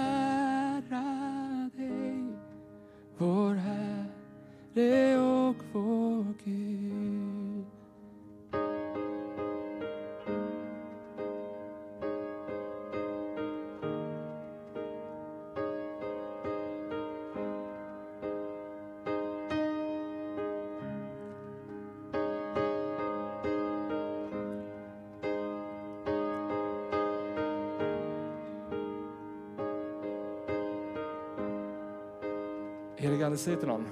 kan 33.32 33.38
säga 33.38 33.57
till 33.57 33.67
någon, 33.67 33.86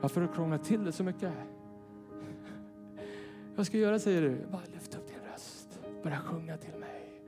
varför 0.00 0.20
har 0.20 0.28
du 0.28 0.34
krånglat 0.34 0.64
till 0.64 0.84
det 0.84 0.92
så 0.92 1.04
mycket? 1.04 1.32
Vad 3.56 3.66
ska 3.66 3.76
jag 3.76 3.82
göra 3.82 3.98
säger 3.98 4.22
du? 4.22 4.46
Bara 4.52 4.62
lyft 4.72 4.94
upp 4.94 5.06
din 5.06 5.32
röst. 5.32 5.80
Börja 6.02 6.18
sjunga 6.18 6.56
till 6.56 6.74
mig. 6.74 7.22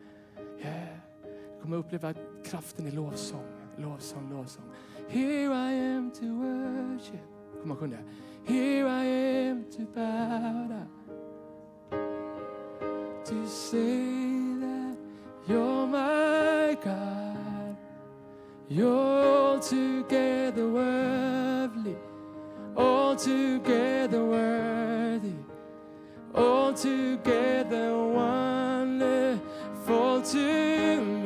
Yeah. 0.58 0.98
Du 1.56 1.62
kommer 1.62 1.76
uppleva 1.76 2.14
kraften 2.44 2.86
i 2.86 2.90
lovsång. 2.90 3.44
Lovsång, 3.76 4.30
lovsång. 4.30 4.64
Here 5.08 5.72
I 5.72 5.96
am 5.96 6.10
to 6.10 6.24
worship. 6.24 7.20
Kom 7.62 7.70
och 7.70 7.78
sjunga. 7.78 7.98
Here 8.46 9.04
I 9.04 9.50
am 9.50 9.64
to 9.64 9.82
bow 9.94 10.68
down. 10.68 10.75
Altogether 26.76 27.96
wonderful 27.96 29.40
to 30.20 31.00
me. 31.00 31.25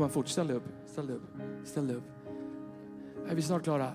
Halleluja. 0.00 0.08
Kom 0.08 0.10
fort, 0.10 0.28
ställ 0.28 0.46
dig 0.46 0.56
upp, 0.56 0.64
ställ 0.86 1.06
dig 1.06 1.16
upp, 1.16 1.22
ställ 1.64 1.86
dig 1.86 1.96
upp. 1.96 2.04
Är 3.28 3.34
vi 3.34 3.42
snart 3.42 3.62
klara? 3.62 3.92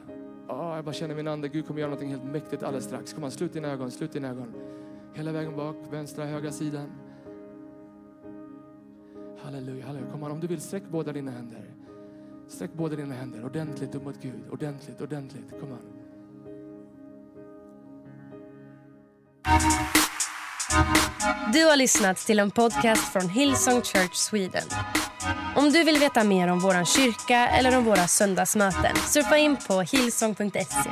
Oh, 0.48 0.76
jag 0.76 0.86
bara 0.86 0.94
känner 0.94 1.16
min 1.16 1.28
ande, 1.28 1.48
Gud 1.48 1.68
kommer 1.68 1.80
göra 1.80 1.92
något 1.92 2.04
helt 2.04 2.24
mäktigt 2.24 2.64
alldeles 2.64 2.86
strax. 2.86 3.14
Kom 3.14 3.24
igen, 3.24 3.32
slut 3.32 3.54
dina 3.54 3.68
ögon, 3.68 3.92
slut 3.92 4.14
dina 4.14 4.28
ögon. 4.28 4.54
Hela 5.14 5.32
vägen 5.32 5.56
bak, 5.56 5.76
vänstra, 5.92 6.26
högra 6.26 6.52
sidan. 6.52 6.92
Halleluja, 9.44 9.86
halleluja. 9.86 10.12
Kom 10.12 10.20
igen, 10.20 10.32
om 10.32 10.40
du 10.40 10.48
vill, 10.48 10.62
sträck 10.62 10.84
båda 10.92 11.14
dina 11.14 11.32
händer. 11.32 11.74
Sträck 12.48 12.74
båda 12.74 12.96
dina 12.96 13.16
händer 13.16 13.46
ordentligt 13.46 13.96
upp 13.96 14.04
mot 14.04 14.22
Gud. 14.22 14.44
Ordentligt, 14.52 15.02
ordentligt. 15.02 15.50
Kom 15.60 15.70
igen. 15.70 15.80
Du 21.54 21.66
har 21.66 21.76
lyssnat 21.76 22.18
till 22.18 22.40
en 22.40 22.52
podcast 22.52 23.14
från 23.14 23.30
Hillsong 23.30 23.82
Church 23.82 24.16
Sweden. 24.16 24.64
Om 25.56 25.72
du 25.72 25.84
vill 25.84 25.98
veta 25.98 26.24
mer 26.24 26.48
om 26.48 26.60
vår 26.60 26.86
kyrka 26.86 27.48
eller 27.48 27.78
om 27.78 27.84
våra 27.84 28.08
söndagsmöten 28.08 28.96
surfa 28.96 29.38
in 29.38 29.58
på 29.68 29.82
hillsong.se. 29.82 30.90